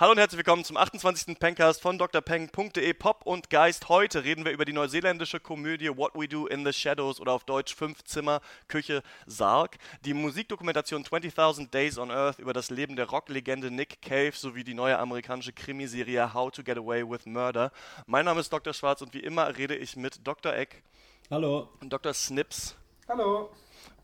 Hallo 0.00 0.12
und 0.12 0.18
herzlich 0.18 0.38
willkommen 0.38 0.64
zum 0.64 0.78
28. 0.78 1.38
Pencast 1.38 1.82
von 1.82 1.98
drpeng.de 1.98 2.94
Pop 2.94 3.26
und 3.26 3.50
Geist. 3.50 3.90
Heute 3.90 4.24
reden 4.24 4.46
wir 4.46 4.52
über 4.52 4.64
die 4.64 4.72
neuseeländische 4.72 5.40
Komödie 5.40 5.94
What 5.94 6.12
We 6.14 6.26
Do 6.26 6.46
in 6.46 6.64
the 6.64 6.72
Shadows 6.72 7.20
oder 7.20 7.32
auf 7.32 7.44
Deutsch 7.44 7.74
Fünf 7.74 8.02
Zimmer, 8.04 8.40
Küche, 8.66 9.02
Sarg. 9.26 9.76
Die 10.06 10.14
Musikdokumentation 10.14 11.04
20.000 11.04 11.68
Days 11.68 11.98
on 11.98 12.10
Earth 12.10 12.38
über 12.38 12.54
das 12.54 12.70
Leben 12.70 12.96
der 12.96 13.10
Rocklegende 13.10 13.70
Nick 13.70 14.00
Cave 14.00 14.32
sowie 14.32 14.64
die 14.64 14.72
neue 14.72 14.98
amerikanische 14.98 15.52
Krimiserie 15.52 16.32
How 16.32 16.50
to 16.50 16.62
Get 16.62 16.78
Away 16.78 17.06
with 17.06 17.26
Murder. 17.26 17.70
Mein 18.06 18.24
Name 18.24 18.40
ist 18.40 18.50
Dr. 18.50 18.72
Schwarz 18.72 19.02
und 19.02 19.12
wie 19.12 19.20
immer 19.20 19.54
rede 19.58 19.76
ich 19.76 19.96
mit 19.96 20.26
Dr. 20.26 20.54
Eck, 20.54 20.82
Hallo. 21.30 21.68
Dr. 21.82 22.14
Snips 22.14 22.74
Hallo. 23.06 23.50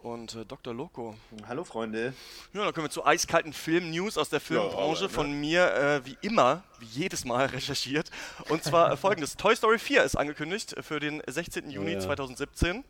Und 0.07 0.37
äh, 0.37 0.45
Dr. 0.45 0.73
Loco. 0.73 1.17
Hallo 1.49 1.65
Freunde. 1.65 2.15
Ja, 2.53 2.65
dann 2.65 2.73
kommen 2.73 2.87
wir 2.87 2.91
zu 2.91 3.05
eiskalten 3.05 3.53
Film-News 3.53 4.17
aus 4.19 4.31
der 4.31 4.41
Filmbranche. 4.41 5.05
ne? 5.05 5.09
Von 5.09 5.33
mir, 5.33 5.75
äh, 5.75 6.07
wie 6.07 6.17
immer, 6.21 6.63
wie 6.79 6.87
jedes 6.87 7.25
Mal 7.25 7.47
recherchiert. 7.55 8.11
Und 8.49 8.63
zwar 8.63 8.93
äh, 8.93 8.97
folgendes: 8.97 9.37
Toy 9.37 9.55
Story 9.57 9.79
4 9.79 10.05
ist 10.05 10.17
angekündigt 10.17 10.77
für 10.81 11.01
den 11.01 11.23
16. 11.27 11.71
Juni 11.71 11.95
ja. 11.95 12.01
2017. 12.01 12.85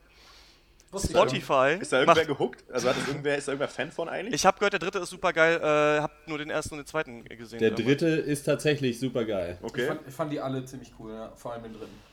Wusste 0.93 1.09
ich 1.09 1.17
Spotify. 1.17 1.79
Ist 1.81 1.93
da 1.93 2.01
irgendwer 2.01 2.23
macht, 2.23 2.27
gehuckt? 2.27 2.65
Also 2.71 2.89
hat 2.89 2.97
das 2.97 3.09
irgendwer, 3.09 3.37
ist 3.37 3.49
da 3.49 3.53
irgendwer 3.53 3.69
Fan 3.69 3.91
von 3.91 4.09
eigentlich? 4.09 4.35
ich 4.35 4.47
habe 4.47 4.59
gehört, 4.59 4.75
der 4.75 4.81
dritte 4.81 4.99
ist 4.99 5.11
super 5.11 5.33
geil. 5.33 5.59
Äh, 5.61 6.03
hab 6.03 6.29
nur 6.29 6.39
den 6.39 6.51
ersten 6.51 6.75
und 6.75 6.81
den 6.81 6.87
zweiten 6.87 7.25
gesehen. 7.25 7.59
Der 7.59 7.71
damals. 7.71 7.87
dritte 7.87 8.07
ist 8.09 8.45
tatsächlich 8.45 9.01
super 9.01 9.25
geil. 9.25 9.59
Ich, 9.59 9.65
okay. 9.65 9.87
fand, 9.89 10.01
ich 10.07 10.15
fand 10.15 10.33
die 10.33 10.41
alle 10.41 10.65
ziemlich 10.65 10.93
cool, 10.99 11.13
ja. 11.13 11.33
vor 11.35 11.55
allem 11.55 11.65
den 11.65 11.73
dritten. 11.73 12.06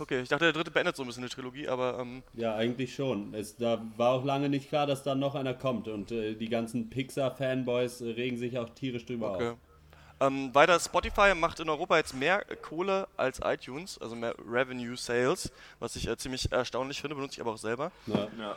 Okay, 0.00 0.22
ich 0.22 0.28
dachte, 0.28 0.44
der 0.44 0.52
dritte 0.52 0.70
beendet 0.70 0.96
so 0.96 1.02
ein 1.02 1.06
bisschen 1.06 1.22
die 1.22 1.28
Trilogie, 1.28 1.68
aber 1.68 1.98
ähm, 2.00 2.22
Ja, 2.34 2.54
eigentlich 2.54 2.94
schon. 2.94 3.34
Es, 3.34 3.56
da 3.56 3.82
war 3.96 4.12
auch 4.12 4.24
lange 4.24 4.48
nicht 4.48 4.68
klar, 4.68 4.86
dass 4.86 5.02
da 5.02 5.14
noch 5.14 5.34
einer 5.34 5.54
kommt. 5.54 5.88
Und 5.88 6.10
äh, 6.10 6.34
die 6.34 6.48
ganzen 6.48 6.90
Pixar-Fanboys 6.90 8.00
äh, 8.00 8.10
regen 8.10 8.36
sich 8.36 8.58
auch 8.58 8.70
tierisch 8.70 9.06
drüber 9.06 9.32
okay. 9.32 9.48
auf. 9.50 9.56
Ähm, 10.22 10.54
weiter, 10.54 10.78
Spotify 10.78 11.34
macht 11.34 11.60
in 11.60 11.68
Europa 11.70 11.96
jetzt 11.96 12.14
mehr 12.14 12.44
Kohle 12.60 13.08
als 13.16 13.40
iTunes, 13.42 13.98
also 13.98 14.14
mehr 14.14 14.34
Revenue 14.46 14.94
Sales, 14.94 15.50
was 15.78 15.96
ich 15.96 16.06
äh, 16.08 16.16
ziemlich 16.18 16.52
erstaunlich 16.52 17.00
finde, 17.00 17.16
benutze 17.16 17.36
ich 17.36 17.40
aber 17.40 17.52
auch 17.52 17.58
selber. 17.58 17.90
Ja. 18.06 18.28
Ja. 18.38 18.56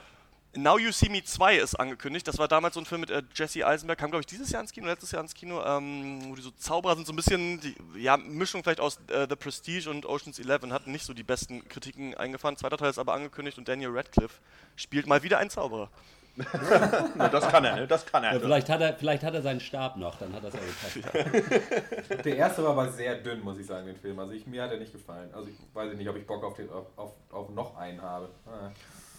Now 0.56 0.78
You 0.78 0.92
See 0.92 1.10
Me 1.10 1.24
2 1.24 1.58
ist 1.58 1.76
angekündigt. 1.76 2.28
Das 2.28 2.38
war 2.38 2.48
damals 2.48 2.76
so 2.76 2.82
ein 2.82 2.86
Film 2.86 3.02
mit 3.02 3.10
äh, 3.10 3.24
Jesse 3.34 3.66
Eisenberg, 3.66 3.98
kam 3.98 4.12
glaube 4.12 4.22
ich 4.22 4.28
dieses 4.28 4.52
Jahr 4.52 4.62
ins 4.62 4.72
Kino, 4.72 4.86
letztes 4.86 5.12
Jahr 5.12 5.22
ins 5.22 5.34
Kino, 5.34 5.64
ähm, 5.66 6.22
wo 6.30 6.36
die 6.36 6.42
so 6.42 6.52
Zauberer 6.52 6.96
sind, 6.96 7.08
so 7.08 7.14
ein 7.14 7.16
bisschen, 7.16 7.60
die 7.60 7.76
ja, 7.98 8.18
Mischung 8.18 8.64
vielleicht 8.64 8.80
aus 8.80 9.00
äh, 9.08 9.26
The 9.28 9.36
Prestige 9.36 9.90
und 9.90 10.06
Ocean's 10.06 10.38
Eleven, 10.38 10.72
hatten 10.72 10.92
nicht 10.92 11.06
so 11.06 11.14
die 11.14 11.24
besten 11.24 11.68
Kritiken 11.68 12.16
eingefahren. 12.16 12.56
Zweiter 12.56 12.78
Teil 12.78 12.92
ist 12.92 13.00
aber 13.00 13.14
angekündigt 13.14 13.58
und 13.58 13.68
Daniel 13.68 13.90
Radcliffe 13.92 14.40
spielt 14.76 15.08
mal 15.08 15.24
wieder 15.24 15.40
einen 15.40 15.50
Zauberer. 15.50 15.90
Na, 17.16 17.28
das 17.30 17.48
kann 17.48 17.64
er, 17.64 17.76
ne? 17.76 17.88
Das 17.88 18.06
kann 18.06 18.24
er. 18.24 18.34
Ja, 18.34 18.40
vielleicht, 18.40 18.68
hat 18.68 18.82
er, 18.82 18.96
vielleicht 18.96 19.24
hat 19.24 19.36
er 19.36 19.44
seinen 19.44 19.60
Stab 19.60 19.98
noch, 19.98 20.18
dann 20.18 20.34
hat 20.34 20.44
das 20.44 20.56
auch 20.56 20.60
gepasst. 20.60 22.26
Der 22.26 22.36
erste 22.36 22.64
war 22.64 22.72
aber 22.72 22.92
sehr 22.92 23.16
dünn, 23.18 23.42
muss 23.42 23.60
ich 23.60 23.68
sagen, 23.68 23.86
den 23.86 23.98
Film. 23.98 24.18
Also 24.18 24.34
ich, 24.34 24.48
mir 24.48 24.64
hat 24.64 24.72
er 24.72 24.80
nicht 24.80 24.92
gefallen. 24.92 25.30
Also 25.34 25.50
ich 25.50 25.58
weiß 25.76 25.94
nicht, 25.96 26.10
ob 26.10 26.16
ich 26.16 26.26
Bock 26.26 26.44
auf, 26.44 26.56
den, 26.56 26.72
auf, 26.72 26.88
auf, 26.96 27.12
auf 27.32 27.50
noch 27.50 27.78
einen 27.78 28.02
habe. 28.02 28.30
Ah. 28.48 28.72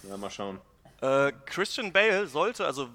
Ja, 0.09 0.17
mal 0.17 0.29
schauen. 0.31 0.59
Äh, 1.05 1.33
Christian 1.45 1.93
Bale 1.93 2.27
sollte, 2.27 2.65
also 2.65 2.89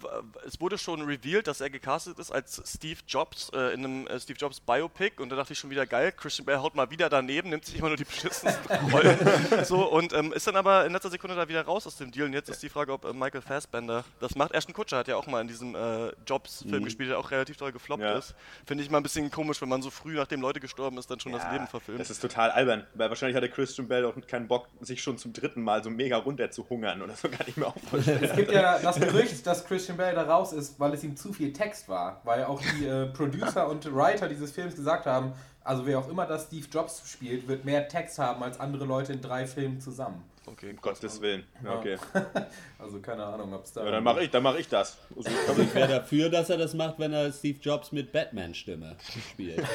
es 0.45 0.59
wurde 0.59 0.77
schon 0.79 1.02
revealed, 1.02 1.45
dass 1.45 1.61
er 1.61 1.69
gecastet 1.69 2.17
ist 2.17 2.31
als 2.31 2.59
Steve 2.65 2.99
Jobs 3.07 3.52
äh, 3.53 3.73
in 3.73 3.85
einem 3.85 4.07
äh, 4.07 4.19
Steve 4.19 4.38
Jobs 4.39 4.59
Biopic 4.59 5.21
und 5.21 5.29
da 5.29 5.35
dachte 5.35 5.53
ich 5.53 5.59
schon 5.59 5.69
wieder 5.69 5.85
geil, 5.85 6.11
Christian 6.11 6.45
Bale 6.45 6.61
haut 6.61 6.73
mal 6.73 6.89
wieder 6.89 7.07
daneben, 7.09 7.49
nimmt 7.52 7.65
sich 7.65 7.77
immer 7.77 7.89
nur 7.89 7.97
die 7.97 8.05
beschissensten 8.05 8.75
Rollen. 8.91 9.17
so 9.64 9.86
und 9.92 10.14
ähm, 10.14 10.33
ist 10.33 10.48
dann 10.48 10.55
aber 10.55 10.86
in 10.87 10.93
letzter 10.93 11.11
Sekunde 11.11 11.36
da 11.36 11.48
wieder 11.48 11.61
raus 11.61 11.86
aus 11.86 11.98
dem 11.98 12.09
Deal 12.11 12.25
und 12.25 12.33
jetzt 12.33 12.49
ist 12.49 12.64
die 12.64 12.69
Frage, 12.69 12.93
ob 12.93 13.05
äh, 13.05 13.14
Michael 13.14 13.42
Fassbender 13.42 14.03
das 14.19 14.33
macht. 14.36 14.53
Ashton 14.55 14.73
Kutscher 14.73 14.98
hat 14.98 15.08
ja 15.08 15.15
auch 15.15 15.27
mal 15.27 15.42
in 15.42 15.48
diesem 15.48 15.75
äh, 15.75 16.09
Jobs-Film 16.25 16.83
gespielt, 16.86 17.11
der 17.11 17.19
auch 17.19 17.30
relativ 17.30 17.58
toll 17.58 17.71
gefloppt 17.71 18.02
Ja. 18.02 18.17
ist. 18.17 18.33
Finde 18.65 18.83
ich 18.83 18.89
mal 18.89 18.98
ein 18.98 19.03
bisschen 19.03 19.30
komisch, 19.30 19.61
wenn 19.61 19.69
man 19.69 19.83
so 19.83 19.92
früh, 19.92 20.15
nachdem 20.15 20.42
Leute 20.42 20.59
gestorben 20.59 20.98
ist, 20.98 21.11
dann 21.11 21.19
schon 21.19 21.31
das 21.33 21.43
Leben 21.52 21.67
verfilmt. 21.67 21.99
Das 21.99 22.09
ist 22.09 22.21
total 22.21 22.49
albern, 22.49 22.87
weil 22.95 23.09
wahrscheinlich 23.09 23.36
hatte 23.37 23.49
Christian 23.49 23.87
Bell 23.87 24.03
auch 24.05 24.15
keinen 24.27 24.48
Bock, 24.48 24.67
sich 24.81 25.03
schon 25.03 25.19
zum 25.19 25.31
dritten 25.31 25.61
Mal 25.61 25.83
so 25.83 25.92
mega 25.92 26.17
runter 26.17 26.49
zu 26.49 26.67
hungern 26.69 27.03
oder 27.03 27.14
so, 27.14 27.30
ich 27.45 27.55
mir 27.55 27.67
auch 27.67 27.73
vorstellen. 27.73 27.98
Es 28.21 28.36
gibt 28.36 28.52
ja 28.52 28.80
das 28.80 28.99
Gerücht, 28.99 29.45
dass 29.45 29.65
Christian 29.65 29.98
Bale 29.98 30.15
da 30.15 30.23
raus 30.23 30.54
ist, 30.54 30.80
weil 30.80 30.93
es 30.93 31.04
ihm 31.04 31.15
zu 31.15 31.33
viel 31.33 31.54
Text 31.54 31.87
war. 31.89 32.21
Weil 32.23 32.43
auch 32.45 32.61
die 32.61 32.86
äh, 32.86 33.05
Producer 33.08 33.67
und 33.67 33.93
Writer 33.93 34.27
dieses 34.27 34.52
Films 34.52 34.76
gesagt 34.76 35.05
haben, 35.05 35.33
also 35.64 35.86
wer 35.86 35.99
auch 35.99 36.08
immer 36.08 36.26
das 36.26 36.45
Steve 36.45 36.65
Jobs 36.71 37.04
spielt, 37.10 37.48
wird 37.48 37.65
mehr 37.65 37.87
Text 37.87 38.17
haben 38.17 38.42
als 38.43 38.60
andere 38.60 38.86
Leute 38.86 39.14
in 39.14 39.21
drei 39.21 39.45
Filmen 39.45 39.80
zusammen. 39.80 40.23
okay. 40.48 40.71
Um 40.71 40.82
Gottes 40.82 41.21
Willen. 41.21 41.43
Ja, 41.64 41.76
okay. 41.76 41.98
Also 42.80 42.99
keine 42.99 43.23
Ahnung, 43.26 43.54
ob 43.54 43.65
es 43.65 43.73
da... 43.73 43.83
Ja, 43.83 43.92
dann 43.92 44.04
mache 44.04 44.23
ich, 44.23 44.31
dann 44.31 44.42
mach 44.42 44.55
ich 44.55 44.67
das. 44.67 44.98
Also, 45.16 45.30
Also 45.48 45.61
ich 45.61 45.76
wäre 45.76 45.89
dafür, 45.89 46.30
dass 46.30 46.49
er 46.49 46.58
das 46.58 46.73
macht, 46.73 46.98
wenn 46.98 47.11
er 47.14 47.31
Steve 47.31 47.60
Jobs 47.61 47.92
mit 47.92 48.11
Batman-Stimme 48.11 48.95
spielt. 49.31 49.64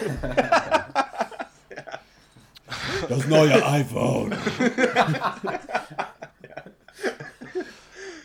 Das 3.09 3.27
neue 3.27 3.65
iPhone. 3.67 4.33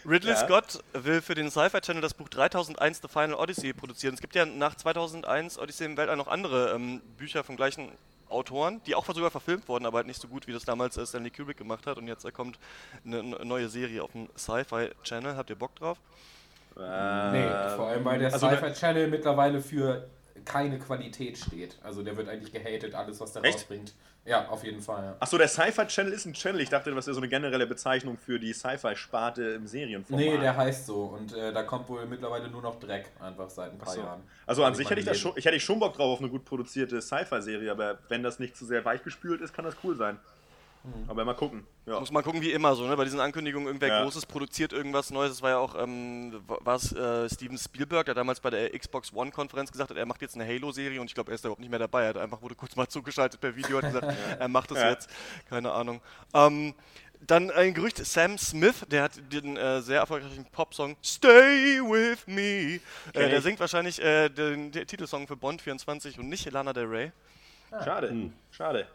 Ridley 0.10 0.32
Ja. 0.32 0.38
Scott 0.38 0.84
will 0.94 1.22
für 1.22 1.36
den 1.36 1.52
Sci-Fi 1.52 1.82
Channel 1.82 2.02
das 2.02 2.16
Buch 2.16 2.30
3001 2.30 3.02
The 3.02 3.08
Final 3.08 3.36
Odyssey 3.36 3.74
produzieren. 3.74 4.16
Es 4.16 4.22
gibt 4.22 4.34
ja 4.36 4.46
nach 4.46 4.74
2001 4.76 5.60
Odyssey 5.60 5.86
im 5.86 5.98
Weltall 5.98 6.18
noch 6.18 6.28
andere 6.28 6.74
ähm, 6.74 7.02
Bücher 7.18 7.44
vom 7.44 7.56
gleichen 7.56 7.92
Autoren, 8.28 8.82
die 8.86 8.96
auch 8.96 9.06
sogar 9.06 9.30
verfilmt 9.32 9.68
wurden, 9.68 9.86
aber 9.86 9.98
halt 9.98 10.08
nicht 10.08 10.22
so 10.22 10.28
gut, 10.28 10.48
wie 10.48 10.54
das 10.54 10.64
damals 10.66 10.98
äh, 10.98 11.06
Stanley 11.06 11.30
Kubrick 11.30 11.58
gemacht 11.58 11.86
hat. 11.86 11.98
Und 11.98 12.08
jetzt 12.08 12.26
äh, 12.26 12.32
kommt 12.32 12.58
eine, 13.06 13.20
eine 13.20 13.46
neue 13.46 13.70
Serie 13.70 14.04
auf 14.04 14.12
dem 14.12 14.30
Sci-Fi 14.36 14.90
Channel. 15.04 15.36
Habt 15.36 15.50
ihr 15.52 15.56
Bock 15.56 15.76
drauf? 15.76 15.98
Nee, 16.76 17.48
vor 17.76 17.88
allem 17.88 18.06
weil 18.06 18.20
der 18.20 18.34
also 18.34 18.48
Sci-Fi 18.48 18.74
Channel 18.74 19.08
mittlerweile 19.10 19.62
für 19.62 20.08
keine 20.46 20.80
Qualität 20.80 21.38
steht. 21.38 21.78
Also 21.84 22.04
der 22.04 22.18
wird 22.18 22.30
eigentlich 22.30 22.52
gehatet, 22.52 22.96
alles 22.96 23.20
was 23.20 23.34
der 23.34 23.44
Echt? 23.44 23.60
rausbringt. 23.60 23.94
Ja, 24.26 24.48
auf 24.50 24.64
jeden 24.64 24.82
Fall. 24.82 25.04
Ja. 25.04 25.16
Achso, 25.20 25.38
der 25.38 25.48
Sci-Fi 25.48 25.88
Channel 25.88 26.14
ist 26.14 26.26
ein 26.26 26.34
Channel. 26.34 26.62
Ich 26.62 26.70
dachte, 26.70 26.94
das 26.94 27.08
wäre 27.08 27.16
so 27.16 27.22
eine 27.22 27.30
generelle 27.30 27.66
Bezeichnung 27.66 28.18
für 28.18 28.40
die 28.40 28.54
Sci-Fi-Sparte 28.54 29.44
im 29.44 29.66
Serienformat. 29.66 30.26
Nee, 30.26 30.38
der 30.38 30.56
heißt 30.56 30.86
so 30.86 31.04
und 31.06 31.34
äh, 31.34 31.52
da 31.52 31.64
kommt 31.64 31.90
wohl 31.90 32.06
mittlerweile 32.06 32.50
nur 32.50 32.62
noch 32.62 32.80
Dreck, 32.80 33.10
einfach 33.20 33.50
seit 33.50 33.72
ein 33.72 33.78
paar 33.78 33.94
so. 33.94 34.02
Jahren. 34.02 34.22
Also 34.46 34.64
an 34.64 34.76
sich 34.76 34.90
hätte 34.90 35.00
ich, 35.00 35.06
das 35.08 35.18
schon, 35.18 35.34
ich 35.36 35.46
hätte 35.46 35.56
ich 35.56 35.64
schon 35.64 35.80
Bock 35.80 35.96
drauf 35.96 36.14
auf 36.14 36.20
eine 36.20 36.30
gut 36.30 36.46
produzierte 36.46 37.02
Sci-Fi-Serie, 37.02 37.72
aber 37.72 37.98
wenn 38.10 38.22
das 38.22 38.40
nicht 38.40 38.56
zu 38.56 38.66
sehr 38.66 38.86
weichgespült 38.86 39.42
ist, 39.42 39.54
kann 39.54 39.66
das 39.66 39.76
cool 39.84 39.96
sein. 39.96 40.20
Hm. 40.84 41.10
Aber 41.10 41.26
mal 41.26 41.34
gucken. 41.34 41.68
Ja. 41.86 42.00
Muss 42.00 42.12
man 42.12 42.24
gucken, 42.24 42.42
wie 42.42 42.52
immer 42.52 42.74
so, 42.76 42.88
ne? 42.88 42.96
Bei 42.96 43.04
diesen 43.04 43.20
Ankündigungen, 43.20 43.68
irgendwer 43.68 43.90
Ja. 43.90 44.04
Großes 44.04 44.26
produziert 44.26 44.72
irgendwas 44.72 45.10
Neues. 45.12 45.32
Das 45.34 45.42
war 45.42 45.50
ja 45.50 45.58
auch, 45.58 45.76
ähm, 45.82 46.42
war 46.48 46.76
es 46.76 46.94
äh, 46.94 47.30
Steven 47.30 47.58
Spielberg, 47.58 48.06
der 48.06 48.16
damals 48.16 48.40
bei 48.40 48.50
der 48.50 48.78
Xbox 48.78 49.12
One-Konferenz 49.14 49.72
gesagt 49.72 49.90
hat, 49.90 49.98
er 49.98 50.06
macht 50.06 50.22
jetzt 50.22 50.36
eine 50.36 50.46
Halo-Serie 50.48 51.02
und 51.02 51.08
ich 51.08 51.14
glaube, 51.16 51.32
er 51.32 51.36
ist 51.36 51.44
da 51.44 51.48
überhaupt 51.50 51.60
nicht 51.62 51.70
mehr 51.70 51.80
dabei. 51.80 52.04
Er 52.04 52.10
hat 52.10 52.18
einfach, 52.18 52.42
wurde 52.42 52.56
kurz 52.56 52.76
mal 52.76 52.88
zugeschaltet 52.88 53.42
per 53.42 53.56
Video, 53.56 53.78
hat 53.82 53.92
gesagt, 53.92 54.08
er 54.40 54.48
macht 54.48 54.72
das 54.72 54.78
Ja. 54.80 54.90
jetzt. 54.90 55.10
Keine 55.50 55.72
Ahnung. 55.72 56.00
Ähm, 56.34 56.74
dann 57.28 57.52
ein 57.52 57.74
Gerücht, 57.74 57.98
Sam 58.06 58.38
Smith, 58.38 58.86
der 58.90 59.04
hat 59.04 59.12
den 59.34 59.58
äh, 59.58 59.82
sehr 59.82 60.00
erfolgreichen 60.00 60.46
Popsong 60.54 60.96
Stay 61.04 61.82
With 61.82 62.26
Me. 62.28 62.80
Äh, 63.14 63.30
der 63.30 63.42
singt 63.42 63.60
wahrscheinlich 63.60 64.02
äh, 64.02 64.30
den, 64.30 64.72
den 64.72 64.88
Titelsong 64.88 65.28
für 65.28 65.36
Bond 65.36 65.62
24 65.62 66.18
und 66.18 66.30
nicht 66.30 66.50
Lana 66.50 66.72
Del 66.72 66.86
Rey. 66.86 67.12
Schade, 67.84 68.10
Hm. 68.10 68.34
schade. 68.52 68.88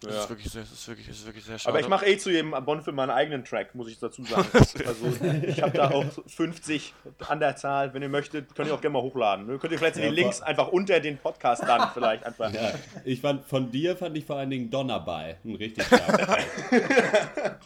Das, 0.00 0.14
Ja. 0.14 0.20
ist 0.22 0.28
wirklich 0.30 0.52
sehr, 0.52 0.62
das, 0.62 0.70
ist 0.72 0.86
wirklich, 0.86 1.08
das 1.08 1.16
ist 1.16 1.26
wirklich 1.26 1.44
sehr 1.44 1.58
schade. 1.58 1.70
Aber 1.70 1.80
ich 1.80 1.88
mache 1.88 2.06
eh 2.06 2.16
zu 2.18 2.30
jedem 2.30 2.52
Bond-Film 2.52 2.94
meinen 2.94 3.10
eigenen 3.10 3.44
Track, 3.44 3.74
muss 3.74 3.88
ich 3.88 3.98
dazu 3.98 4.22
sagen. 4.24 4.46
Also 4.86 5.06
ich 5.44 5.60
habe 5.60 5.76
da 5.76 5.90
auch 5.90 6.04
50 6.28 6.94
an 7.26 7.40
der 7.40 7.56
Zahl. 7.56 7.92
Wenn 7.94 8.02
ihr 8.02 8.08
möchtet, 8.08 8.54
könnt 8.54 8.68
ihr 8.68 8.74
auch 8.74 8.80
gerne 8.80 8.92
mal 8.94 9.02
hochladen. 9.02 9.46
Könnt 9.58 9.72
ihr 9.72 9.78
vielleicht 9.78 9.96
die 9.96 10.02
Ja, 10.02 10.10
Links 10.10 10.38
vor- 10.38 10.46
einfach 10.46 10.68
unter 10.68 11.00
den 11.00 11.18
Podcast 11.18 11.64
dann 11.66 11.90
vielleicht 11.92 12.22
einfach. 12.24 12.52
Ja, 12.52 12.72
ich 13.04 13.20
fand, 13.20 13.44
von 13.46 13.72
dir 13.72 13.96
fand 13.96 14.16
ich 14.16 14.24
vor 14.24 14.36
allen 14.36 14.50
Dingen 14.50 14.70
Donner 14.70 15.00
bei. 15.00 15.36
Ein 15.44 15.56
richtig 15.56 15.84
starker. 15.84 16.38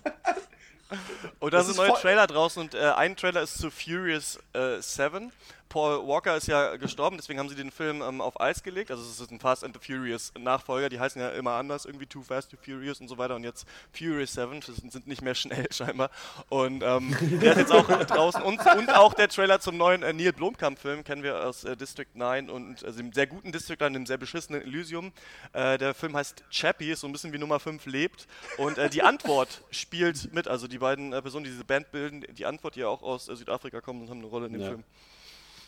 Und 1.40 1.52
da 1.54 1.58
Das 1.58 1.66
sind 1.66 1.72
ist 1.72 1.78
neue 1.88 1.98
Trailer 2.00 2.26
draußen 2.26 2.62
und 2.62 2.74
äh, 2.74 2.80
ein 2.96 3.16
Trailer 3.16 3.42
ist 3.42 3.58
zu 3.58 3.70
Furious 3.70 4.38
äh, 4.52 4.80
7. 4.80 5.32
Paul 5.72 6.06
Walker 6.06 6.36
ist 6.36 6.48
ja 6.48 6.76
gestorben, 6.76 7.16
deswegen 7.16 7.38
haben 7.38 7.48
sie 7.48 7.54
den 7.54 7.70
Film 7.70 8.02
ähm, 8.02 8.20
auf 8.20 8.38
Eis 8.38 8.62
gelegt. 8.62 8.90
Also 8.90 9.02
es 9.02 9.18
ist 9.18 9.30
ein 9.30 9.40
Fast 9.40 9.64
and 9.64 9.74
the 9.74 9.80
Furious 9.82 10.30
Nachfolger, 10.38 10.90
die 10.90 11.00
heißen 11.00 11.18
ja 11.18 11.30
immer 11.30 11.52
anders, 11.52 11.86
irgendwie 11.86 12.04
Too 12.04 12.20
Fast, 12.22 12.50
Too 12.50 12.58
Furious 12.62 13.00
und 13.00 13.08
so 13.08 13.16
weiter. 13.16 13.34
Und 13.36 13.44
jetzt 13.44 13.66
Furious 13.90 14.34
7, 14.34 14.60
das 14.60 14.76
sind 14.76 15.06
nicht 15.06 15.22
mehr 15.22 15.34
schnell 15.34 15.66
scheinbar. 15.72 16.10
Und 16.50 16.82
ähm, 16.82 17.16
der 17.40 17.52
ist 17.52 17.58
jetzt 17.58 17.72
auch 17.72 17.86
draußen. 17.86 18.42
Und, 18.42 18.60
und 18.76 18.90
auch 18.90 19.14
der 19.14 19.28
Trailer 19.30 19.60
zum 19.60 19.78
neuen 19.78 20.02
äh, 20.02 20.12
Neil 20.12 20.34
Blomkamp-Film, 20.34 21.04
kennen 21.04 21.22
wir 21.22 21.42
aus 21.42 21.64
äh, 21.64 21.74
District 21.74 22.04
9 22.12 22.50
und 22.50 22.84
also 22.84 22.98
dem 22.98 23.14
sehr 23.14 23.26
guten 23.26 23.50
District 23.50 23.78
9, 23.80 23.94
dem 23.94 24.04
sehr 24.04 24.18
beschissenen 24.18 24.60
Elysium. 24.60 25.10
Äh, 25.54 25.78
der 25.78 25.94
Film 25.94 26.14
heißt 26.14 26.44
Chappie, 26.50 26.90
ist 26.90 27.00
so 27.00 27.06
ein 27.06 27.12
bisschen 27.12 27.32
wie 27.32 27.38
Nummer 27.38 27.58
5 27.58 27.86
lebt. 27.86 28.26
Und 28.58 28.76
äh, 28.76 28.90
die 28.90 29.02
Antwort 29.02 29.62
spielt 29.70 30.34
mit, 30.34 30.48
also 30.48 30.68
die 30.68 30.76
beiden 30.78 31.14
äh, 31.14 31.22
Personen, 31.22 31.44
die 31.44 31.50
diese 31.50 31.64
Band 31.64 31.90
bilden, 31.92 32.26
die 32.34 32.44
Antwort, 32.44 32.76
die 32.76 32.80
ja 32.80 32.88
auch 32.88 33.02
aus 33.02 33.24
Südafrika 33.24 33.80
kommen 33.80 34.02
und 34.02 34.10
haben 34.10 34.18
eine 34.18 34.26
Rolle 34.26 34.48
in 34.48 34.52
dem 34.52 34.60
Ja. 34.60 34.68
Film. 34.68 34.84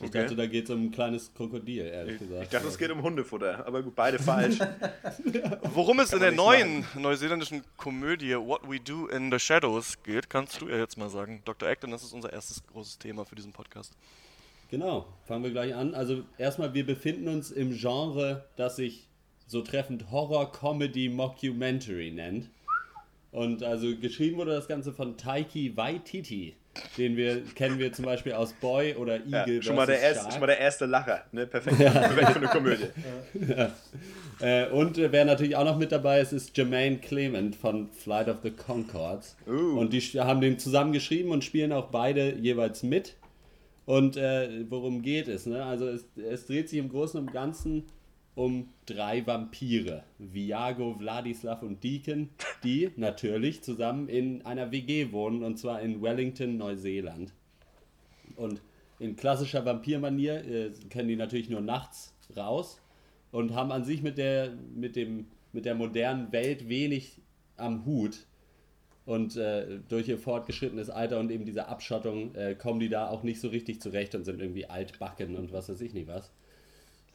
Ich 0.05 0.11
Okay. 0.11 0.23
dachte, 0.23 0.37
da 0.37 0.47
geht 0.47 0.65
es 0.65 0.71
um 0.71 0.85
ein 0.87 0.91
kleines 0.91 1.33
Krokodil, 1.35 1.87
ehrlich 1.87 2.19
gesagt. 2.19 2.43
Ich 2.43 2.49
dachte, 2.51 2.69
es 2.69 2.79
geht 2.79 2.91
um 2.91 3.03
Hundefutter, 3.03 3.67
aber 3.67 3.83
gut, 3.83 3.95
beide 3.95 4.19
falsch. 4.23 4.59
Worum 5.75 6.01
es 6.01 6.13
in 6.13 6.21
der 6.21 6.33
neuen 6.33 6.79
nicht 6.79 6.97
neuseeländischen 6.97 7.63
Komödie 7.77 8.35
What 8.37 8.69
We 8.69 8.79
Do 8.81 9.07
in 9.09 9.31
the 9.33 9.39
Shadows 9.39 10.03
geht, 10.03 10.29
kannst 10.31 10.61
du 10.61 10.69
ja 10.69 10.77
jetzt 10.77 10.97
mal 10.99 11.09
sagen. 11.11 11.43
Dr. 11.45 11.69
Acton, 11.69 11.91
das 11.91 12.03
ist 12.03 12.13
unser 12.13 12.33
erstes 12.33 12.65
großes 12.67 12.99
Thema 12.99 13.25
für 13.25 13.35
diesen 13.35 13.53
Podcast. 13.53 13.93
Genau, 14.71 15.07
fangen 15.27 15.45
wir 15.45 15.51
gleich 15.51 15.75
an. 15.75 15.95
Also 15.95 16.23
erstmal, 16.39 16.75
wir 16.75 16.85
befinden 16.87 17.29
uns 17.29 17.51
im 17.51 17.77
Genre, 17.77 18.45
das 18.57 18.77
sich 18.77 19.07
so 19.47 19.63
treffend 19.63 20.11
Horror 20.11 20.51
Comedy 20.53 21.09
Mockumentary 21.09 22.11
nennt. 22.11 22.51
Und 23.31 23.63
also 23.63 23.97
geschrieben 23.97 24.37
wurde 24.37 24.53
das 24.53 24.69
Ganze 24.69 24.93
von 24.93 25.17
Taiki 25.17 25.77
Waititi. 25.77 26.55
Den 26.99 27.17
wir 27.17 27.43
kennen 27.55 27.79
wir 27.79 27.93
zum 27.93 28.05
Beispiel 28.05 28.33
aus 28.33 28.53
Boy 28.53 28.95
oder 28.95 29.17
Ja, 29.27 29.43
Eagle 29.43 29.63
schon, 29.63 29.77
mal 29.77 29.87
der 29.87 30.01
erste, 30.01 30.31
schon 30.31 30.41
mal 30.41 30.47
der 30.47 30.59
erste 30.59 30.87
Lacher. 30.87 31.25
Ne? 31.33 31.47
Perfekt. 31.47 31.79
Perfekt 31.79 32.31
für 32.31 32.37
eine 32.37 32.49
Komödie. 32.49 32.87
Äh, 34.41 34.69
und 34.71 34.99
äh, 34.99 35.13
wer 35.13 35.25
natürlich 35.25 35.55
auch 35.55 35.65
noch 35.65 35.79
mit 35.79 35.93
dabei 35.93 36.21
ist, 36.21 36.33
ist 36.33 36.57
Jermaine 36.57 36.99
Clement 36.99 37.55
von 37.55 37.89
Flight 37.93 38.29
of 38.29 38.39
the 38.43 38.51
Concords. 38.51 39.37
Uh. 39.47 39.79
Und 39.79 39.93
die 39.93 40.01
haben 40.01 40.41
den 40.41 40.59
zusammengeschrieben 40.59 41.31
und 41.31 41.45
spielen 41.45 41.71
auch 41.73 41.87
beide 41.87 42.35
jeweils 42.35 42.83
mit. 42.83 43.15
Und 43.87 44.17
äh, 44.17 44.65
worum 44.69 45.03
geht 45.03 45.29
es? 45.29 45.47
Ne? 45.47 45.65
Also 45.65 45.89
es, 45.89 46.05
es 46.17 46.47
dreht 46.47 46.69
sich 46.69 46.79
im 46.79 46.89
Großen 46.89 47.21
und 47.21 47.33
Ganzen 47.33 47.85
um 48.35 48.69
drei 48.87 49.27
Vampire. 49.27 50.05
Viago, 50.19 50.97
Vladislav 50.99 51.63
und 51.63 51.83
Deacon, 51.85 52.31
die 52.65 52.91
natürlich 52.97 53.63
zusammen 53.63 54.09
in 54.09 54.45
einer 54.45 54.73
WG 54.73 55.13
wohnen 55.13 55.43
und 55.45 55.59
zwar 55.59 55.81
in 55.81 56.03
Wellington, 56.03 56.57
Neuseeland. 56.57 57.33
Und 58.37 58.61
in 58.99 59.17
klassischer 59.17 59.65
Vampirmanier 59.65 60.45
äh, 60.45 60.71
können 60.91 61.09
die 61.09 61.17
natürlich 61.17 61.51
nur 61.51 61.61
nachts 61.61 62.15
raus 62.37 62.81
und 63.31 63.55
haben 63.55 63.73
an 63.73 63.85
sich 63.85 64.03
mit 64.03 64.19
der, 64.19 64.53
mit 64.75 64.97
dem, 64.97 65.27
mit 65.53 65.65
der 65.65 65.75
modernen 65.75 66.33
Welt 66.33 66.69
wenig 66.69 67.21
am 67.57 67.85
Hut. 67.85 68.27
Und 69.07 69.37
äh, 69.37 69.81
durch 69.89 70.09
ihr 70.09 70.19
fortgeschrittenes 70.19 70.89
Alter 70.89 71.21
und 71.21 71.31
eben 71.31 71.45
diese 71.45 71.69
Abschottung 71.69 72.35
äh, 72.35 72.55
kommen 72.55 72.81
die 72.81 72.89
da 72.89 73.09
auch 73.09 73.23
nicht 73.23 73.39
so 73.39 73.49
richtig 73.49 73.83
zurecht 73.83 74.15
und 74.15 74.25
sind 74.25 74.41
irgendwie 74.41 74.67
altbacken 74.67 75.37
und 75.37 75.53
was 75.53 75.69
weiß 75.69 75.81
ich 75.83 75.93
nicht 75.93 76.09
was. 76.09 76.33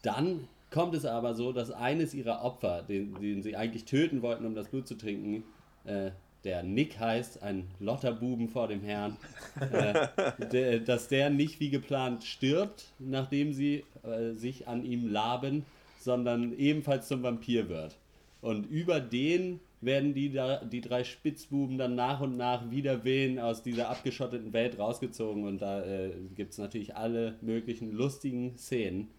Dann 0.04 0.48
kommt 0.72 0.96
es 0.96 1.06
aber 1.06 1.34
so, 1.36 1.52
dass 1.52 1.72
eines 1.72 2.14
ihrer 2.14 2.44
Opfer, 2.44 2.84
den, 2.84 3.16
den 3.16 3.42
sie 3.42 3.56
eigentlich 3.56 3.86
töten 3.86 4.22
wollten, 4.22 4.46
um 4.46 4.56
das 4.56 4.70
Blut 4.70 4.88
zu 4.88 4.96
trinken, 4.96 5.44
äh, 5.86 6.12
der 6.44 6.64
Nick 6.64 7.00
heißt, 7.00 7.44
ein 7.44 7.68
Lotterbuben 7.80 8.48
vor 8.48 8.68
dem 8.68 8.82
Herrn, 8.82 9.18
äh, 9.60 10.08
der, 10.52 10.80
dass 10.80 11.08
der 11.08 11.30
nicht 11.30 11.60
wie 11.60 11.70
geplant 11.70 12.24
stirbt, 12.24 12.86
nachdem 13.00 13.54
sie 13.54 13.84
äh, 14.04 14.34
sich 14.36 14.68
an 14.68 14.86
ihm 14.86 15.12
laben, 15.12 15.66
sondern 16.00 16.58
ebenfalls 16.58 17.08
zum 17.08 17.24
Vampir 17.24 17.68
wird. 17.68 17.98
Und 18.42 18.66
über 18.68 19.02
den 19.02 19.60
werden 19.82 20.14
die, 20.14 20.32
da, 20.32 20.64
die 20.64 20.82
drei 20.82 21.04
Spitzbuben 21.04 21.78
dann 21.78 21.96
nach 21.96 22.22
und 22.22 22.38
nach 22.38 22.70
wider 22.72 23.04
Willen 23.04 23.40
aus 23.40 23.64
dieser 23.64 23.90
abgeschotteten 23.90 24.54
Welt 24.54 24.80
rausgezogen. 24.80 25.46
Und 25.46 25.62
da 25.62 25.84
äh, 25.84 26.12
gibt 26.36 26.54
es 26.54 26.58
natürlich 26.58 26.96
alle 26.96 27.36
möglichen 27.42 27.92
lustigen 27.92 28.58
Szenen. 28.58 29.10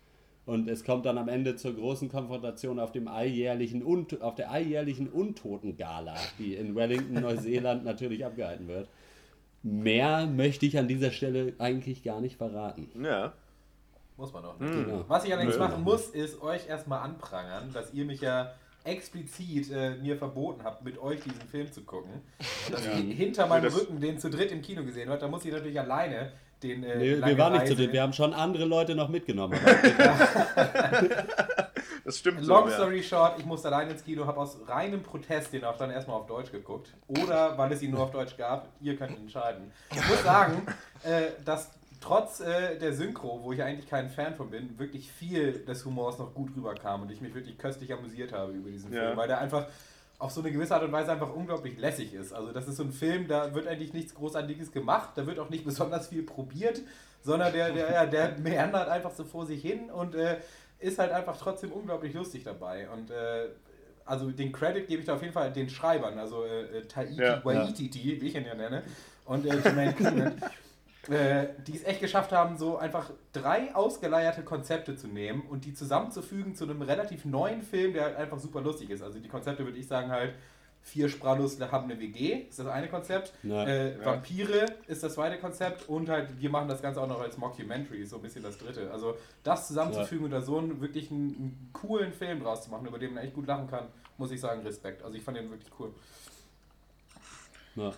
Und 0.47 0.69
es 0.69 0.85
kommt 0.85 1.07
dann 1.07 1.19
am 1.19 1.29
Ende 1.29 1.57
zur 1.57 1.75
großen 1.75 2.09
Konfrontation 2.09 2.81
auf, 2.81 2.93
dem 2.93 3.09
alljährlichen 3.09 3.85
Un- 3.85 4.07
auf 4.21 4.35
der 4.35 4.51
alljährlichen 4.51 5.09
Untoten-Gala, 5.09 6.17
die 6.39 6.55
in 6.55 6.75
Wellington, 6.75 7.21
Neuseeland 7.21 7.85
natürlich 7.85 8.25
abgehalten 8.25 8.67
wird. 8.67 8.89
Mehr 9.63 10.27
möchte 10.27 10.65
ich 10.67 10.79
an 10.79 10.89
dieser 10.89 11.11
Stelle 11.11 11.53
eigentlich 11.59 12.03
gar 12.03 12.21
nicht 12.21 12.37
verraten. 12.37 12.89
Ja. 13.05 13.33
Muss 14.17 14.33
man 14.33 14.45
auch 14.45 14.59
nicht. 14.59 14.73
Genau. 14.73 15.05
Was 15.09 15.25
ich 15.25 15.33
allerdings 15.33 15.57
Nö. 15.57 15.61
machen 15.61 15.85
muss, 15.85 16.09
ist 16.09 16.43
euch 16.43 16.69
erstmal 16.69 17.01
anprangern, 17.01 17.71
dass 17.73 17.93
ihr 17.95 18.05
mich 18.05 18.21
ja 18.21 18.53
explizit 18.85 19.71
äh, 19.73 19.91
mir 19.97 20.17
verboten 20.17 20.63
habt, 20.65 20.85
mit 20.85 20.99
euch 20.99 21.21
diesen 21.21 21.43
Film 21.51 21.71
zu 21.73 21.83
gucken. 21.83 22.23
Und 22.67 22.75
dass 22.75 22.85
ihr 22.87 22.93
hinter 22.93 23.47
meinem 23.47 23.65
das- 23.65 23.77
Rücken 23.81 24.01
den 24.01 24.19
zu 24.19 24.31
dritt 24.31 24.51
im 24.53 24.63
Kino 24.63 24.85
gesehen 24.85 25.09
habt, 25.11 25.23
da 25.23 25.29
muss 25.29 25.45
ich 25.45 25.53
natürlich 25.53 25.79
alleine 25.79 26.33
den. 26.63 26.83
Äh, 26.85 26.97
Nee, 26.97 27.15
lange 27.15 27.33
wir 27.35 27.39
waren 27.39 27.53
nicht 27.55 27.67
zu 27.67 27.73
Reise- 27.73 27.83
dritt, 27.85 27.93
wir 27.93 28.03
haben 28.03 28.13
schon 28.13 28.33
andere 28.35 28.65
Leute 28.65 28.95
noch 28.95 29.09
mitgenommen. 29.09 29.59
Das 32.05 32.19
stimmt 32.19 32.43
so. 32.43 32.49
Long 32.53 32.69
ja. 32.69 32.75
story 32.75 33.03
short, 33.03 33.39
ich 33.39 33.45
musste 33.45 33.69
allein 33.69 33.91
ins 33.91 34.03
Kino, 34.05 34.27
habe 34.27 34.41
aus 34.41 34.57
reinem 34.67 35.03
Protest 35.03 35.53
den 35.53 35.65
auch 35.65 35.77
dann 35.77 35.91
erstmal 35.91 36.17
auf 36.17 36.27
Deutsch 36.27 36.51
geguckt. 36.51 36.93
Oder 37.07 37.57
weil 37.59 37.71
es 37.73 37.83
ihn 37.83 37.91
nur 37.91 38.01
auf 38.01 38.11
Deutsch 38.11 38.37
gab. 38.37 38.69
Ihr 38.81 38.97
könnt 38.97 39.17
entscheiden. 39.19 39.71
Ich 39.93 40.09
muss 40.09 40.23
sagen, 40.23 40.63
äh, 41.05 41.27
dass 41.45 41.71
trotz 42.01 42.41
äh, 42.41 42.79
der 42.79 42.93
Synchro, 42.95 43.41
wo 43.43 43.53
ich 43.53 43.63
eigentlich 43.63 43.89
kein 43.89 44.09
Fan 44.09 44.35
von 44.35 44.51
bin, 44.51 44.79
wirklich 44.79 45.11
viel 45.13 45.53
des 45.65 45.85
Humors 45.85 46.19
noch 46.19 46.35
gut 46.35 46.51
rüberkam 46.57 47.03
und 47.03 47.11
ich 47.13 47.21
mich 47.21 47.35
wirklich 47.35 47.59
köstlich 47.59 47.93
amüsiert 47.93 48.33
habe 48.33 48.53
über 48.53 48.71
diesen 48.71 48.93
Ja. 48.93 49.05
Film, 49.07 49.17
weil 49.17 49.29
der 49.29 49.39
einfach 49.39 49.67
auf 50.19 50.33
so 50.33 50.41
eine 50.41 50.51
gewisse 50.53 50.75
Art 50.75 50.83
und 50.83 50.93
Weise 50.93 51.13
einfach 51.13 51.33
unglaublich 51.35 51.79
lässig 51.79 52.13
ist. 52.15 52.33
Also 52.33 52.53
das 52.53 52.69
ist 52.69 52.77
so 52.77 52.83
ein 52.83 52.93
Film, 52.93 53.27
da 53.29 53.55
wird 53.55 53.67
eigentlich 53.67 53.93
nichts 53.95 54.15
Großartiges 54.15 54.71
gemacht, 54.73 55.11
da 55.15 55.27
wird 55.27 55.39
auch 55.39 55.51
nicht 55.51 55.65
besonders 55.71 56.09
viel 56.09 56.23
probiert, 56.23 56.81
sondern 57.23 57.53
der, 57.53 57.71
der, 57.73 57.93
ja, 57.93 58.07
der 58.07 58.39
meandert 58.39 58.89
einfach 58.89 59.13
so 59.13 59.25
vor 59.25 59.47
sich 59.47 59.61
hin 59.63 59.91
und 59.91 60.15
äh, 60.15 60.39
ist 60.79 60.99
halt 60.99 61.13
einfach 61.13 61.37
trotzdem 61.37 61.73
unglaublich 61.73 62.15
lustig 62.15 62.45
dabei. 62.45 62.89
Und 62.91 63.11
äh, 63.11 63.49
also 64.07 64.31
den 64.31 64.53
Credit 64.53 64.89
gebe 64.89 65.01
ich 65.01 65.07
da 65.07 65.15
auf 65.15 65.21
jeden 65.23 65.35
Fall 65.35 65.53
den 65.53 65.69
Schreibern, 65.69 66.19
also 66.19 66.45
äh, 66.45 66.79
äh, 66.79 66.87
Taiki 66.87 67.15
Ja. 67.17 67.45
Waititi, 67.45 68.19
wie 68.21 68.27
ich 68.29 68.35
ihn 68.35 68.45
ja 68.47 68.55
nenne, 68.55 68.83
und 69.27 69.47
äh, 69.47 69.55
Jermaine 69.57 69.93
Clement, 69.93 70.35
äh, 71.09 71.49
die 71.67 71.77
es 71.77 71.85
echt 71.85 72.01
geschafft 72.01 72.31
haben, 72.33 72.59
so 72.59 72.77
einfach 72.77 73.11
drei 73.33 73.75
ausgeleierte 73.75 74.43
Konzepte 74.43 74.97
zu 74.97 75.09
nehmen 75.09 75.43
und 75.49 75.65
die 75.65 75.73
zusammenzufügen 75.73 76.55
zu 76.55 76.65
einem 76.65 76.83
relativ 76.83 77.25
neuen 77.25 77.63
Film, 77.63 77.95
der 77.95 78.05
halt 78.05 78.17
einfach 78.17 78.39
super 78.39 78.61
lustig 78.61 78.91
ist. 78.91 79.03
Also 79.03 79.19
die 79.19 79.29
Konzepte 79.29 79.65
würde 79.65 79.79
ich 79.79 79.87
sagen 79.87 80.11
halt, 80.11 80.35
vier 80.83 81.09
Sprallus 81.09 81.61
haben 81.61 81.91
eine 81.91 82.01
WG, 82.01 82.47
ist 82.49 82.59
das 82.59 82.67
eine 82.67 82.89
Konzept. 82.89 83.33
Ja. 83.43 83.67
Äh, 83.67 84.05
Vampire 84.05 84.67
ist 84.87 85.03
das 85.03 85.15
zweite 85.15 85.39
Konzept 85.39 85.89
und 85.89 86.09
halt 86.09 86.39
wir 86.39 86.51
machen 86.51 86.69
das 86.69 86.83
Ganze 86.83 87.01
auch 87.01 87.09
noch 87.09 87.21
als 87.21 87.39
Mockumentary, 87.39 88.05
so 88.05 88.17
ein 88.17 88.23
bisschen 88.23 88.43
das 88.43 88.59
dritte. 88.59 88.91
Also 88.91 89.17
das 89.43 89.69
zusammenzufügen 89.69 90.25
und 90.27 90.31
da 90.31 90.41
so 90.41 90.59
einen 90.59 90.81
wirklich 90.81 91.11
einen, 91.11 91.35
einen 91.37 91.71
coolen 91.73 92.13
Film 92.13 92.41
draus 92.41 92.65
zu 92.65 92.71
machen, 92.71 92.87
über 92.87 92.99
den 92.99 93.15
man 93.15 93.25
echt 93.25 93.35
gut 93.35 93.47
lachen 93.47 93.69
kann, 93.69 93.87
muss 94.19 94.31
ich 94.33 94.41
sagen, 94.41 94.63
Respekt. 94.63 95.03
Also 95.03 95.17
ich 95.17 95.23
fand 95.23 95.37
den 95.37 95.51
wirklich 95.51 95.71
cool. 95.79 95.93
Ja. 97.77 97.93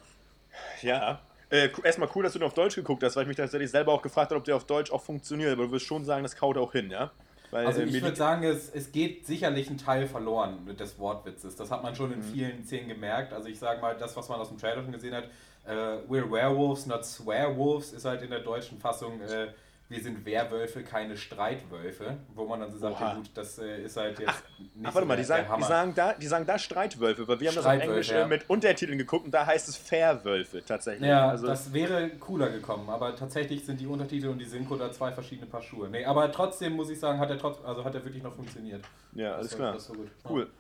Ja. 0.83 1.21
Äh, 1.53 1.69
erstmal 1.85 2.09
cool, 2.15 2.23
dass 2.23 2.33
du 2.33 2.39
den 2.39 2.47
auf 2.47 2.55
Deutsch 2.55 2.77
geguckt 2.77 3.03
hast, 3.03 3.15
weil 3.15 3.25
ich 3.25 3.29
mich 3.29 3.37
tatsächlich 3.37 3.71
selber 3.71 3.93
auch 3.93 4.01
gefragt 4.01 4.31
habe, 4.31 4.39
ob 4.39 4.45
der 4.45 4.57
auf 4.57 4.65
Deutsch 4.65 4.91
auch 4.91 5.03
funktioniert. 5.03 5.53
Aber 5.53 5.65
du 5.67 5.73
wirst 5.73 5.85
schon 5.85 6.03
sagen, 6.05 6.23
das 6.23 6.35
kaut 6.35 6.57
auch 6.57 6.73
hin, 6.73 6.91
ja? 6.91 7.13
Weil, 7.51 7.67
Also 7.67 7.81
äh, 7.81 7.85
ich 7.85 7.93
mir 7.93 8.03
würde 8.03 8.17
sagen, 8.17 8.43
es, 8.44 8.71
es 8.71 8.91
geht 8.91 9.27
sicherlich 9.27 9.69
ein 9.69 9.77
Teil 9.77 10.06
verloren 10.06 10.65
mit 10.65 10.81
des 10.81 10.99
Wortwitzes. 10.99 11.55
Das 11.56 11.71
hat 11.71 11.82
man 11.82 11.94
schon 11.94 12.11
in 12.13 12.21
Mhm. 12.21 12.23
vielen 12.23 12.65
Szenen 12.65 12.89
gemerkt. 12.89 13.35
Also 13.35 13.49
ich 13.49 13.59
sage 13.59 13.82
mal, 13.82 13.94
das, 13.97 14.17
was 14.17 14.31
man 14.31 14.41
aus 14.41 14.49
dem 14.49 14.56
Trailer 14.56 14.82
schon 14.82 14.93
gesehen 14.93 15.15
hat, 15.15 15.25
äh, 15.67 15.99
We're 16.09 16.31
Werewolves, 16.32 16.87
not 16.87 17.05
Swearwolves, 17.05 17.93
ist 17.93 18.06
halt 18.06 18.23
in 18.23 18.31
der 18.31 18.41
deutschen 18.41 18.79
Fassung, 18.79 19.21
äh, 19.21 19.49
wir 19.93 20.03
sind 20.03 20.25
Werwölfe, 20.25 20.82
keine 20.82 21.17
Streitwölfe. 21.17 22.17
Wo 22.34 22.46
man 22.46 22.61
dann 22.61 22.72
so 22.72 22.79
sagt, 22.79 22.96
Oha. 22.96 23.08
ja 23.11 23.15
gut, 23.15 23.31
das 23.34 23.58
äh, 23.58 23.82
ist 23.82 23.96
halt 23.96 24.19
jetzt 24.19 24.43
nicht 24.58 24.70
Ach, 24.82 24.94
warte 24.94 25.01
so 25.01 25.05
mal, 25.06 25.17
die 25.17 25.25
sagen, 25.25 25.46
die, 25.58 25.63
sagen 25.63 25.94
da, 25.94 26.15
die 26.15 26.27
sagen 26.27 26.46
da 26.46 26.58
Streitwölfe, 26.58 27.29
weil 27.29 27.39
wir 27.39 27.49
haben 27.49 27.56
das 27.56 27.67
auf 27.67 27.79
Englisch 27.79 28.11
ja. 28.11 28.22
äh, 28.22 28.27
mit 28.27 28.49
Untertiteln 28.49 28.96
geguckt 28.96 29.27
und 29.27 29.31
da 29.32 29.46
heißt 29.46 29.69
es 29.69 29.77
Fairwölfe 29.77 30.65
tatsächlich. 30.65 31.08
Ja, 31.08 31.29
also, 31.29 31.46
das 31.46 31.72
wäre 31.72 32.08
cooler 32.19 32.49
gekommen, 32.49 32.89
aber 32.89 33.15
tatsächlich 33.15 33.65
sind 33.65 33.81
die 33.81 33.87
Untertitel 33.87 34.29
und 34.29 34.39
die 34.39 34.46
Synchro 34.46 34.77
da 34.77 34.91
zwei 34.91 35.13
verschiedene 35.13 35.46
Paar 35.46 35.63
Schuhe. 35.63 35.89
Nee, 35.89 36.05
aber 36.05 36.32
trotzdem 36.32 36.72
muss 36.72 36.89
ich 36.89 36.99
sagen, 36.99 37.19
hat 37.19 37.31
er 37.31 37.39
trotz, 37.39 37.58
also 37.65 37.84
hat 37.84 37.94
er 37.94 38.05
wirklich 38.05 38.22
noch 38.22 38.34
funktioniert. 38.34 38.82
ja, 39.13 39.34
alles 39.34 39.51
Das 39.51 39.56
klar. 39.56 39.72
Das 39.75 39.89
gut. 39.89 40.11
Cool. 40.29 40.51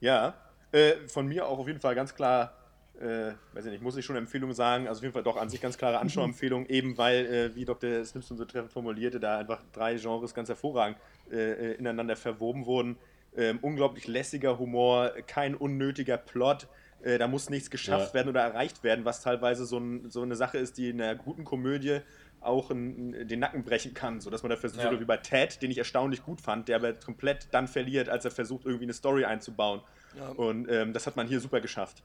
Ja, 0.00 0.34
äh, 0.72 0.94
von 1.06 1.26
mir 1.28 1.46
auch 1.46 1.58
auf 1.58 1.68
jeden 1.68 1.80
Fall 1.80 1.94
ganz 1.94 2.14
klar, 2.14 2.52
äh, 3.00 3.32
weiß 3.52 3.64
ich 3.66 3.72
nicht, 3.72 3.82
muss 3.82 3.96
ich 3.96 4.04
schon 4.04 4.16
Empfehlung 4.16 4.52
sagen, 4.52 4.86
also 4.88 4.98
auf 5.00 5.02
jeden 5.02 5.12
Fall 5.14 5.22
doch 5.24 5.36
an 5.36 5.48
sich 5.48 5.60
ganz 5.60 5.76
klare 5.78 5.98
Anschauempfehlung, 5.98 6.66
eben 6.66 6.96
weil, 6.96 7.26
äh, 7.26 7.54
wie 7.54 7.64
Dr. 7.64 8.04
Simpson 8.04 8.36
so 8.36 8.44
treffend 8.44 8.72
formulierte, 8.72 9.18
da 9.20 9.38
einfach 9.38 9.62
drei 9.72 9.96
Genres 9.96 10.34
ganz 10.34 10.48
hervorragend 10.48 10.98
äh, 11.30 11.36
äh, 11.36 11.72
ineinander 11.74 12.16
verwoben 12.16 12.66
wurden. 12.66 12.96
Ähm, 13.36 13.58
unglaublich 13.62 14.06
lässiger 14.06 14.58
Humor, 14.58 15.10
kein 15.26 15.56
unnötiger 15.56 16.16
Plot. 16.16 16.68
Äh, 17.02 17.18
da 17.18 17.26
muss 17.26 17.50
nichts 17.50 17.68
geschafft 17.68 18.08
Ja. 18.10 18.14
werden 18.14 18.28
oder 18.28 18.42
erreicht 18.42 18.84
werden, 18.84 19.04
was 19.04 19.20
teilweise 19.22 19.66
so, 19.66 19.78
ein, 19.78 20.08
so 20.08 20.22
eine 20.22 20.36
Sache 20.36 20.58
ist, 20.58 20.78
die 20.78 20.90
in 20.90 21.00
einer 21.02 21.16
guten 21.16 21.44
Komödie 21.44 21.98
auch 22.40 22.70
einen, 22.70 23.26
den 23.26 23.40
Nacken 23.40 23.64
brechen 23.64 23.92
kann, 23.92 24.20
sodass 24.20 24.42
man 24.44 24.50
da 24.50 24.56
versucht, 24.56 24.84
Ja. 24.84 24.90
so 24.92 25.00
wie 25.00 25.04
bei 25.04 25.16
Ted, 25.16 25.60
den 25.62 25.70
ich 25.72 25.78
erstaunlich 25.78 26.22
gut 26.22 26.40
fand, 26.40 26.68
der 26.68 26.76
aber 26.76 26.92
komplett 26.92 27.48
dann 27.52 27.66
verliert, 27.66 28.08
als 28.08 28.24
er 28.24 28.30
versucht, 28.30 28.66
irgendwie 28.66 28.84
eine 28.84 28.92
Story 28.92 29.24
einzubauen. 29.24 29.80
Und 30.36 30.68
ähm, 30.70 30.92
das 30.92 31.06
hat 31.08 31.16
man 31.16 31.26
hier 31.26 31.40
super 31.40 31.60
geschafft. 31.60 32.02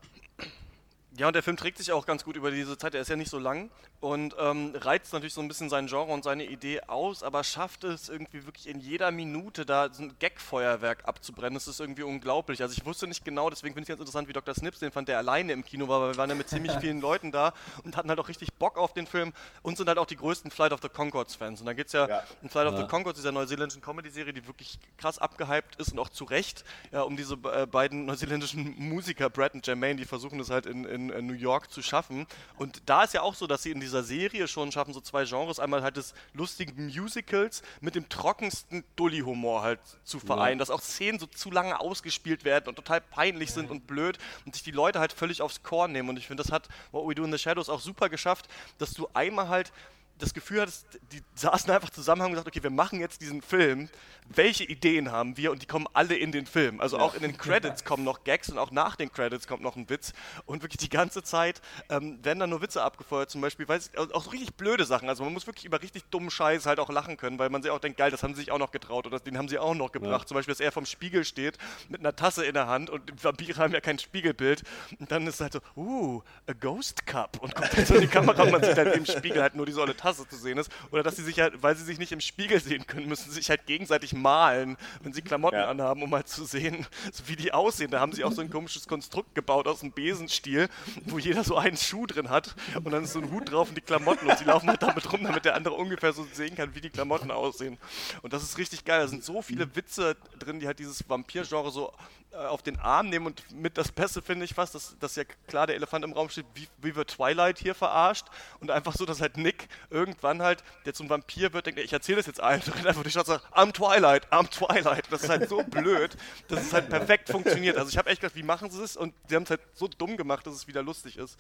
Ja, 1.20 1.28
und 1.28 1.34
der 1.34 1.44
Film 1.44 1.58
trägt 1.58 1.78
sich 1.78 1.92
auch 1.92 2.06
ganz 2.06 2.24
gut 2.24 2.38
über 2.38 2.50
diese 2.50 2.78
Zeit. 2.78 2.96
Er 2.96 3.02
ist 3.02 3.10
ja 3.10 3.18
nicht 3.18 3.30
so 3.30 3.40
lang 3.40 3.70
und 4.00 4.34
ähm, 4.40 4.74
reizt 4.74 5.12
natürlich 5.12 5.34
so 5.34 5.42
ein 5.42 5.50
bisschen 5.50 5.68
sein 5.70 5.88
Genre 5.88 6.10
und 6.14 6.24
seine 6.24 6.46
Idee 6.46 6.80
aus, 6.88 7.24
aber 7.24 7.44
schafft 7.44 7.84
es 7.84 8.08
irgendwie 8.08 8.46
wirklich 8.46 8.70
in 8.70 8.80
jeder 8.80 9.12
Minute 9.12 9.66
da 9.66 9.90
so 9.92 10.04
ein 10.04 10.16
Gag-Feuerwerk 10.20 11.06
abzubrennen. 11.06 11.56
Das 11.56 11.68
ist 11.68 11.82
irgendwie 11.82 12.04
unglaublich. 12.04 12.62
Also 12.62 12.74
ich 12.78 12.86
wusste 12.86 13.06
nicht 13.06 13.26
genau, 13.26 13.50
deswegen 13.50 13.74
finde 13.74 13.84
ich 13.84 13.88
ganz 13.90 14.00
interessant, 14.00 14.30
wie 14.30 14.34
Dr. 14.34 14.56
Snips 14.56 14.80
den 14.80 14.92
fand, 14.94 15.10
der 15.10 15.18
alleine 15.18 15.52
im 15.52 15.66
Kino 15.66 15.90
war, 15.90 16.00
weil 16.00 16.12
wir 16.14 16.18
waren 16.18 16.30
ja 16.30 16.36
mit 16.38 16.48
ziemlich 16.48 16.72
vielen 16.80 17.02
Leuten 17.02 17.34
da 17.34 17.54
und 17.84 17.98
hatten 17.98 18.08
halt 18.08 18.20
auch 18.22 18.30
richtig 18.30 18.54
Bock 18.54 18.78
auf 18.78 18.94
den 18.94 19.06
Film 19.06 19.34
und 19.62 19.76
sind 19.76 19.90
halt 19.90 19.98
auch 19.98 20.06
die 20.06 20.16
größten 20.16 20.52
Flight 20.52 20.72
of 20.72 20.80
the 20.82 20.88
Concords-Fans. 20.88 21.60
Und 21.60 21.66
da 21.66 21.74
geht 21.74 21.88
es 21.88 21.92
ja, 21.94 22.08
Ja. 22.08 22.24
in 22.42 22.48
Flight 22.48 22.68
of 22.68 22.76
Ja. 22.76 22.82
the 22.84 22.88
Concords, 22.88 23.20
dieser 23.20 23.34
neuseeländischen 23.34 23.82
Comedy-Serie, 23.82 24.32
die 24.32 24.48
wirklich 24.48 24.80
krass 24.98 25.20
abgehypt 25.20 25.76
ist 25.82 25.92
und 25.92 26.00
auch 26.00 26.08
zu 26.08 26.24
Recht, 26.24 26.64
ja, 26.94 27.02
um 27.02 27.18
diese 27.18 27.34
äh, 27.52 27.66
beiden 27.66 28.06
neuseeländischen 28.06 28.76
Musiker, 28.78 29.30
Brad 29.30 29.54
und 29.54 29.68
Jermaine, 29.68 29.98
die 29.98 30.06
versuchen 30.06 30.38
das 30.38 30.50
halt 30.50 30.66
in, 30.66 30.86
in 30.86 31.09
New 31.10 31.34
York 31.34 31.72
zu 31.72 31.82
schaffen. 31.82 32.28
Und 32.58 32.82
da 32.86 33.04
ist 33.04 33.14
ja 33.14 33.22
auch 33.22 33.36
so, 33.36 33.48
dass 33.48 33.64
sie 33.64 33.72
in 33.72 33.80
dieser 33.80 34.04
Serie 34.04 34.48
schon 34.48 34.72
schaffen, 34.72 34.94
so 34.94 35.02
zwei 35.02 35.26
Genres, 35.26 35.60
einmal 35.60 35.84
halt 35.84 35.98
des 35.98 36.14
lustigen 36.34 36.88
Musicals 36.88 37.62
mit 37.82 37.96
dem 37.96 38.10
trockensten 38.10 38.84
Dully-Humor 38.96 39.62
halt 39.62 39.80
zu 40.04 40.20
vereinen, 40.20 40.60
dass 40.60 40.70
auch 40.70 40.82
Szenen 40.82 41.20
so 41.20 41.26
zu 41.26 41.52
lange 41.52 41.80
ausgespielt 41.80 42.44
werden 42.44 42.68
und 42.70 42.76
total 42.76 43.02
peinlich 43.02 43.52
sind 43.52 43.70
und 43.70 43.88
blöd 43.88 44.18
und 44.46 44.56
sich 44.56 44.64
die 44.64 44.72
Leute 44.72 45.00
halt 45.00 45.14
völlig 45.14 45.42
aufs 45.42 45.64
Korn 45.64 45.92
nehmen. 45.92 46.10
Und 46.10 46.18
ich 46.18 46.28
finde, 46.28 46.44
das 46.44 46.52
hat 46.52 46.68
What 46.92 47.08
We 47.08 47.16
Do 47.16 47.24
in 47.24 47.32
the 47.32 47.38
Shadows 47.38 47.70
auch 47.70 47.80
super 47.80 48.10
geschafft, 48.10 48.48
dass 48.78 48.94
du 48.94 49.08
einmal 49.14 49.50
halt 49.50 49.72
das 50.20 50.34
Gefühl 50.34 50.62
hattest, 50.62 50.86
die 51.12 51.22
saßen 51.36 51.72
einfach 51.72 51.90
zusammen 51.90 52.22
und 52.22 52.26
haben 52.26 52.32
gesagt, 52.34 52.48
okay, 52.48 52.62
wir 52.62 52.70
machen 52.70 53.00
jetzt 53.00 53.22
diesen 53.22 53.42
Film. 53.42 53.90
Welche 54.28 54.64
Ideen 54.64 55.12
haben 55.12 55.38
wir? 55.38 55.52
Und 55.52 55.62
die 55.62 55.66
kommen 55.66 55.88
alle 55.94 56.16
in 56.16 56.32
den 56.32 56.46
Film. 56.46 56.82
Also 56.82 57.00
auch 57.00 57.16
in 57.16 57.22
den 57.22 57.38
Credits 57.38 57.84
kommen 57.84 58.04
noch 58.04 58.24
Gags 58.24 58.50
und 58.50 58.58
auch 58.58 58.72
nach 58.72 58.96
den 58.96 59.12
Credits 59.12 59.48
kommt 59.48 59.64
noch 59.64 59.76
ein 59.76 59.90
Witz. 59.90 60.14
Und 60.46 60.62
wirklich 60.62 60.78
die 60.78 60.90
ganze 60.90 61.24
Zeit 61.24 61.62
ähm, 61.90 62.24
werden 62.24 62.40
dann 62.40 62.50
nur 62.50 62.62
Witze 62.62 62.84
abgefeuert, 62.84 63.30
zum 63.32 63.42
Beispiel, 63.42 63.68
weil 63.68 63.80
auch 63.96 64.24
so 64.24 64.30
richtig 64.30 64.54
blöde 64.56 64.86
Sachen. 64.86 65.10
Also 65.10 65.24
man 65.24 65.34
muss 65.34 65.48
wirklich 65.48 65.66
über 65.66 65.82
richtig 65.82 66.04
dummen 66.12 66.30
Scheiß 66.30 66.66
halt 66.66 66.80
auch 66.80 66.90
lachen 66.90 67.18
können, 67.18 67.40
weil 67.40 67.50
man 67.50 67.64
sich 67.64 67.72
auch 67.72 67.80
denkt, 67.80 67.98
geil, 67.98 68.12
das 68.12 68.22
haben 68.22 68.36
sie 68.36 68.42
sich 68.42 68.52
auch 68.52 68.60
noch 68.60 68.72
getraut 68.72 69.08
oder 69.08 69.20
den 69.20 69.38
haben 69.38 69.48
sie 69.48 69.58
auch 69.58 69.74
noch 69.74 69.92
gebracht. 69.92 70.28
Zum 70.28 70.36
Beispiel, 70.36 70.52
dass 70.52 70.60
er 70.60 70.72
vom 70.72 70.86
Spiegel 70.86 71.24
steht 71.26 71.58
mit 71.88 72.02
einer 72.02 72.16
Tasse 72.16 72.46
in 72.46 72.54
der 72.54 72.68
Hand 72.68 72.90
und 72.90 73.24
Vampire 73.24 73.58
haben 73.58 73.74
ja 73.74 73.82
kein 73.82 73.98
Spiegelbild. 73.98 74.64
Und 75.00 75.12
dann 75.12 75.26
ist 75.26 75.36
es 75.36 75.42
halt 75.42 75.54
so, 75.54 75.60
uh, 75.76 76.22
a 76.46 76.54
Ghost 76.54 77.06
Cup. 77.06 77.38
Und 77.42 77.56
kommt 77.56 77.76
halt 77.76 77.88
so 77.88 77.96
in 77.96 78.02
die 78.02 78.08
Kamera 78.08 78.44
und 78.44 78.52
man 78.52 78.64
sieht 78.64 78.78
halt 78.78 78.96
im 78.96 79.06
Spiegel 79.06 79.42
halt 79.42 79.56
nur 79.56 79.66
diese 79.66 79.82
olle 79.82 79.96
Tasse 79.96 80.09
zu 80.18 80.36
sehen 80.36 80.58
ist. 80.58 80.72
Oder 80.92 81.04
dass 81.04 81.16
sie 81.16 81.24
sich 81.24 81.40
halt, 81.40 81.62
weil 81.62 81.76
sie 81.76 81.84
sich 81.84 82.00
nicht 82.00 82.12
im 82.12 82.22
Spiegel 82.22 82.60
sehen 82.60 82.86
können, 82.88 83.08
müssen 83.08 83.32
sich 83.32 83.50
halt 83.50 83.66
gegenseitig 83.66 84.14
malen, 84.14 84.78
wenn 85.02 85.14
sie 85.14 85.22
Klamotten 85.22 85.58
Ja. 85.60 85.70
anhaben, 85.70 86.02
um 86.04 86.14
halt 86.14 86.28
zu 86.28 86.46
sehen, 86.46 86.86
wie 87.28 87.36
die 87.36 87.52
aussehen. 87.54 87.92
Da 87.92 88.00
haben 88.00 88.12
sie 88.14 88.24
auch 88.24 88.32
so 88.32 88.42
ein 88.42 88.50
komisches 88.50 88.88
Konstrukt 88.88 89.36
gebaut 89.36 89.68
aus 89.68 89.82
einem 89.84 89.92
Besenstiel, 89.92 90.70
wo 91.06 91.20
jeder 91.20 91.44
so 91.44 91.58
einen 91.58 91.78
Schuh 91.78 92.06
drin 92.06 92.30
hat 92.30 92.56
und 92.84 92.92
dann 92.92 93.04
ist 93.04 93.14
so 93.14 93.20
ein 93.20 93.32
Hut 93.32 93.52
drauf 93.52 93.70
und 93.70 93.76
die 93.76 93.82
Klamotten 93.82 94.28
und 94.28 94.38
sie 94.38 94.46
laufen 94.46 94.70
halt 94.70 94.82
damit 94.82 95.12
rum, 95.12 95.24
damit 95.24 95.46
der 95.46 95.56
andere 95.56 95.76
ungefähr 95.76 96.14
so 96.14 96.26
sehen 96.34 96.56
kann, 96.56 96.74
wie 96.76 96.82
die 96.82 96.90
Klamotten 96.90 97.32
aussehen. 97.32 97.78
Und 98.22 98.34
das 98.34 98.44
ist 98.44 98.58
richtig 98.58 98.86
geil. 98.86 99.02
Da 99.02 99.08
sind 99.08 99.24
so 99.24 99.42
viele 99.42 99.76
Witze 99.76 100.16
drin, 100.40 100.60
die 100.60 100.68
halt 100.68 100.80
dieses 100.80 101.08
Vampir-Genre 101.08 101.72
so 101.72 101.94
auf 102.32 102.62
den 102.62 102.80
Arm 102.80 103.10
nehmen 103.10 103.26
und 103.26 103.44
mit 103.56 103.78
das 103.78 103.92
Beste 103.92 104.22
finde 104.22 104.46
ich 104.46 104.54
fast, 104.54 104.76
dass, 104.76 104.98
dass 105.00 105.16
ja 105.16 105.24
klar 105.48 105.68
der 105.68 105.76
Elefant 105.76 106.06
im 106.06 106.14
Raum 106.14 106.30
steht, 106.30 106.46
wie, 106.54 106.68
wie 106.82 106.96
wird 106.96 107.10
Twilight 107.10 107.58
hier 107.58 107.74
verarscht 107.74 108.28
und 108.60 108.70
einfach 108.70 108.94
so, 108.96 109.06
dass 109.06 109.20
halt 109.20 109.38
Nick 109.38 109.68
irgendwann 109.90 110.42
halt, 110.42 110.64
der 110.86 110.94
zum 110.94 111.10
Vampir 111.10 111.54
wird, 111.54 111.66
denkt, 111.66 111.80
ich 111.80 111.92
erzähle 111.92 112.18
das 112.18 112.28
jetzt 112.28 112.42
allen 112.42 112.62
und 112.66 112.86
einfach 112.86 113.04
die 113.04 113.10
Stadt 113.10 113.26
sagt, 113.26 113.46
I'm 113.54 113.74
Twilight, 113.74 114.28
I'm 114.32 114.50
Twilight. 114.50 115.12
Das 115.12 115.24
ist 115.24 115.30
halt 115.30 115.50
so 115.50 115.64
blöd, 115.64 116.16
dass 116.48 116.62
es 116.62 116.74
halt 116.74 116.90
perfekt 116.90 117.30
funktioniert. 117.30 117.78
Also 117.78 117.90
ich 117.90 117.98
habe 117.98 118.10
echt 118.10 118.22
gedacht, 118.22 118.36
wie 118.36 118.44
machen 118.44 118.70
sie 118.70 118.84
es? 118.84 118.96
Und 118.96 119.14
sie 119.28 119.36
haben 119.36 119.44
es 119.44 119.50
halt 119.50 119.62
so 119.74 119.88
dumm 119.88 120.16
gemacht, 120.16 120.46
dass 120.46 120.54
es 120.54 120.68
wieder 120.68 120.84
lustig 120.84 121.18
ist. 121.18 121.40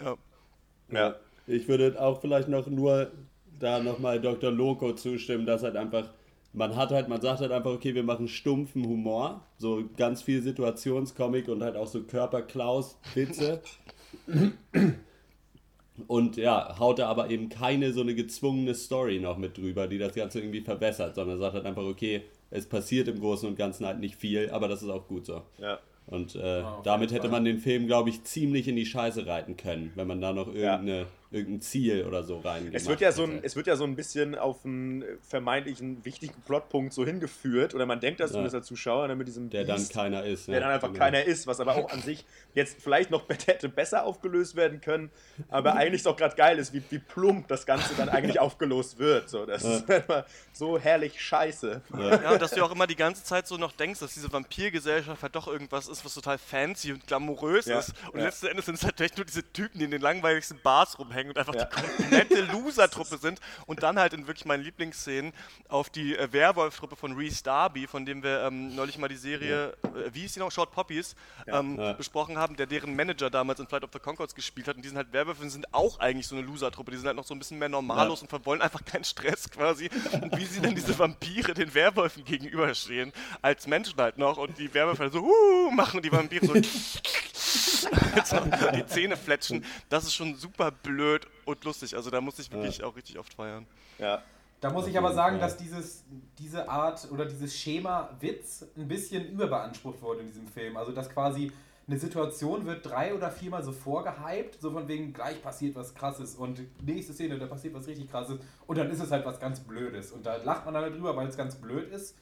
Ja. 0.00 0.16
Ja. 0.90 1.16
Ich 1.46 1.66
würde 1.68 2.00
auch 2.00 2.20
vielleicht 2.20 2.48
noch 2.48 2.66
nur 2.66 3.10
da 3.58 3.80
nochmal 3.80 4.20
Dr. 4.20 4.50
Loco 4.50 4.94
zustimmen, 4.94 5.46
dass 5.46 5.62
halt 5.62 5.76
einfach, 5.76 6.08
man 6.52 6.76
hat 6.76 6.90
halt, 6.90 7.08
man 7.08 7.20
sagt 7.20 7.40
halt 7.40 7.52
einfach, 7.52 7.70
okay, 7.70 7.94
wir 7.94 8.02
machen 8.02 8.28
stumpfen 8.28 8.84
Humor, 8.84 9.46
so 9.56 9.84
ganz 9.96 10.22
viel 10.22 10.42
Situationscomic 10.42 11.48
und 11.48 11.62
halt 11.62 11.76
auch 11.76 11.86
so 11.86 12.02
Körperklaus-Witze. 12.02 13.62
Und 16.06 16.36
ja, 16.36 16.78
haut 16.78 16.98
da 16.98 17.08
aber 17.08 17.30
eben 17.30 17.50
keine 17.50 17.92
so 17.92 18.00
eine 18.00 18.14
gezwungene 18.14 18.74
Story 18.74 19.20
noch 19.20 19.36
mit 19.36 19.58
drüber, 19.58 19.86
die 19.86 19.98
das 19.98 20.14
Ganze 20.14 20.40
irgendwie 20.40 20.62
verbessert, 20.62 21.14
sondern 21.14 21.38
sagt 21.38 21.54
halt 21.54 21.66
einfach, 21.66 21.84
okay, 21.84 22.22
es 22.50 22.66
passiert 22.66 23.06
im 23.08 23.20
Großen 23.20 23.48
und 23.48 23.56
Ganzen 23.56 23.86
halt 23.86 24.00
nicht 24.00 24.16
viel, 24.16 24.50
aber 24.50 24.66
das 24.66 24.82
ist 24.82 24.88
auch 24.88 25.06
gut 25.06 25.26
so. 25.26 25.42
Ja. 25.58 25.78
Und 26.06 26.34
äh, 26.34 26.62
auf 26.62 26.82
damit 26.82 27.12
hätte 27.12 27.28
man 27.28 27.44
den 27.44 27.58
Film, 27.58 27.86
glaube 27.86 28.08
ich, 28.10 28.24
ziemlich 28.24 28.66
in 28.66 28.76
die 28.76 28.86
Scheiße 28.86 29.26
reiten 29.26 29.56
können, 29.56 29.92
wenn 29.94 30.08
man 30.08 30.20
da 30.20 30.32
noch 30.32 30.52
Ja. 30.54 31.06
Irgendein 31.32 31.60
Ziel 31.60 32.04
oder 32.06 32.24
so 32.24 32.38
reingemacht 32.38 32.74
Es 32.74 32.88
wird, 32.88 33.00
ja 33.00 33.12
so 33.12 33.24
ein, 33.24 33.40
es 33.42 33.54
wird 33.54 33.66
ja 33.66 33.76
so 33.76 33.84
ein 33.84 33.94
bisschen 33.94 34.34
auf 34.34 34.64
einen 34.64 35.04
vermeintlichen 35.22 36.04
wichtigen 36.04 36.34
Plotpunkt 36.44 36.92
so 36.92 37.06
hingeführt, 37.06 37.74
oder 37.74 37.86
man 37.86 38.00
denkt 38.00 38.20
das 38.20 38.30
Ja. 38.30 38.34
zumindest 38.34 38.56
als 38.56 38.66
Zuschauer, 38.66 39.06
ne, 39.08 39.14
mit 39.14 39.28
diesem 39.28 39.48
der 39.48 39.64
dann 39.64 39.76
Beast, 39.76 39.92
keiner 39.92 40.24
ist. 40.24 40.48
der 40.48 40.54
ja, 40.54 40.60
dann 40.60 40.70
einfach 40.70 40.88
genau. 40.88 40.98
keiner 40.98 41.24
ist, 41.24 41.46
was 41.46 41.60
aber 41.60 41.76
auch 41.76 41.90
an 41.90 42.02
sich 42.02 42.24
jetzt 42.54 42.80
vielleicht 42.82 43.10
noch 43.10 43.28
hätte 43.46 43.68
besser 43.68 44.04
aufgelöst 44.04 44.56
werden 44.56 44.80
können, 44.80 45.10
aber 45.48 45.74
eigentlich 45.74 46.02
doch 46.02 46.16
gerade 46.16 46.34
geil 46.36 46.58
ist, 46.58 46.72
wie, 46.72 46.82
wie 46.90 46.98
plump 46.98 47.48
das 47.48 47.64
Ganze 47.66 47.94
dann 47.94 48.08
eigentlich 48.08 48.40
aufgelöst 48.40 48.98
wird. 48.98 49.28
So, 49.28 49.46
das 49.46 49.62
ist 49.64 49.90
einfach 49.90 50.24
so 50.52 50.78
herrlich 50.78 51.20
scheiße. 51.20 51.82
Ja, 51.98 52.32
und 52.32 52.42
dass 52.42 52.50
du 52.52 52.62
auch 52.64 52.70
immer 52.72 52.86
die 52.86 52.96
ganze 52.96 53.22
Zeit 53.24 53.46
so 53.46 53.56
noch 53.56 53.72
denkst, 53.72 54.00
dass 54.00 54.14
diese 54.14 54.32
Vampirgesellschaft 54.32 55.22
halt 55.22 55.34
doch 55.34 55.46
irgendwas 55.48 55.88
ist, 55.88 56.04
was 56.04 56.14
total 56.14 56.38
fancy 56.38 56.92
und 56.92 57.06
glamourös 57.06 57.66
Ja, 57.66 57.78
ist. 57.78 57.92
Und 58.12 58.18
ja. 58.20 58.26
letzten 58.26 58.46
Endes 58.46 58.66
sind 58.66 58.74
es 58.76 58.84
halt 58.84 59.00
echt 59.00 59.16
nur 59.16 59.26
diese 59.26 59.42
Typen, 59.52 59.78
die 59.78 59.84
in 59.84 59.90
den 59.90 60.00
langweiligsten 60.02 60.58
Bars 60.62 60.98
rumhängen 60.98 61.30
und 61.32 61.38
einfach 61.38 61.54
Ja. 61.54 61.64
die 61.66 61.74
komplette 61.82 62.40
Loser-Truppe 62.42 63.18
sind. 63.18 63.40
Und 63.66 63.82
dann 63.82 63.98
halt 63.98 64.12
in 64.12 64.26
wirklich 64.26 64.44
meinen 64.44 64.62
Lieblingsszenen 64.62 65.32
auf 65.68 65.90
die 65.90 66.16
äh, 66.16 66.32
Werwolf-Truppe 66.32 66.96
von 66.96 67.12
Reese 67.16 67.42
Darby, 67.44 67.86
von 67.86 68.04
dem 68.04 68.22
wir 68.22 68.40
ähm, 68.42 68.74
neulich 68.74 68.98
mal 68.98 69.08
die 69.08 69.16
Serie, 69.16 69.72
äh, 69.84 70.12
wie 70.12 70.20
hieß 70.22 70.34
die 70.34 70.40
noch, 70.40 70.50
Short 70.50 70.72
Poppies, 70.72 71.14
ähm, 71.46 71.78
Ja. 71.78 71.92
besprochen 71.92 72.38
haben, 72.38 72.39
der 72.48 72.66
deren 72.66 72.96
Manager 72.96 73.30
damals 73.30 73.60
in 73.60 73.66
Flight 73.66 73.84
of 73.84 73.90
the 73.92 73.98
Concords 73.98 74.34
gespielt 74.34 74.68
hat. 74.68 74.76
Und 74.76 74.82
die 74.82 74.88
sind 74.88 74.96
halt 74.96 75.12
Werwölfe 75.12 75.42
und 75.42 75.50
sind 75.50 75.72
auch 75.72 76.00
eigentlich 76.00 76.26
so 76.26 76.36
eine 76.36 76.44
Loser-Truppe. 76.46 76.90
Die 76.90 76.96
sind 76.96 77.06
halt 77.06 77.16
noch 77.16 77.24
so 77.24 77.34
ein 77.34 77.38
bisschen 77.38 77.58
mehr 77.58 77.68
normalos 77.68 78.22
und 78.22 78.46
wollen 78.46 78.62
einfach 78.62 78.84
keinen 78.84 79.04
Stress 79.04 79.50
quasi. 79.50 79.90
Und 80.20 80.36
wie 80.36 80.44
sie 80.44 80.60
dann 80.60 80.74
diese 80.74 80.98
Vampire 80.98 81.54
den 81.54 81.72
Werwölfen 81.74 82.24
gegenüberstehen, 82.24 83.12
als 83.42 83.66
Menschen 83.66 83.98
halt 83.98 84.18
noch. 84.18 84.38
Und 84.38 84.58
die 84.58 84.72
Werwölfe 84.72 85.04
halt 85.04 85.12
so, 85.12 85.20
uh, 85.20 85.70
machen 85.70 85.98
und 85.98 86.04
die 86.04 86.12
Vampire 86.12 86.44
so, 86.46 86.54
so 88.24 88.40
die 88.74 88.86
Zähne 88.86 89.16
fletschen. 89.16 89.64
Das 89.88 90.04
ist 90.04 90.14
schon 90.14 90.34
super 90.36 90.70
blöd 90.70 91.26
und 91.44 91.64
lustig. 91.64 91.94
Also 91.96 92.10
da 92.10 92.20
muss 92.20 92.38
ich 92.38 92.50
wirklich 92.50 92.82
auch 92.84 92.96
richtig 92.96 93.18
oft 93.18 93.34
feiern. 93.34 93.66
Ja. 93.98 94.22
Da 94.60 94.70
muss 94.70 94.86
ich 94.86 94.98
aber 94.98 95.14
sagen, 95.14 95.40
dass 95.40 95.56
dieses, 95.56 96.04
diese 96.38 96.68
Art 96.68 97.10
oder 97.10 97.24
dieses 97.24 97.56
Schema 97.56 98.10
Witz 98.20 98.66
ein 98.76 98.88
bisschen 98.88 99.26
überbeansprucht 99.26 100.02
wurde 100.02 100.20
in 100.20 100.26
diesem 100.26 100.46
Film. 100.46 100.76
Also 100.76 100.92
dass 100.92 101.08
quasi 101.08 101.50
eine 101.90 101.98
Situation 101.98 102.66
wird 102.66 102.86
drei 102.86 103.14
oder 103.14 103.30
viermal 103.30 103.62
so 103.64 103.72
vorgehypt, 103.72 104.60
so 104.60 104.70
von 104.70 104.86
wegen 104.86 105.12
gleich 105.12 105.42
passiert 105.42 105.74
was 105.74 105.94
krasses 105.94 106.36
und 106.36 106.60
nächste 106.86 107.12
Szene, 107.12 107.36
da 107.38 107.46
passiert 107.46 107.74
was 107.74 107.86
richtig 107.88 108.08
krasses 108.10 108.38
und 108.68 108.78
dann 108.78 108.88
ist 108.90 109.00
es 109.02 109.10
halt 109.10 109.26
was 109.26 109.40
ganz 109.40 109.58
Blödes. 109.60 110.12
Und 110.12 110.24
da 110.24 110.36
lacht 110.36 110.64
man 110.64 110.74
dann 110.74 110.92
drüber, 110.92 111.16
weil 111.16 111.26
es 111.26 111.36
ganz 111.36 111.56
blöd 111.56 111.90
ist. 111.92 112.16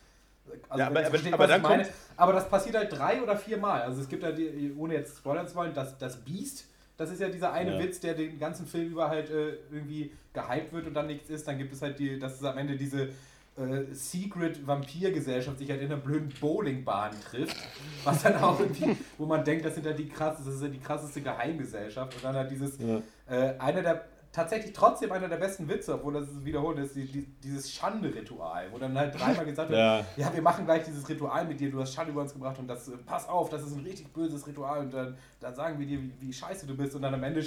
Also 0.71 0.81
Ja, 0.81 0.87
aber- 0.87 1.01
aber- 1.01 1.11
versteht, 1.11 1.33
aber 1.35 1.47
dann 1.47 1.61
meine. 1.61 1.83
kommt- 1.83 1.95
aber 2.17 2.33
das 2.33 2.49
passiert 2.49 2.77
halt 2.77 2.91
drei 2.93 3.23
oder 3.23 3.37
viermal. 3.37 3.83
Also 3.83 4.01
es 4.01 4.09
gibt 4.09 4.23
ja, 4.23 4.33
die, 4.33 4.75
ohne 4.79 4.95
jetzt 4.95 5.19
spoilern 5.19 5.47
zu 5.47 5.55
wollen, 5.57 5.75
das, 5.75 5.99
das 5.99 6.17
Beast, 6.17 6.65
das 6.97 7.11
ist 7.11 7.21
ja 7.21 7.29
dieser 7.29 7.53
eine 7.53 7.75
Ja. 7.75 7.79
Witz, 7.85 8.01
der 8.01 8.15
den 8.15 8.39
ganzen 8.39 8.67
Film 8.67 8.91
über 8.93 9.09
halt 9.11 9.29
äh, 9.31 9.51
irgendwie 9.71 10.11
gehypt 10.33 10.73
wird 10.73 10.87
und 10.87 10.95
dann 10.95 11.07
nichts 11.09 11.29
ist. 11.29 11.47
Dann 11.47 11.59
gibt 11.59 11.73
es 11.75 11.83
halt 11.83 11.99
die, 11.99 12.19
dass 12.19 12.37
es 12.37 12.45
am 12.45 12.57
Ende 12.57 12.77
diese 12.77 13.11
äh, 13.59 13.95
Secret 13.95 14.67
Vampir-Gesellschaft 14.67 15.59
sich 15.59 15.71
halt 15.71 15.81
in 15.81 15.87
einer 15.93 16.01
blöden 16.01 16.33
Bowlingbahn 16.41 17.13
trifft. 17.31 17.57
Was 18.05 18.23
dann 18.23 18.37
auch 18.37 18.59
irgendwie, 18.61 18.97
wo 19.19 19.27
man 19.27 19.45
denkt, 19.45 19.65
das 19.65 19.75
sind 19.75 19.87
ja 19.87 19.93
die 19.93 20.09
krass, 20.09 20.39
das 20.45 20.55
ist 20.55 20.63
ja 20.63 20.69
die 20.69 20.79
krasseste 20.81 21.21
Geheimgesellschaft. 21.21 22.15
Und 22.17 22.25
dann 22.25 22.35
halt 22.37 22.51
dieses, 22.51 22.79
Ja. 22.79 23.01
äh, 23.29 23.59
einer 23.59 23.83
der 23.83 24.05
tatsächlich 24.39 24.73
trotzdem 24.73 25.11
einer 25.11 25.29
der 25.29 25.37
besten 25.37 25.69
Witze, 25.69 25.95
obwohl 25.95 26.15
das 26.15 26.27
wiederholt 26.45 26.79
ist, 26.79 26.95
die, 26.95 27.05
die, 27.07 27.27
dieses 27.43 27.73
Schande-Ritual, 27.73 28.67
wo 28.71 28.79
dann 28.79 28.97
halt 28.97 29.19
dreimal 29.19 29.45
gesagt 29.45 29.69
wird, 29.69 29.79
Ja. 29.79 30.05
ja, 30.17 30.33
wir 30.33 30.43
machen 30.43 30.65
gleich 30.65 30.85
dieses 30.85 31.09
Ritual 31.09 31.45
mit 31.45 31.59
dir, 31.59 31.71
du 31.71 31.81
hast 31.81 31.93
Schande 31.93 32.13
über 32.13 32.23
uns 32.23 32.33
gebracht 32.33 32.57
und 32.59 32.69
das, 32.69 32.89
äh, 32.89 32.93
pass 33.05 33.29
auf, 33.29 33.49
das 33.51 33.63
ist 33.63 33.73
ein 33.77 33.83
richtig 33.85 34.13
böses 34.13 34.47
Ritual 34.47 34.79
und 34.81 34.95
dann, 34.95 35.17
dann 35.41 35.55
sagen 35.57 35.79
wir 35.79 35.87
dir, 35.87 36.01
wie, 36.01 36.13
wie 36.21 36.33
scheiße 36.33 36.67
du 36.67 36.77
bist 36.77 36.95
und 36.95 37.03
dann 37.03 37.15
am 37.15 37.23
Ende 37.25 37.41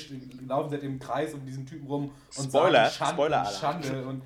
laufen 0.48 0.70
sie 0.70 0.76
halt 0.76 0.84
im 0.84 1.00
Kreis 1.00 1.34
um 1.34 1.46
diesen 1.46 1.66
Typen 1.66 1.88
rum 1.88 2.12
und 2.38 2.44
Spoiler, 2.50 2.90
sagen 2.90 2.94
Schande, 2.94 3.14
Spoiler 3.14 3.42
und. 3.42 3.54
Schande 3.54 4.06
und 4.08 4.22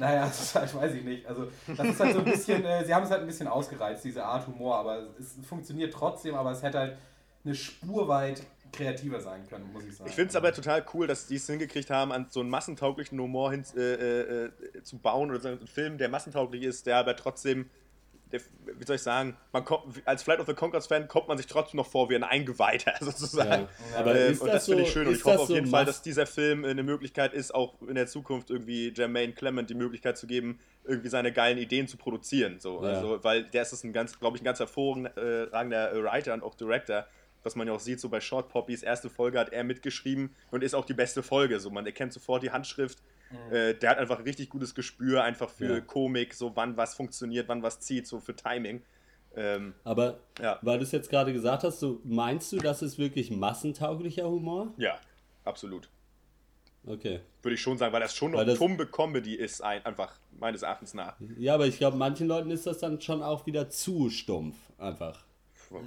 naja, 0.00 0.20
das 0.26 0.40
ist 0.42 0.54
halt, 0.56 0.74
weiß 0.74 0.94
ich 0.94 1.04
nicht, 1.04 1.26
also 1.26 1.46
das 1.76 1.86
ist 1.86 2.00
halt 2.00 2.12
so 2.14 2.18
ein 2.18 2.24
bisschen, 2.24 2.64
äh, 2.64 2.84
sie 2.84 2.92
haben 2.94 3.04
es 3.04 3.10
halt 3.10 3.20
ein 3.20 3.26
bisschen 3.28 3.46
ausgereizt, 3.46 4.04
diese 4.04 4.24
Art 4.24 4.46
Humor, 4.48 4.76
aber 4.78 5.04
es 5.18 5.36
funktioniert 5.46 5.94
trotzdem, 5.94 6.34
aber 6.34 6.50
es 6.50 6.62
hätte 6.62 6.78
halt 6.80 6.96
eine 7.44 7.54
Spur 7.54 8.08
weit 8.08 8.42
kreativer 8.72 9.20
sein 9.20 9.46
können, 9.48 9.72
muss 9.72 9.84
ich 9.84 9.96
sagen. 9.96 10.08
Ich 10.08 10.14
finde 10.16 10.30
es 10.30 10.36
aber 10.36 10.52
total 10.52 10.84
cool, 10.94 11.06
dass 11.06 11.26
die 11.26 11.36
es 11.36 11.46
hingekriegt 11.46 11.90
haben, 11.90 12.12
an 12.12 12.26
so 12.30 12.40
einen 12.40 12.50
massentauglichen 12.50 13.18
Humor 13.20 13.50
hin, 13.50 13.64
äh, 13.76 13.80
äh, 13.80 14.44
äh, 14.46 14.82
zu 14.82 14.98
bauen 14.98 15.30
oder 15.30 15.40
so 15.40 15.48
einen 15.48 15.66
Film, 15.66 15.98
der 15.98 16.08
massentauglich 16.08 16.62
ist, 16.62 16.86
der 16.86 16.96
aber 16.96 17.16
trotzdem 17.16 17.68
der, 18.32 18.40
wie 18.78 18.84
soll 18.86 18.94
ich 18.94 19.02
sagen, 19.02 19.36
man 19.52 19.64
kommt, 19.64 20.02
als 20.04 20.22
Flight 20.22 20.38
of 20.38 20.46
the 20.46 20.54
Conchords 20.54 20.86
Fan 20.86 21.08
kommt 21.08 21.26
man 21.26 21.36
sich 21.36 21.48
trotzdem 21.48 21.78
noch 21.78 21.86
vor 21.88 22.08
wie 22.10 22.14
ein 22.14 22.22
Eingeweihter 22.22 22.94
sozusagen. 23.00 23.66
Ja. 23.92 23.98
Aber 23.98 24.14
Ähm, 24.14 24.32
ist 24.32 24.40
und 24.40 24.46
das 24.46 24.54
das 24.54 24.66
finde 24.66 24.82
ich 24.82 24.88
so- 24.88 24.92
schön 24.94 25.08
und 25.08 25.14
ich 25.14 25.24
hoffe 25.24 25.32
das 25.32 25.40
auf 25.42 25.48
so 25.48 25.54
jeden 25.54 25.66
Fall, 25.66 25.84
dass 25.84 26.00
dieser 26.02 26.26
Film 26.26 26.64
äh, 26.64 26.68
eine 26.68 26.84
Möglichkeit 26.84 27.32
ist, 27.32 27.52
auch 27.52 27.74
in 27.82 27.96
der 27.96 28.06
Zukunft 28.06 28.50
irgendwie 28.50 28.92
Jermaine 28.96 29.32
Clement 29.32 29.68
die 29.68 29.74
Möglichkeit 29.74 30.16
zu 30.16 30.28
geben, 30.28 30.60
irgendwie 30.84 31.08
seine 31.08 31.32
geilen 31.32 31.58
Ideen 31.58 31.88
zu 31.88 31.96
produzieren. 31.96 32.60
So. 32.60 32.84
Ja. 32.84 32.90
Also, 32.90 33.24
weil 33.24 33.44
der 33.44 33.62
ist 33.62 33.82
ein 33.82 33.92
ganz, 33.92 34.18
glaube 34.20 34.36
ich, 34.36 34.42
ein 34.42 34.44
ganz 34.46 34.60
hervorragender 34.60 35.92
äh, 35.92 36.02
Writer 36.04 36.34
und 36.34 36.42
auch 36.44 36.54
Director. 36.54 37.06
Was 37.42 37.56
man 37.56 37.66
ja 37.66 37.72
auch 37.72 37.80
sieht, 37.80 38.00
so 38.00 38.08
bei 38.08 38.20
Short 38.20 38.48
Poppies, 38.50 38.82
erste 38.82 39.08
Folge 39.08 39.38
hat 39.38 39.50
er 39.52 39.64
mitgeschrieben 39.64 40.34
und 40.50 40.62
ist 40.62 40.74
auch 40.74 40.84
die 40.84 40.94
beste 40.94 41.22
Folge. 41.22 41.58
So, 41.60 41.70
man 41.70 41.86
erkennt 41.86 42.12
sofort 42.12 42.42
die 42.42 42.50
Handschrift. 42.50 42.98
Äh, 43.50 43.74
der 43.74 43.90
hat 43.90 43.98
einfach 43.98 44.18
ein 44.18 44.24
richtig 44.24 44.50
gutes 44.50 44.74
Gespür, 44.74 45.22
einfach 45.24 45.48
für 45.48 45.74
Ja. 45.76 45.80
Komik, 45.80 46.34
so 46.34 46.54
wann 46.56 46.76
was 46.76 46.94
funktioniert, 46.94 47.48
wann 47.48 47.62
was 47.62 47.80
zieht, 47.80 48.06
so 48.06 48.20
für 48.20 48.34
Timing. 48.36 48.82
Ähm, 49.36 49.74
Aber 49.84 50.18
Ja. 50.40 50.58
weil 50.62 50.78
du 50.78 50.84
es 50.84 50.90
jetzt 50.92 51.08
gerade 51.08 51.32
gesagt 51.32 51.62
hast, 51.64 51.78
so 51.80 52.00
meinst 52.04 52.50
du, 52.52 52.58
das 52.58 52.82
ist 52.82 52.98
wirklich 52.98 53.30
massentauglicher 53.30 54.28
Humor? 54.28 54.74
ja, 54.76 54.98
absolut. 55.44 55.88
Okay. 56.86 57.20
Würde 57.42 57.54
ich 57.54 57.60
schon 57.60 57.76
sagen, 57.78 57.92
weil 57.92 58.00
das 58.00 58.14
schon 58.16 58.32
noch 58.32 58.42
tumbe 58.56 58.86
Comedy 58.86 59.34
ist, 59.34 59.62
ein, 59.62 59.84
einfach 59.84 60.18
meines 60.38 60.62
Erachtens 60.62 60.94
nach. 60.94 61.14
Ja, 61.36 61.54
aber 61.54 61.66
ich 61.66 61.76
glaube, 61.76 61.96
manchen 61.98 62.26
Leuten 62.26 62.50
ist 62.50 62.66
das 62.66 62.78
dann 62.78 63.00
schon 63.00 63.22
auch 63.22 63.44
wieder 63.46 63.68
zu 63.68 64.08
stumpf, 64.10 64.56
einfach. 64.78 65.24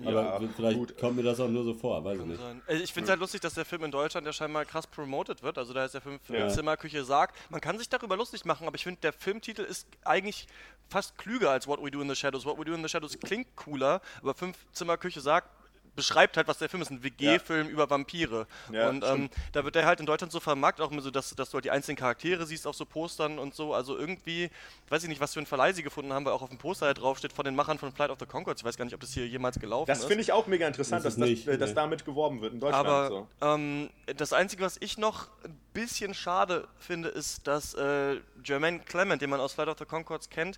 Aber 0.06 0.42
vielleicht 0.56 0.78
gut. 0.78 0.98
kommt 0.98 1.18
mir 1.18 1.24
das 1.24 1.40
auch 1.40 1.50
nur 1.50 1.64
so 1.64 1.74
vor, 1.74 2.04
weiß 2.04 2.20
ich 2.20 2.26
nicht. 2.26 2.40
sein. 2.42 2.62
Äh, 2.68 2.76
Ich 2.78 2.94
finde 2.94 3.06
es 3.06 3.10
halt 3.10 3.20
lustig, 3.20 3.42
dass 3.42 3.54
der 3.54 3.66
Film 3.66 3.84
in 3.84 3.92
Deutschland 3.92 4.26
ja 4.26 4.32
scheinbar 4.34 4.64
krass 4.66 4.88
promoted 4.88 5.44
wird. 5.44 5.58
Also 5.58 5.74
da 5.74 5.84
ist 5.86 5.94
der 5.94 6.02
Film 6.02 6.20
Ja. 6.30 6.48
Zimmerküche 6.50 7.04
sagt. 7.04 7.36
Man 7.52 7.60
kann 7.62 7.78
sich 7.78 7.90
darüber 7.90 8.16
lustig 8.16 8.46
machen, 8.46 8.66
aber 8.68 8.76
ich 8.76 8.84
finde, 8.84 9.02
der 9.02 9.12
Filmtitel 9.14 9.62
ist 9.64 9.88
eigentlich 10.06 10.48
fast 10.90 11.18
klüger 11.18 11.52
als 11.52 11.68
What 11.68 11.84
We 11.84 11.92
Do 11.92 12.02
in 12.02 12.10
the 12.10 12.16
Shadows. 12.16 12.46
What 12.46 12.58
We 12.58 12.66
Do 12.66 12.74
in 12.74 12.82
the 12.84 12.90
Shadows 12.90 13.18
klingt 13.20 13.56
cooler, 13.56 14.02
aber 14.22 14.34
Fünf 14.34 14.58
Zimmerküche 14.72 15.20
sagt 15.22 15.50
beschreibt 15.96 16.38
halt, 16.38 16.48
was 16.48 16.58
der 16.58 16.70
Film 16.70 16.82
ist, 16.82 16.90
ein 16.92 17.04
WG-Film 17.04 17.68
über 17.68 17.90
Vampire. 17.90 18.48
Ja, 18.72 18.90
und 18.90 19.04
ähm, 19.04 19.30
da 19.52 19.64
wird 19.64 19.76
der 19.76 19.86
halt 19.86 20.00
in 20.00 20.06
Deutschland 20.06 20.32
so 20.32 20.40
vermarktet, 20.40 20.86
auch 20.86 20.92
immer 20.92 21.02
so, 21.02 21.12
dass, 21.12 21.32
dass 21.36 21.50
du 21.50 21.56
halt 21.56 21.66
die 21.66 21.72
einzelnen 21.72 21.98
Charaktere 21.98 22.46
siehst 22.46 22.66
auf 22.68 22.76
so 22.76 22.86
Postern 22.86 23.40
und 23.40 23.54
so. 23.54 23.74
Also 23.74 23.98
irgendwie, 23.98 24.50
weiß 24.90 25.04
ich 25.04 25.10
nicht, 25.10 25.22
was 25.22 25.34
für 25.34 25.40
ein 25.40 25.46
Verleih 25.46 25.74
sie 25.74 25.84
gefunden 25.84 26.14
haben, 26.14 26.26
weil 26.26 26.34
auch 26.34 26.42
auf 26.42 26.50
dem 26.50 26.58
Poster 26.58 26.88
halt 26.88 27.00
draufsteht 27.00 27.34
von 27.34 27.46
den 27.46 27.56
Machern 27.56 27.78
von 27.78 27.92
Flight 27.92 28.10
of 28.10 28.18
the 28.20 28.26
Conchords. 28.26 28.62
Ich 28.62 28.66
weiß 28.66 28.78
gar 28.78 28.86
nicht, 28.86 28.94
ob 28.94 29.02
das 29.02 29.12
hier 29.12 29.28
jemals 29.28 29.60
gelaufen 29.60 29.88
Das 29.88 30.00
ist. 30.00 30.06
finde 30.06 30.22
ich 30.22 30.32
auch 30.32 30.48
mega 30.48 30.68
interessant, 30.68 31.06
Das 31.06 31.16
dass, 31.16 31.20
das, 31.20 31.30
nicht, 31.30 31.48
äh, 31.48 31.58
dass 31.58 31.70
nee. 31.70 31.76
damit 31.76 32.06
geworben 32.06 32.42
wird 32.42 32.54
in 32.54 32.60
Deutschland. 32.60 32.88
Aber 32.88 33.08
so. 33.10 33.28
ähm, 33.42 33.90
das 34.18 34.34
Einzige, 34.34 34.64
was 34.64 34.78
ich 34.80 34.98
noch 34.98 35.28
ein 35.44 35.60
bisschen 35.74 36.14
schade 36.14 36.68
finde, 36.80 37.10
ist, 37.10 37.48
dass 37.48 37.74
äh, 37.74 38.18
Jermaine 38.44 38.80
Clement, 38.80 39.22
den 39.22 39.30
man 39.30 39.40
aus 39.40 39.54
Flight 39.54 39.68
of 39.68 39.78
the 39.80 39.86
Conchords 39.86 40.30
kennt, 40.30 40.58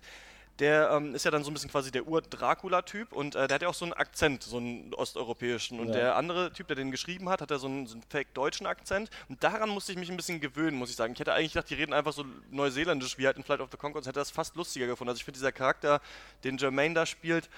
der 0.58 0.90
ähm, 0.90 1.14
ist 1.14 1.24
ja 1.24 1.30
dann 1.30 1.44
so 1.44 1.50
ein 1.50 1.54
bisschen 1.54 1.70
quasi 1.70 1.90
der 1.90 2.06
Ur-Dracula-Typ 2.08 3.12
und 3.12 3.34
äh, 3.34 3.46
der 3.46 3.56
hat 3.56 3.62
ja 3.62 3.68
auch 3.68 3.74
so 3.74 3.84
einen 3.84 3.92
Akzent, 3.92 4.42
so 4.42 4.56
einen 4.56 4.94
osteuropäischen. 4.94 5.80
Und 5.80 5.88
Ja. 5.88 5.94
der 5.94 6.16
andere 6.16 6.52
Typ, 6.52 6.66
der 6.68 6.76
den 6.76 6.90
geschrieben 6.90 7.28
hat, 7.28 7.40
hat 7.42 7.50
ja 7.50 7.58
so 7.58 7.66
einen, 7.66 7.86
so 7.86 7.94
einen 7.94 8.02
fake-deutschen 8.08 8.66
Akzent. 8.66 9.10
Und 9.28 9.42
daran 9.44 9.68
musste 9.68 9.92
ich 9.92 9.98
mich 9.98 10.10
ein 10.10 10.16
bisschen 10.16 10.40
gewöhnen, 10.40 10.76
muss 10.78 10.90
ich 10.90 10.96
sagen. 10.96 11.12
Ich 11.12 11.20
hätte 11.20 11.34
eigentlich 11.34 11.52
gedacht, 11.52 11.68
die 11.70 11.74
reden 11.74 11.92
einfach 11.92 12.12
so 12.12 12.24
neuseeländisch 12.50 13.18
wie 13.18 13.26
halt 13.26 13.36
in 13.36 13.42
Flight 13.42 13.60
of 13.60 13.68
the 13.70 13.76
Conchords, 13.76 14.06
hätte 14.06 14.18
das 14.18 14.30
fast 14.30 14.56
lustiger 14.56 14.86
gefunden. 14.86 15.10
Also 15.10 15.18
ich 15.18 15.24
finde, 15.24 15.38
dieser 15.38 15.52
Charakter, 15.52 16.00
den 16.44 16.56
Jermaine 16.56 16.94
da 16.94 17.06
spielt, 17.06 17.50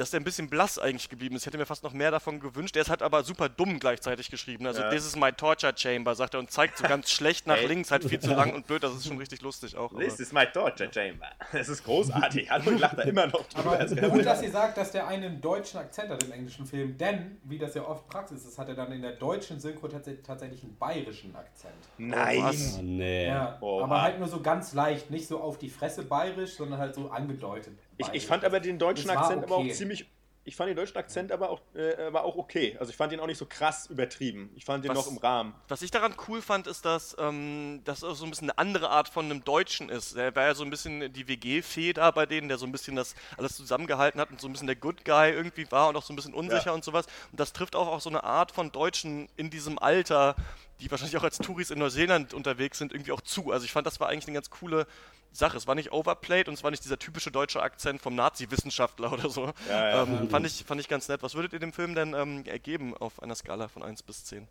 dass 0.00 0.10
der 0.10 0.20
ein 0.20 0.24
bisschen 0.24 0.48
blass 0.48 0.78
eigentlich 0.78 1.08
geblieben 1.08 1.36
ist. 1.36 1.42
Ich 1.42 1.46
hätte 1.46 1.58
mir 1.58 1.66
fast 1.66 1.82
noch 1.84 1.92
mehr 1.92 2.10
davon 2.10 2.40
gewünscht. 2.40 2.74
Der 2.74 2.82
ist 2.82 2.90
halt 2.90 3.02
aber 3.02 3.22
super 3.22 3.48
dumm 3.48 3.78
gleichzeitig 3.78 4.30
geschrieben. 4.30 4.66
Also, 4.66 4.80
Ja. 4.80 4.90
this 4.90 5.06
is 5.06 5.14
my 5.14 5.30
torture 5.30 5.72
chamber, 5.76 6.14
sagt 6.14 6.34
er 6.34 6.40
und 6.40 6.50
zeigt 6.50 6.78
so 6.78 6.84
ganz 6.84 7.10
schlecht 7.10 7.46
nach 7.46 7.60
links, 7.62 7.90
halt 7.90 8.04
viel 8.04 8.18
zu 8.18 8.30
lang 8.34 8.54
und 8.54 8.66
blöd. 8.66 8.82
Das 8.82 8.94
ist 8.94 9.06
schon 9.06 9.18
richtig 9.18 9.42
lustig 9.42 9.76
auch. 9.76 9.92
aber- 9.92 10.00
This 10.02 10.18
is 10.18 10.32
my 10.32 10.46
torture 10.46 10.90
chamber. 10.92 11.26
Das 11.52 11.68
ist 11.68 11.84
großartig. 11.84 12.50
Hallo, 12.50 12.70
ich 12.72 12.78
lache 12.80 12.96
da 12.96 13.02
immer 13.02 13.26
noch 13.26 13.46
drüber. 13.48 13.72
Aber 13.72 13.84
Das 13.84 13.94
gut, 14.10 14.24
dass 14.24 14.42
ihr 14.42 14.50
sagt, 14.50 14.78
dass 14.78 14.90
der 14.92 15.06
einen 15.06 15.40
deutschen 15.40 15.78
Akzent 15.78 16.08
hat 16.10 16.22
im 16.24 16.32
englischen 16.32 16.64
Film, 16.66 16.96
denn, 16.96 17.38
wie 17.44 17.58
das 17.58 17.74
ja 17.74 17.82
oft 17.86 18.08
Praxis 18.08 18.44
ist, 18.46 18.58
hat 18.58 18.68
er 18.68 18.74
dann 18.74 18.90
in 18.92 19.02
der 19.02 19.12
deutschen 19.12 19.60
Synchro 19.60 19.88
tats 19.88 20.08
tatsächlich 20.26 20.62
einen 20.62 20.76
bayerischen 20.78 21.36
Akzent. 21.36 21.74
Nein. 21.98 22.42
was? 22.42 22.78
Oh, 22.78 22.82
nee. 22.82 23.26
Ja, 23.26 23.58
Oh, 23.60 23.78
aber 23.80 23.86
Mann. 23.88 24.02
halt 24.02 24.18
nur 24.18 24.28
so 24.28 24.40
ganz 24.40 24.72
leicht, 24.72 25.10
nicht 25.10 25.26
so 25.28 25.40
auf 25.40 25.58
die 25.58 25.68
Fresse 25.68 26.02
bayerisch, 26.04 26.54
sondern 26.54 26.78
halt 26.80 26.94
so 26.94 27.10
angedeutet. 27.10 27.76
Ich, 28.00 28.08
ich 28.12 28.26
fand 28.26 28.44
aber 28.44 28.60
den 28.60 28.78
deutschen 28.78 29.10
Akzent 29.10 29.44
aber 29.44 29.56
auch 29.56 29.60
okay. 29.60 29.72
ziemlich. 29.72 30.06
Ich 30.42 30.56
fand 30.56 30.70
den 30.70 30.76
deutschen 30.76 30.96
Akzent 30.96 31.32
aber 31.32 31.50
auch, 31.50 31.60
äh, 31.74 32.02
aber 32.06 32.24
auch 32.24 32.34
okay. 32.34 32.74
Also 32.80 32.90
ich 32.90 32.96
fand 32.96 33.12
den 33.12 33.20
auch 33.20 33.26
nicht 33.26 33.36
so 33.36 33.44
krass 33.44 33.86
übertrieben. 33.90 34.50
Ich 34.56 34.64
fand 34.64 34.82
den 34.82 34.88
Was- 34.90 34.96
noch 35.04 35.06
im 35.12 35.18
Rahmen. 35.18 35.54
Was 35.68 35.82
ich 35.82 35.90
daran 35.90 36.14
cool 36.28 36.40
fand, 36.40 36.66
ist, 36.66 36.86
dass 36.86 37.14
ähm, 37.20 37.82
das 37.84 38.02
auch 38.02 38.14
so 38.14 38.24
ein 38.24 38.30
bisschen 38.30 38.48
eine 38.48 38.58
andere 38.58 38.88
Art 38.88 39.10
von 39.10 39.26
einem 39.26 39.44
Deutschen 39.44 39.90
ist. 39.90 40.16
Der 40.16 40.34
war 40.34 40.44
ja 40.46 40.54
so 40.54 40.64
ein 40.64 40.70
bisschen 40.70 41.12
die 41.12 41.28
WG-Fee 41.28 41.92
da 41.92 42.10
bei 42.10 42.24
denen, 42.24 42.48
der 42.48 42.56
so 42.56 42.64
ein 42.64 42.72
bisschen 42.72 42.96
das 42.96 43.14
alles 43.36 43.54
zusammengehalten 43.54 44.18
hat 44.18 44.30
und 44.30 44.40
so 44.40 44.48
ein 44.48 44.52
bisschen 44.52 44.66
der 44.66 44.76
Good 44.76 45.04
Guy 45.04 45.30
irgendwie 45.30 45.70
war 45.70 45.88
und 45.90 45.96
auch 45.96 46.02
so 46.02 46.12
ein 46.14 46.16
bisschen 46.16 46.34
unsicher 46.34 46.66
Ja. 46.66 46.72
und 46.72 46.84
sowas. 46.84 47.04
Und 47.30 47.38
das 47.38 47.52
trifft 47.52 47.76
auch 47.76 47.88
auf 47.88 48.00
so 48.02 48.08
eine 48.08 48.24
Art 48.24 48.50
von 48.50 48.72
Deutschen 48.72 49.28
in 49.36 49.50
diesem 49.50 49.78
Alter, 49.78 50.36
die 50.80 50.90
wahrscheinlich 50.90 51.18
auch 51.18 51.22
als 51.24 51.36
Touris 51.36 51.70
in 51.70 51.78
Neuseeland 51.78 52.32
unterwegs 52.32 52.78
sind, 52.78 52.92
irgendwie 52.92 53.12
auch 53.12 53.20
zu. 53.20 53.52
Also 53.52 53.66
ich 53.66 53.72
fand, 53.72 53.86
das 53.86 54.00
war 54.00 54.08
eigentlich 54.08 54.26
eine 54.26 54.34
ganz 54.34 54.48
coole 54.48 54.86
Sache. 55.32 55.56
Es 55.56 55.66
war 55.66 55.74
nicht 55.74 55.92
overplayed 55.92 56.48
und 56.48 56.54
es 56.54 56.64
war 56.64 56.70
nicht 56.70 56.84
dieser 56.84 56.98
typische 56.98 57.30
deutsche 57.30 57.62
Akzent 57.62 58.00
vom 58.00 58.14
Nazi-Wissenschaftler 58.14 59.12
oder 59.12 59.30
so. 59.30 59.52
Ja, 59.68 59.88
ja. 59.88 60.02
Ähm, 60.02 60.28
fand, 60.28 60.46
ich, 60.46 60.64
fand 60.64 60.80
ich 60.80 60.88
ganz 60.88 61.08
nett. 61.08 61.22
Was 61.22 61.34
würdet 61.34 61.52
ihr 61.52 61.58
dem 61.58 61.72
Film 61.72 61.94
denn 61.94 62.14
ähm, 62.14 62.44
ergeben 62.46 62.96
auf 62.96 63.22
einer 63.22 63.34
Skala 63.34 63.68
von 63.68 63.82
1 63.82 64.02
bis 64.02 64.24
10? 64.24 64.46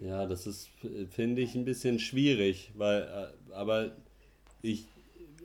Ja, 0.00 0.26
das 0.26 0.46
ist, 0.46 0.68
finde 1.10 1.42
ich, 1.42 1.54
ein 1.54 1.64
bisschen 1.64 1.98
schwierig, 1.98 2.72
weil, 2.74 3.02
äh, 3.02 3.54
aber 3.54 3.92
ich, 4.60 4.86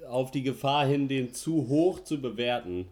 auf 0.08 0.32
die 0.32 0.43
Gefahr 0.43 0.86
hin, 0.86 1.08
den 1.08 1.34
zu 1.34 1.67
hoch 1.67 2.04
zu 2.04 2.19
bewerten, 2.19 2.88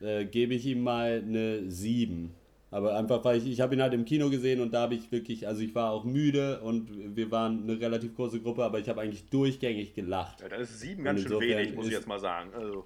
äh, 0.00 0.24
gebe 0.24 0.54
ich 0.54 0.66
ihm 0.66 0.82
mal 0.82 1.22
eine 1.24 1.70
7. 1.70 2.34
Aber 2.72 2.96
einfach, 2.96 3.22
weil 3.22 3.36
ich, 3.36 3.46
ich 3.46 3.60
habe 3.60 3.74
ihn 3.74 3.82
halt 3.82 3.92
im 3.92 4.06
Kino 4.06 4.30
gesehen 4.30 4.60
und 4.62 4.72
da 4.72 4.80
habe 4.80 4.94
ich 4.94 5.12
wirklich, 5.12 5.46
also 5.46 5.60
ich 5.60 5.74
war 5.74 5.90
auch 5.90 6.04
müde 6.04 6.60
und 6.62 6.88
wir 7.14 7.30
waren 7.30 7.64
eine 7.64 7.78
relativ 7.78 8.16
große 8.16 8.40
Gruppe, 8.40 8.64
aber 8.64 8.78
ich 8.78 8.88
habe 8.88 9.02
eigentlich 9.02 9.28
durchgängig 9.28 9.94
gelacht. 9.94 10.40
Ja, 10.40 10.48
das 10.48 10.70
ist 10.70 10.80
sieben 10.80 11.04
ganz 11.04 11.20
schön 11.20 11.38
wenig, 11.38 11.74
muss 11.74 11.86
ich 11.86 11.92
jetzt 11.92 12.08
mal 12.08 12.18
sagen. 12.18 12.50
Also, 12.54 12.84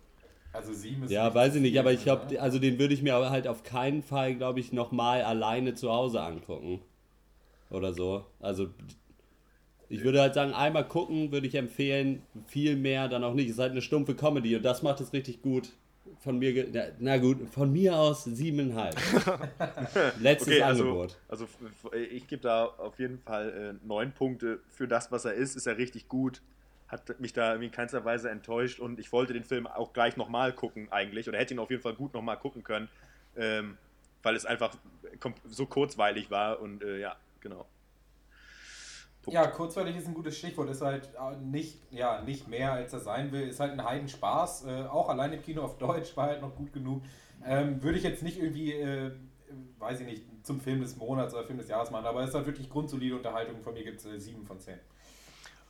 Also 0.52 0.72
sieben 0.72 1.04
ist 1.04 1.12
Ja, 1.12 1.32
weiß 1.32 1.52
so 1.52 1.58
ich 1.58 1.62
nicht, 1.62 1.70
viel, 1.70 1.80
aber 1.80 1.92
ich 1.92 2.02
glaube, 2.02 2.40
also 2.40 2.58
den 2.58 2.80
würde 2.80 2.94
ich 2.94 3.02
mir 3.02 3.14
aber 3.14 3.30
halt 3.30 3.46
auf 3.46 3.62
keinen 3.62 4.02
Fall, 4.02 4.34
glaube 4.34 4.58
ich, 4.58 4.72
nochmal 4.72 5.22
alleine 5.22 5.74
zu 5.74 5.92
Hause 5.92 6.20
angucken. 6.20 6.80
Oder 7.70 7.94
so. 7.94 8.24
Also 8.40 8.68
ich 9.88 10.02
würde 10.02 10.20
halt 10.20 10.34
sagen, 10.34 10.52
einmal 10.52 10.86
gucken 10.88 11.30
würde 11.30 11.46
ich 11.46 11.54
empfehlen, 11.54 12.22
viel 12.46 12.74
mehr 12.74 13.08
dann 13.08 13.22
auch 13.22 13.34
nicht. 13.34 13.46
Es 13.46 13.52
ist 13.52 13.60
halt 13.60 13.70
eine 13.70 13.82
stumpfe 13.82 14.16
Comedy 14.16 14.56
und 14.56 14.64
das 14.64 14.82
macht 14.82 15.00
es 15.00 15.12
richtig 15.12 15.42
gut. 15.42 15.70
Von 16.20 16.38
mir, 16.38 16.92
na, 16.98 17.18
gut, 17.18 17.48
von 17.50 17.72
mir 17.72 17.96
aus 17.96 18.24
siebeneinhalb. 18.24 18.96
Letztes 20.20 20.48
okay, 20.48 20.62
also, 20.62 20.82
Angebot. 20.84 21.18
also 21.28 21.46
ich 21.92 22.26
gebe 22.26 22.42
da 22.42 22.64
auf 22.64 22.98
jeden 22.98 23.18
Fall 23.20 23.78
äh, 23.82 23.86
neun 23.86 24.12
Punkte 24.12 24.60
für 24.68 24.88
das, 24.88 25.12
was 25.12 25.24
er 25.24 25.34
ist. 25.34 25.56
Ist 25.56 25.66
er 25.66 25.78
richtig 25.78 26.08
gut. 26.08 26.42
Hat 26.88 27.20
mich 27.20 27.32
da 27.32 27.54
in 27.54 27.70
keinster 27.70 28.04
Weise 28.04 28.30
enttäuscht 28.30 28.78
und 28.80 29.00
ich 29.00 29.12
wollte 29.12 29.32
den 29.32 29.44
Film 29.44 29.66
auch 29.66 29.92
gleich 29.92 30.16
nochmal 30.16 30.52
gucken 30.52 30.90
eigentlich 30.92 31.28
oder 31.28 31.38
hätte 31.38 31.54
ihn 31.54 31.58
auf 31.58 31.70
jeden 31.70 31.82
Fall 31.82 31.94
gut 31.94 32.14
nochmal 32.14 32.38
gucken 32.38 32.62
können, 32.62 32.88
ähm, 33.36 33.76
weil 34.22 34.36
es 34.36 34.46
einfach 34.46 34.76
kom- 35.18 35.34
so 35.44 35.66
kurzweilig 35.66 36.30
war 36.30 36.60
und 36.60 36.82
äh, 36.84 36.98
ja, 37.00 37.16
genau. 37.40 37.66
Punkt. 39.26 39.34
Ja, 39.34 39.46
kurzweilig 39.48 39.96
ist 39.96 40.06
ein 40.06 40.14
gutes 40.14 40.38
Stichwort. 40.38 40.70
Ist 40.70 40.82
halt 40.82 41.10
äh, 41.14 41.36
nicht, 41.44 41.80
ja, 41.90 42.22
nicht 42.22 42.46
mehr, 42.46 42.72
als 42.72 42.92
er 42.92 43.00
sein 43.00 43.32
will. 43.32 43.48
Ist 43.48 43.58
halt 43.58 43.72
ein 43.72 43.84
Heidenspaß. 43.84 44.66
Äh, 44.66 44.84
auch 44.86 45.08
allein 45.08 45.32
im 45.32 45.42
Kino 45.42 45.62
auf 45.62 45.78
Deutsch 45.78 46.16
war 46.16 46.28
halt 46.28 46.42
noch 46.42 46.54
gut 46.54 46.72
genug. 46.72 47.02
Ähm, 47.44 47.82
würde 47.82 47.98
ich 47.98 48.04
jetzt 48.04 48.22
nicht 48.22 48.38
irgendwie, 48.38 48.72
äh, 48.72 49.10
weiß 49.80 50.00
ich 50.00 50.06
nicht, 50.06 50.46
zum 50.46 50.60
Film 50.60 50.80
des 50.80 50.96
Monats 50.96 51.34
oder 51.34 51.44
Film 51.44 51.58
des 51.58 51.68
Jahres 51.68 51.90
machen, 51.90 52.06
aber 52.06 52.22
es 52.22 52.28
ist 52.28 52.34
halt 52.36 52.46
wirklich 52.46 52.70
grundsolide 52.70 53.16
Unterhaltung. 53.16 53.60
Von 53.62 53.74
mir 53.74 53.82
gibt 53.82 53.98
es 53.98 54.06
äh, 54.06 54.18
7 54.18 54.44
von 54.46 54.60
10. 54.60 54.78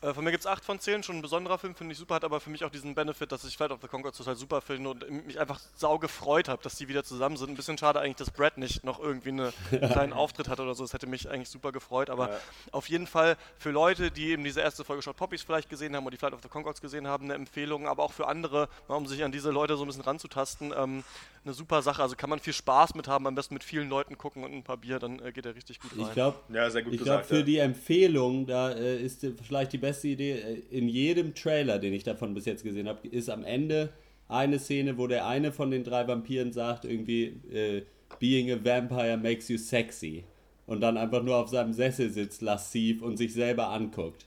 Äh, 0.07 0.15
von 0.15 0.23
mir 0.23 0.31
gibt 0.31 0.43
es 0.43 0.47
8 0.47 0.65
von 0.65 0.79
10, 0.79 1.03
schon 1.03 1.17
ein 1.17 1.23
besonderer 1.23 1.59
Film, 1.59 1.75
finde 1.75 1.93
ich 1.93 1.99
super, 1.99 2.15
hat 2.15 2.25
aber 2.25 2.39
für 2.39 2.51
mich 2.51 2.63
auch 2.65 2.71
diesen 2.71 2.95
Benefit, 2.95 3.33
dass 3.33 3.45
ich 3.45 3.57
Flight 3.57 3.73
of 3.73 3.81
the 3.83 3.89
Conchords 3.89 4.19
total 4.19 4.37
super 4.37 4.61
finde 4.61 4.91
und 4.91 5.27
mich 5.27 5.41
einfach 5.41 5.59
sau 5.75 5.99
gefreut 5.99 6.49
habe, 6.49 6.63
dass 6.63 6.77
die 6.77 6.87
wieder 6.87 7.03
zusammen 7.03 7.37
sind. 7.37 7.51
Ein 7.51 7.57
bisschen 7.57 7.77
schade 7.77 7.99
eigentlich, 7.99 8.17
dass 8.17 8.31
Brad 8.31 8.57
nicht 8.57 8.85
noch 8.85 9.01
irgendwie 9.01 9.31
einen 9.31 9.53
kleinen 9.71 10.13
Auftritt 10.13 10.49
hat 10.49 10.61
oder 10.61 10.75
so, 10.75 10.85
das 10.85 10.93
hätte 10.93 11.09
mich 11.09 11.29
eigentlich 11.29 11.49
super 11.49 11.73
gefreut, 11.73 12.09
aber 12.09 12.31
Ja. 12.31 12.39
auf 12.71 12.89
jeden 12.89 13.09
Fall 13.09 13.37
für 13.59 13.71
Leute, 13.71 14.11
die 14.13 14.31
eben 14.31 14.45
diese 14.45 14.61
erste 14.61 14.85
Folge 14.85 15.03
Short 15.03 15.17
Poppies 15.17 15.43
vielleicht 15.43 15.69
gesehen 15.69 15.97
haben 15.97 16.05
oder 16.05 16.13
die 16.13 16.19
Flight 16.19 16.35
of 16.35 16.41
the 16.43 16.49
Conchords 16.49 16.81
gesehen 16.81 17.09
haben, 17.09 17.25
eine 17.25 17.35
Empfehlung, 17.35 17.89
aber 17.89 18.05
auch 18.05 18.13
für 18.13 18.29
andere, 18.29 18.69
mal 18.87 18.95
um 18.95 19.07
sich 19.07 19.25
an 19.25 19.33
diese 19.33 19.51
Leute 19.51 19.77
so 19.77 19.83
ein 19.83 19.89
bisschen 19.89 20.03
ranzutasten, 20.03 20.73
ähm, 20.77 21.03
eine 21.45 21.53
super 21.55 21.83
Sache, 21.83 22.03
also 22.03 22.15
kann 22.17 22.31
man 22.31 22.39
viel 22.41 22.53
Spaß 22.53 22.95
mit 22.95 23.09
haben, 23.09 23.27
am 23.27 23.35
besten 23.35 23.55
mit 23.55 23.65
vielen 23.65 23.89
Leuten 23.89 24.19
gucken 24.19 24.45
und 24.45 24.53
ein 24.53 24.63
paar 24.65 24.77
Bier, 24.77 24.99
dann 24.99 25.21
äh, 25.21 25.33
geht 25.33 25.47
er 25.47 25.55
richtig 25.55 25.81
gut 25.81 25.93
rein. 25.93 26.01
Ich 26.07 26.13
glaube, 26.13 26.39
Ja, 26.53 26.69
sehr 26.71 26.83
gut 26.83 26.93
ich 26.95 26.99
glaube, 27.03 27.23
gesagt. 27.23 27.29
für 27.29 27.39
ja. 27.39 27.43
die 27.43 27.59
Empfehlung, 27.59 28.47
da 28.47 28.71
äh, 28.73 29.01
ist 29.01 29.25
äh, 29.25 29.33
vielleicht 29.47 29.73
die 29.73 29.79
beste 29.79 29.96
Idee, 30.05 30.33
äh, 30.33 30.63
in 30.71 30.89
jedem 30.89 31.35
Trailer, 31.35 31.79
den 31.79 31.93
ich 31.93 32.05
davon 32.05 32.35
bis 32.35 32.45
jetzt 32.45 32.65
gesehen 32.65 32.89
habe, 32.89 33.07
ist 33.09 33.31
am 33.31 33.45
Ende 33.45 33.93
eine 34.29 34.59
Szene, 34.59 34.99
wo 34.99 35.07
der 35.07 35.27
eine 35.27 35.53
von 35.53 35.71
den 35.71 35.85
drei 35.85 36.07
Vampiren 36.07 36.53
sagt, 36.53 36.85
irgendwie, 36.85 37.37
äh, 37.53 37.83
Being 38.19 38.51
a 38.51 38.59
Vampire 38.63 39.17
makes 39.17 39.49
you 39.49 39.59
sexy. 39.59 40.25
Und 40.67 40.81
dann 40.81 40.97
einfach 40.97 41.23
nur 41.23 41.37
auf 41.37 41.49
seinem 41.49 41.73
Sessel 41.73 42.11
sitzt, 42.11 42.43
lassiv 42.43 43.03
und 43.03 43.17
sich 43.17 43.33
selber 43.33 43.69
anguckt. 43.69 44.27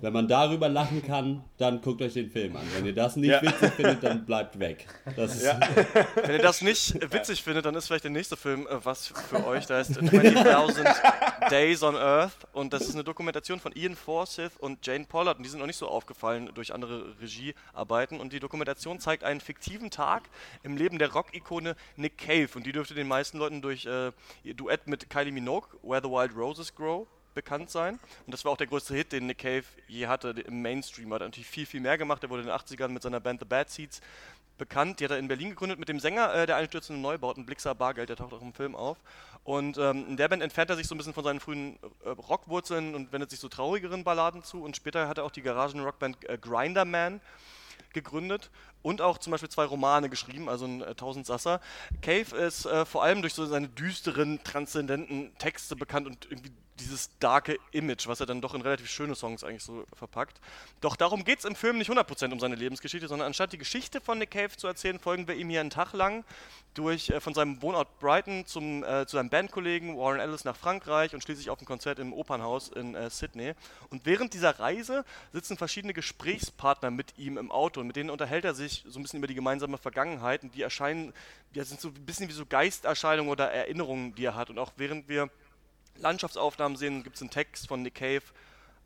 Wenn 0.00 0.12
man 0.12 0.28
darüber 0.28 0.68
lachen 0.68 1.02
kann, 1.02 1.42
dann 1.58 1.80
guckt 1.80 2.02
euch 2.02 2.14
den 2.14 2.30
Film 2.30 2.56
an. 2.56 2.62
Wenn 2.74 2.84
ihr 2.86 2.94
das 2.94 3.16
nicht 3.16 3.30
Ja. 3.30 3.42
witzig 3.42 3.70
findet, 3.72 4.02
dann 4.02 4.24
bleibt 4.24 4.58
weg. 4.58 4.86
Ja. 5.16 5.58
Wenn 6.22 6.32
ihr 6.32 6.42
das 6.42 6.60
nicht 6.62 6.94
witzig 7.12 7.42
findet, 7.42 7.64
dann 7.66 7.74
ist 7.74 7.86
vielleicht 7.86 8.04
der 8.04 8.10
nächste 8.10 8.36
Film 8.36 8.66
äh, 8.66 8.84
was 8.84 9.06
für 9.08 9.46
euch. 9.46 9.66
Da 9.66 9.76
heißt 9.76 9.92
20.000 9.98 11.48
Days 11.50 11.82
on 11.82 11.96
Earth 11.96 12.32
und 12.52 12.72
das 12.72 12.82
ist 12.82 12.94
eine 12.94 13.04
Dokumentation 13.04 13.60
von 13.60 13.72
Ian 13.74 13.94
Forsyth 13.96 14.52
und 14.58 14.86
Jane 14.86 15.04
Pollard 15.06 15.38
und 15.38 15.44
die 15.44 15.50
sind 15.50 15.60
noch 15.60 15.66
nicht 15.66 15.76
so 15.76 15.88
aufgefallen 15.88 16.50
durch 16.54 16.72
andere 16.72 17.14
Regiearbeiten 17.20 18.20
und 18.20 18.32
die 18.32 18.40
Dokumentation 18.40 19.00
zeigt 19.00 19.24
einen 19.24 19.40
fiktiven 19.40 19.90
Tag 19.90 20.22
im 20.62 20.76
Leben 20.76 20.98
der 20.98 21.12
Rock-Ikone 21.12 21.76
Nick 21.96 22.18
Cave 22.18 22.48
und 22.54 22.64
die 22.66 22.72
dürfte 22.72 22.94
den 22.94 23.08
meisten 23.08 23.38
Leuten 23.38 23.62
durch 23.62 23.86
äh, 23.86 24.12
ihr 24.44 24.54
Duett 24.54 24.86
mit 24.86 25.10
Kylie 25.10 25.32
Minogue, 25.32 25.68
Where 25.82 26.00
the 26.02 26.08
Wild 26.10 26.36
Roses 26.36 26.74
Grow, 26.74 27.06
bekannt 27.34 27.70
sein. 27.70 27.98
Und 28.26 28.32
das 28.32 28.44
war 28.44 28.52
auch 28.52 28.56
der 28.56 28.66
größte 28.66 28.94
Hit, 28.94 29.12
den 29.12 29.26
Nick 29.26 29.38
Cave 29.38 29.64
je 29.88 30.06
hatte 30.06 30.30
im 30.30 30.62
Mainstream. 30.62 31.10
Er 31.12 31.16
hat 31.16 31.22
natürlich 31.22 31.48
viel, 31.48 31.66
viel 31.66 31.80
mehr 31.80 31.98
gemacht. 31.98 32.22
Er 32.22 32.30
wurde 32.30 32.42
in 32.42 32.48
den 32.48 32.56
80ern 32.56 32.88
mit 32.88 33.02
seiner 33.02 33.20
Band 33.20 33.40
The 33.40 33.46
Bad 33.46 33.70
Seeds 33.70 34.00
bekannt. 34.58 35.00
Die 35.00 35.04
hat 35.04 35.10
er 35.10 35.18
in 35.18 35.28
Berlin 35.28 35.50
gegründet 35.50 35.78
mit 35.78 35.88
dem 35.88 35.98
Sänger 36.00 36.32
äh, 36.34 36.46
der 36.46 36.56
einstürzenden 36.56 37.02
Neubauten, 37.02 37.46
Blixer 37.46 37.74
Bargeld, 37.74 38.08
der 38.08 38.16
taucht 38.16 38.32
auch 38.32 38.42
im 38.42 38.52
Film 38.52 38.76
auf. 38.76 38.98
Und 39.44 39.76
ähm, 39.78 40.06
in 40.08 40.16
der 40.16 40.28
Band 40.28 40.42
entfernt 40.42 40.70
er 40.70 40.76
sich 40.76 40.86
so 40.86 40.94
ein 40.94 40.98
bisschen 40.98 41.14
von 41.14 41.24
seinen 41.24 41.40
frühen 41.40 41.78
äh, 42.04 42.10
Rockwurzeln 42.10 42.94
und 42.94 43.12
wendet 43.12 43.30
sich 43.30 43.40
so 43.40 43.48
traurigeren 43.48 44.04
Balladen 44.04 44.44
zu. 44.44 44.62
Und 44.62 44.76
später 44.76 45.08
hat 45.08 45.18
er 45.18 45.24
auch 45.24 45.30
die 45.30 45.42
Garagen-Rockband 45.42 46.28
äh, 46.28 46.38
Grinderman 46.38 47.20
gegründet 47.92 48.50
und 48.82 49.00
auch 49.00 49.18
zum 49.18 49.30
Beispiel 49.30 49.48
zwei 49.48 49.64
Romane 49.64 50.08
geschrieben, 50.08 50.48
also 50.48 50.64
ein 50.66 50.82
äh, 50.82 50.94
Tausendsasser. 50.94 51.60
Cave 52.00 52.36
ist 52.36 52.66
äh, 52.66 52.84
vor 52.84 53.02
allem 53.02 53.20
durch 53.20 53.34
so 53.34 53.46
seine 53.46 53.68
düsteren, 53.68 54.42
transzendenten 54.42 55.36
Texte 55.38 55.76
bekannt 55.76 56.06
und 56.06 56.26
irgendwie 56.30 56.52
dieses 56.82 57.10
darke 57.18 57.58
Image, 57.70 58.06
was 58.06 58.20
er 58.20 58.26
dann 58.26 58.40
doch 58.40 58.54
in 58.54 58.60
relativ 58.60 58.90
schöne 58.90 59.14
Songs 59.14 59.44
eigentlich 59.44 59.62
so 59.62 59.84
verpackt. 59.94 60.40
Doch 60.80 60.96
darum 60.96 61.24
geht 61.24 61.38
es 61.40 61.44
im 61.44 61.54
Film 61.54 61.78
nicht 61.78 61.90
100% 61.90 62.32
um 62.32 62.40
seine 62.40 62.54
Lebensgeschichte, 62.54 63.08
sondern 63.08 63.26
anstatt 63.26 63.52
die 63.52 63.58
Geschichte 63.58 64.00
von 64.00 64.18
Nick 64.18 64.32
Cave 64.32 64.56
zu 64.56 64.66
erzählen, 64.66 64.98
folgen 64.98 65.28
wir 65.28 65.34
ihm 65.34 65.48
hier 65.48 65.60
einen 65.60 65.70
Tag 65.70 65.92
lang 65.92 66.24
durch 66.74 67.10
äh, 67.10 67.20
von 67.20 67.34
seinem 67.34 67.60
Wohnort 67.62 67.98
Brighton 68.00 68.46
zum, 68.46 68.82
äh, 68.84 69.06
zu 69.06 69.16
seinem 69.16 69.30
Bandkollegen 69.30 69.96
Warren 69.96 70.20
Ellis 70.20 70.44
nach 70.44 70.56
Frankreich 70.56 71.14
und 71.14 71.22
schließlich 71.22 71.50
auf 71.50 71.60
ein 71.60 71.66
Konzert 71.66 71.98
im 71.98 72.12
Opernhaus 72.12 72.68
in 72.68 72.94
äh, 72.94 73.10
Sydney. 73.10 73.54
Und 73.90 74.06
während 74.06 74.34
dieser 74.34 74.58
Reise 74.58 75.04
sitzen 75.32 75.56
verschiedene 75.56 75.92
Gesprächspartner 75.92 76.90
mit 76.90 77.18
ihm 77.18 77.38
im 77.38 77.50
Auto 77.50 77.80
und 77.80 77.86
mit 77.86 77.96
denen 77.96 78.10
unterhält 78.10 78.44
er 78.44 78.54
sich 78.54 78.84
so 78.88 78.98
ein 78.98 79.02
bisschen 79.02 79.18
über 79.18 79.26
die 79.26 79.34
gemeinsame 79.34 79.78
Vergangenheit 79.78 80.42
und 80.42 80.54
die 80.54 80.62
erscheinen, 80.62 81.12
die 81.54 81.62
sind 81.62 81.80
so 81.80 81.88
ein 81.88 82.06
bisschen 82.06 82.28
wie 82.28 82.32
so 82.32 82.46
Geisterscheinungen 82.46 83.30
oder 83.30 83.50
Erinnerungen, 83.50 84.14
die 84.14 84.24
er 84.24 84.34
hat. 84.34 84.50
Und 84.50 84.58
auch 84.58 84.72
während 84.76 85.08
wir 85.08 85.30
Landschaftsaufnahmen 85.96 86.76
sehen, 86.76 87.02
gibt 87.02 87.16
es 87.16 87.22
einen 87.22 87.30
Text 87.30 87.68
von 87.68 87.82
Nick 87.82 87.96
Cave 87.96 88.22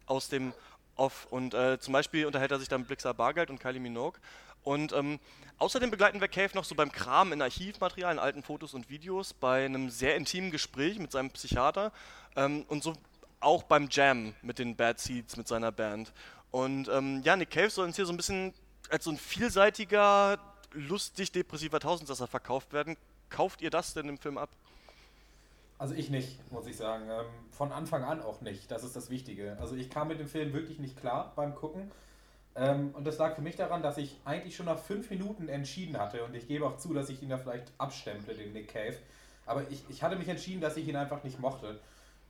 aus 0.06 0.28
dem 0.28 0.52
Off. 0.96 1.26
Und 1.30 1.54
äh, 1.54 1.78
zum 1.78 1.92
Beispiel 1.92 2.26
unterhält 2.26 2.50
er 2.50 2.58
sich 2.58 2.68
dann 2.68 2.82
mit 2.82 2.88
Blixer 2.88 3.14
Bargeld 3.14 3.50
und 3.50 3.60
Kylie 3.60 3.80
Minogue. 3.80 4.18
Und 4.62 4.92
ähm, 4.92 5.20
außerdem 5.58 5.90
begleiten 5.90 6.20
wir 6.20 6.28
Cave 6.28 6.50
noch 6.54 6.64
so 6.64 6.74
beim 6.74 6.90
Kram 6.90 7.32
in 7.32 7.40
Archivmaterial, 7.40 8.12
in 8.12 8.18
alten 8.18 8.42
Fotos 8.42 8.74
und 8.74 8.90
Videos, 8.90 9.32
bei 9.32 9.64
einem 9.64 9.90
sehr 9.90 10.16
intimen 10.16 10.50
Gespräch 10.50 10.98
mit 10.98 11.12
seinem 11.12 11.30
Psychiater 11.30 11.92
ähm, 12.34 12.64
und 12.68 12.82
so 12.82 12.94
auch 13.38 13.62
beim 13.62 13.88
Jam 13.90 14.34
mit 14.42 14.58
den 14.58 14.74
Bad 14.74 14.98
Seeds, 14.98 15.36
mit 15.36 15.46
seiner 15.46 15.70
Band. 15.70 16.12
Und 16.50 16.88
ähm, 16.88 17.22
ja, 17.22 17.36
Nick 17.36 17.50
Cave 17.50 17.70
soll 17.70 17.86
uns 17.86 17.96
hier 17.96 18.06
so 18.06 18.12
ein 18.12 18.16
bisschen 18.16 18.54
als 18.90 19.04
so 19.04 19.10
ein 19.10 19.18
vielseitiger, 19.18 20.38
lustig 20.72 21.32
depressiver 21.32 21.80
Tausendsasser 21.80 22.26
verkauft 22.26 22.72
werden. 22.72 22.96
Kauft 23.28 23.60
ihr 23.62 23.70
das 23.70 23.94
denn 23.94 24.08
im 24.08 24.18
Film 24.18 24.38
ab? 24.38 24.50
Also 25.78 25.94
ich 25.94 26.08
nicht, 26.10 26.50
muss 26.52 26.66
ich 26.66 26.76
sagen. 26.76 27.04
Ähm, 27.10 27.26
von 27.50 27.72
Anfang 27.72 28.04
an 28.04 28.22
auch 28.22 28.40
nicht. 28.40 28.70
Das 28.70 28.82
ist 28.84 28.96
das 28.96 29.10
Wichtige. 29.10 29.56
Also 29.60 29.74
ich 29.76 29.90
kam 29.90 30.08
mit 30.08 30.18
dem 30.20 30.28
Film 30.28 30.52
wirklich 30.52 30.78
nicht 30.78 30.98
klar 30.98 31.32
beim 31.36 31.54
Gucken. 31.54 31.90
Ähm, 32.54 32.90
und 32.94 33.06
das 33.06 33.18
lag 33.18 33.34
für 33.34 33.42
mich 33.42 33.56
daran, 33.56 33.82
dass 33.82 33.98
ich 33.98 34.18
eigentlich 34.24 34.56
schon 34.56 34.66
nach 34.66 34.78
fünf 34.78 35.10
Minuten 35.10 35.48
entschieden 35.48 35.98
hatte. 35.98 36.24
Und 36.24 36.34
ich 36.34 36.48
gebe 36.48 36.66
auch 36.66 36.78
zu, 36.78 36.94
dass 36.94 37.10
ich 37.10 37.22
ihn 37.22 37.28
da 37.28 37.36
vielleicht 37.36 37.72
abstemple, 37.76 38.34
den 38.34 38.52
Nick 38.54 38.68
Cave. 38.72 38.96
Aber 39.44 39.68
ich, 39.70 39.84
ich 39.90 40.02
hatte 40.02 40.16
mich 40.16 40.28
entschieden, 40.28 40.60
dass 40.62 40.76
ich 40.78 40.88
ihn 40.88 40.96
einfach 40.96 41.22
nicht 41.22 41.38
mochte. 41.38 41.78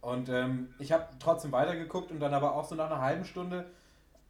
Und 0.00 0.28
ähm, 0.28 0.74
ich 0.78 0.90
habe 0.92 1.06
trotzdem 1.20 1.52
weitergeguckt 1.52 2.11
und 2.11 2.20
dann 2.20 2.35
aber 2.35 2.54
auch 2.56 2.64
so 2.64 2.74
nach 2.74 2.90
einer 2.90 3.00
halben 3.00 3.24
Stunde 3.24 3.66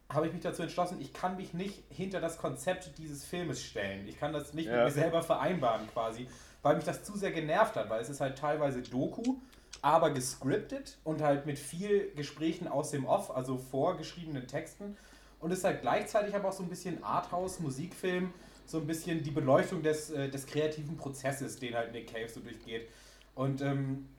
habe 0.09 0.25
ich 0.27 0.33
mich 0.33 0.41
dazu 0.41 0.61
entschlossen, 0.61 1.01
ich 1.01 1.11
kann 1.13 1.35
mich 1.35 1.53
nicht 1.53 1.83
hinter 1.89 2.21
das 2.21 2.37
Konzept 2.37 2.97
dieses 2.97 3.25
Filmes 3.25 3.61
stellen. 3.61 4.07
Ich 4.07 4.17
kann 4.17 4.31
das 4.31 4.53
nicht 4.53 4.67
Ja. 4.67 4.75
mit 4.77 4.85
mir 4.85 4.91
selber 4.91 5.21
vereinbaren 5.21 5.85
quasi, 5.91 6.29
weil 6.67 6.75
mich 6.75 6.85
das 6.85 7.01
zu 7.05 7.15
sehr 7.17 7.31
genervt 7.31 7.77
hat, 7.77 7.89
weil 7.89 8.01
es 8.01 8.09
ist 8.09 8.19
halt 8.19 8.37
teilweise 8.37 8.81
Doku, 8.81 9.37
aber 9.81 10.11
gescriptet 10.11 10.97
und 11.05 11.21
halt 11.21 11.45
mit 11.45 11.57
viel 11.57 12.11
Gesprächen 12.13 12.67
aus 12.67 12.91
dem 12.91 13.05
Off, 13.05 13.31
also 13.31 13.57
vorgeschriebenen 13.57 14.47
Texten. 14.47 14.97
Und 15.39 15.51
ist 15.51 15.63
halt 15.63 15.81
gleichzeitig 15.81 16.35
aber 16.35 16.49
auch 16.49 16.53
so 16.53 16.63
ein 16.63 16.69
bisschen 16.69 17.01
Arthouse, 17.05 17.61
Musikfilm, 17.61 18.33
so 18.65 18.79
ein 18.79 18.87
bisschen 18.87 19.23
die 19.23 19.31
Beleuchtung 19.31 19.81
des, 19.81 20.09
äh, 20.09 20.27
des 20.27 20.45
kreativen 20.45 20.97
Prozesses, 20.97 21.57
den 21.57 21.73
halt 21.73 21.93
Nick 21.93 22.11
Cave 22.11 22.27
so 22.27 22.41
durchgeht. 22.41 22.89
Und 23.33 23.61
ähm, 23.61 24.09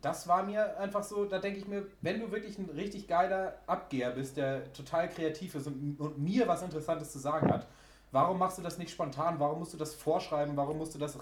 das 0.00 0.26
war 0.26 0.44
mir 0.44 0.78
einfach 0.78 1.04
so, 1.04 1.26
da 1.26 1.40
denke 1.40 1.58
ich 1.58 1.68
mir, 1.68 1.86
wenn 2.00 2.20
du 2.20 2.32
wirklich 2.32 2.58
ein 2.58 2.70
richtig 2.70 3.06
geiler 3.06 3.58
Abgeher 3.66 4.12
bist, 4.12 4.38
der 4.38 4.72
total 4.72 5.10
kreativ 5.10 5.56
ist 5.56 5.66
und, 5.66 6.00
und 6.00 6.16
mir 6.16 6.48
was 6.48 6.62
Interessantes 6.62 7.12
zu 7.12 7.18
sagen 7.18 7.52
hat, 7.52 7.66
warum 8.12 8.38
machst 8.38 8.56
du 8.56 8.62
das 8.62 8.78
nicht 8.78 8.92
spontan? 8.92 9.38
Warum 9.38 9.58
musst 9.58 9.74
du 9.74 9.76
das 9.76 9.94
vorschreiben? 9.94 10.56
Warum 10.56 10.78
musst 10.78 10.94
du 10.94 10.98
das 10.98 11.18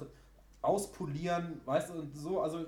auspolieren? 0.62 1.60
Weißt 1.64 1.90
du, 1.90 1.94
und 1.94 2.16
so, 2.16 2.40
also 2.40 2.64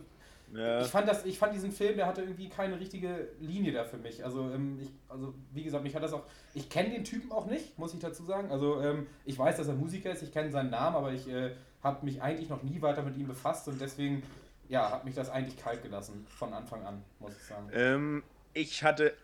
Ja. 0.54 0.80
ich 0.82 0.88
fand 0.88 1.08
das, 1.08 1.24
ich 1.24 1.38
fand 1.38 1.54
diesen 1.54 1.72
Film, 1.72 1.96
der 1.96 2.06
hatte 2.06 2.22
irgendwie 2.22 2.48
keine 2.48 2.78
richtige 2.78 3.28
Linie 3.40 3.72
da 3.72 3.84
für 3.84 3.96
mich. 3.96 4.24
Also, 4.24 4.50
ähm, 4.50 4.78
ich, 4.80 4.90
also 5.08 5.34
wie 5.52 5.62
gesagt, 5.64 5.82
mich 5.84 5.94
hat 5.94 6.02
das 6.02 6.12
auch. 6.12 6.24
Ich 6.54 6.68
kenne 6.68 6.90
den 6.90 7.04
Typen 7.04 7.32
auch 7.32 7.46
nicht, 7.46 7.78
muss 7.78 7.94
ich 7.94 8.00
dazu 8.00 8.22
sagen. 8.24 8.50
Also 8.50 8.80
ähm, 8.82 9.06
ich 9.24 9.38
weiß, 9.38 9.56
dass 9.56 9.68
er 9.68 9.74
Musiker 9.74 10.10
ist, 10.12 10.22
ich 10.22 10.32
kenne 10.32 10.50
seinen 10.50 10.70
Namen, 10.70 10.96
aber 10.96 11.12
ich 11.12 11.26
äh, 11.28 11.52
habe 11.82 12.04
mich 12.04 12.20
eigentlich 12.22 12.48
noch 12.50 12.62
nie 12.62 12.80
weiter 12.82 13.02
mit 13.02 13.16
ihm 13.16 13.26
befasst 13.28 13.66
und 13.68 13.80
deswegen, 13.80 14.22
ja, 14.68 14.90
hat 14.90 15.04
mich 15.04 15.14
das 15.14 15.30
eigentlich 15.30 15.56
kalt 15.56 15.82
gelassen 15.82 16.26
von 16.28 16.52
Anfang 16.52 16.84
an, 16.84 17.02
muss 17.18 17.32
ich 17.36 17.42
sagen. 17.44 17.68
Ähm, 17.72 18.22
ich 18.54 18.82
hatte 18.84 19.14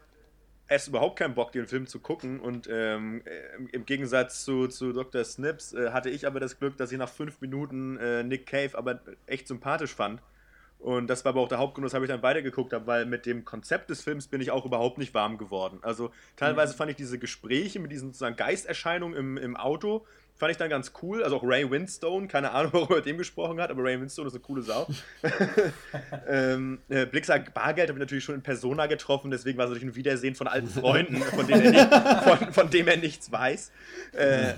erst 0.68 0.88
überhaupt 0.88 1.18
keinen 1.18 1.34
Bock, 1.34 1.52
den 1.52 1.66
Film 1.66 1.86
zu 1.86 1.98
gucken 2.00 2.40
und 2.40 2.68
ähm, 2.70 3.22
im- 3.58 3.68
im 3.68 3.86
Gegensatz 3.86 4.44
zu, 4.44 4.68
zu 4.68 4.92
Dr. 4.92 5.24
Snips 5.24 5.72
äh, 5.72 5.90
hatte 5.90 6.10
ich 6.10 6.26
aber 6.26 6.40
das 6.40 6.58
Glück, 6.58 6.76
dass 6.76 6.92
ich 6.92 6.98
nach 6.98 7.08
fünf 7.08 7.40
Minuten 7.40 7.96
äh, 7.96 8.22
Nick 8.22 8.46
Cave 8.46 8.76
aber 8.76 9.00
echt 9.26 9.48
sympathisch 9.48 9.94
fand. 9.94 10.20
Und 10.78 11.08
das 11.08 11.24
war 11.24 11.30
aber 11.30 11.40
auch 11.40 11.48
der 11.48 11.58
Hauptgrund, 11.58 11.86
weshalb 11.86 12.04
ich 12.04 12.08
dann 12.08 12.22
weitergeguckt 12.22 12.72
habe, 12.72 12.86
weil 12.86 13.04
mit 13.04 13.26
dem 13.26 13.44
Konzept 13.44 13.90
des 13.90 14.00
Films 14.02 14.28
bin 14.28 14.40
ich 14.40 14.52
auch 14.52 14.64
überhaupt 14.64 14.96
nicht 14.98 15.12
warm 15.12 15.36
geworden. 15.36 15.80
Also 15.82 16.12
teilweise 16.36 16.72
fand 16.74 16.90
ich 16.92 16.96
diese 16.96 17.18
Gespräche 17.18 17.80
mit 17.80 17.90
diesen 17.90 18.10
sozusagen 18.10 18.36
Geisterscheinungen 18.36 19.16
im, 19.18 19.36
im 19.38 19.56
Auto, 19.56 20.06
fand 20.38 20.52
ich 20.52 20.56
dann 20.56 20.70
ganz 20.70 20.92
cool. 21.02 21.22
Also 21.22 21.36
auch 21.36 21.42
Ray 21.42 21.68
Winstone, 21.68 22.28
keine 22.28 22.52
Ahnung, 22.52 22.72
warum 22.74 22.88
er 22.90 22.96
mit 22.96 23.06
dem 23.06 23.18
gesprochen 23.18 23.60
hat, 23.60 23.70
aber 23.70 23.82
Ray 23.82 24.00
Winstone 24.00 24.28
ist 24.28 24.34
eine 24.34 24.42
coole 24.42 24.62
Sau. 24.62 24.86
ähm, 26.28 26.78
äh, 26.88 27.06
Blixer 27.06 27.40
Bargeld 27.40 27.88
habe 27.88 27.98
ich 27.98 28.00
natürlich 28.00 28.24
schon 28.24 28.36
in 28.36 28.42
Persona 28.42 28.86
getroffen, 28.86 29.30
deswegen 29.30 29.58
war 29.58 29.66
es 29.66 29.70
natürlich 29.70 29.94
ein 29.94 29.96
Wiedersehen 29.96 30.34
von 30.34 30.46
alten 30.46 30.68
Freunden, 30.68 31.16
von 31.16 31.46
denen 31.46 31.74
er, 31.74 31.86
nicht, 31.86 32.24
von, 32.24 32.52
von 32.52 32.70
dem 32.70 32.88
er 32.88 32.96
nichts 32.96 33.30
weiß. 33.30 33.72
Äh, 34.12 34.54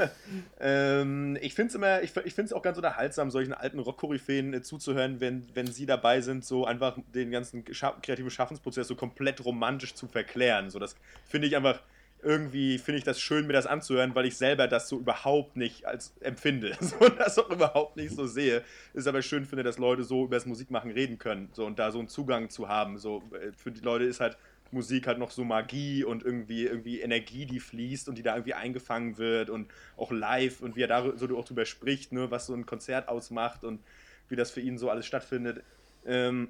ähm, 0.60 1.38
ich 1.40 1.54
finde 1.54 1.68
es 1.68 1.74
immer, 1.74 2.02
ich, 2.02 2.16
ich 2.16 2.34
finde 2.34 2.46
es 2.46 2.52
auch 2.52 2.62
ganz 2.62 2.78
unterhaltsam, 2.78 3.30
solchen 3.30 3.52
alten 3.52 3.78
Rock-Koryphäen 3.78 4.54
äh, 4.54 4.62
zuzuhören, 4.62 5.20
wenn, 5.20 5.46
wenn 5.54 5.66
sie 5.66 5.84
dabei 5.84 6.22
sind, 6.22 6.44
so 6.44 6.64
einfach 6.64 6.96
den 7.14 7.30
ganzen 7.30 7.64
gescha 7.64 7.96
kreativen 8.02 8.30
Schaffensprozess 8.30 8.88
so 8.88 8.96
komplett 8.96 9.44
romantisch 9.44 9.94
zu 9.94 10.06
verklären. 10.06 10.70
So, 10.70 10.78
das 10.78 10.96
finde 11.26 11.48
ich 11.48 11.56
einfach 11.56 11.80
irgendwie 12.22 12.78
finde 12.78 12.98
ich 12.98 13.04
das 13.04 13.20
schön, 13.20 13.46
mir 13.46 13.52
das 13.52 13.66
anzuhören, 13.66 14.14
weil 14.14 14.26
ich 14.26 14.36
selber 14.36 14.66
das 14.66 14.88
so 14.88 14.98
überhaupt 14.98 15.56
nicht 15.56 15.84
als 15.84 16.14
empfinde 16.20 16.76
und 17.00 17.18
das 17.18 17.38
auch 17.38 17.50
überhaupt 17.50 17.96
nicht 17.96 18.14
so 18.14 18.26
sehe. 18.26 18.62
Ist 18.94 19.06
aber 19.06 19.22
schön 19.22 19.44
finde, 19.44 19.62
dass 19.62 19.78
Leute 19.78 20.02
so 20.02 20.24
über 20.24 20.36
das 20.36 20.46
Musikmachen 20.46 20.90
reden 20.90 21.18
können 21.18 21.48
so 21.52 21.64
und 21.64 21.78
da 21.78 21.90
so 21.90 21.98
einen 21.98 22.08
Zugang 22.08 22.50
zu 22.50 22.68
haben. 22.68 22.98
So 22.98 23.22
äh, 23.32 23.52
für 23.52 23.70
die 23.70 23.80
Leute 23.80 24.04
ist 24.04 24.20
halt 24.20 24.36
Musik 24.70 25.06
halt 25.06 25.18
noch 25.18 25.30
so 25.30 25.44
Magie 25.44 26.04
und 26.04 26.24
irgendwie 26.24 26.66
irgendwie 26.66 27.00
Energie, 27.00 27.46
die 27.46 27.60
fließt 27.60 28.08
und 28.08 28.18
die 28.18 28.22
da 28.22 28.34
irgendwie 28.34 28.54
eingefangen 28.54 29.16
wird 29.16 29.48
und 29.50 29.70
auch 29.96 30.10
live 30.10 30.60
und 30.60 30.76
wie 30.76 30.82
er 30.82 30.88
da 30.88 31.16
so 31.16 31.38
auch 31.38 31.44
drüber 31.44 31.64
spricht, 31.64 32.12
ne, 32.12 32.30
was 32.30 32.46
so 32.46 32.54
ein 32.54 32.66
Konzert 32.66 33.08
ausmacht 33.08 33.64
und 33.64 33.80
wie 34.28 34.36
das 34.36 34.50
für 34.50 34.60
ihn 34.60 34.76
so 34.76 34.90
alles 34.90 35.06
stattfindet. 35.06 35.62
Ähm, 36.04 36.48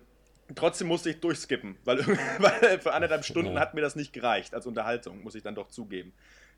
Trotzdem 0.54 0.88
musste 0.88 1.10
ich 1.10 1.20
durchskippen, 1.20 1.76
weil, 1.84 1.98
weil 2.38 2.80
für 2.80 2.92
anderthalb 2.94 3.24
Stunden 3.24 3.54
Ja. 3.54 3.60
hat 3.60 3.74
mir 3.74 3.80
das 3.82 3.96
nicht 3.96 4.12
gereicht 4.12 4.54
als 4.54 4.66
Unterhaltung, 4.66 5.22
muss 5.22 5.34
ich 5.34 5.42
dann 5.42 5.54
doch 5.54 5.68
zugeben. 5.68 6.12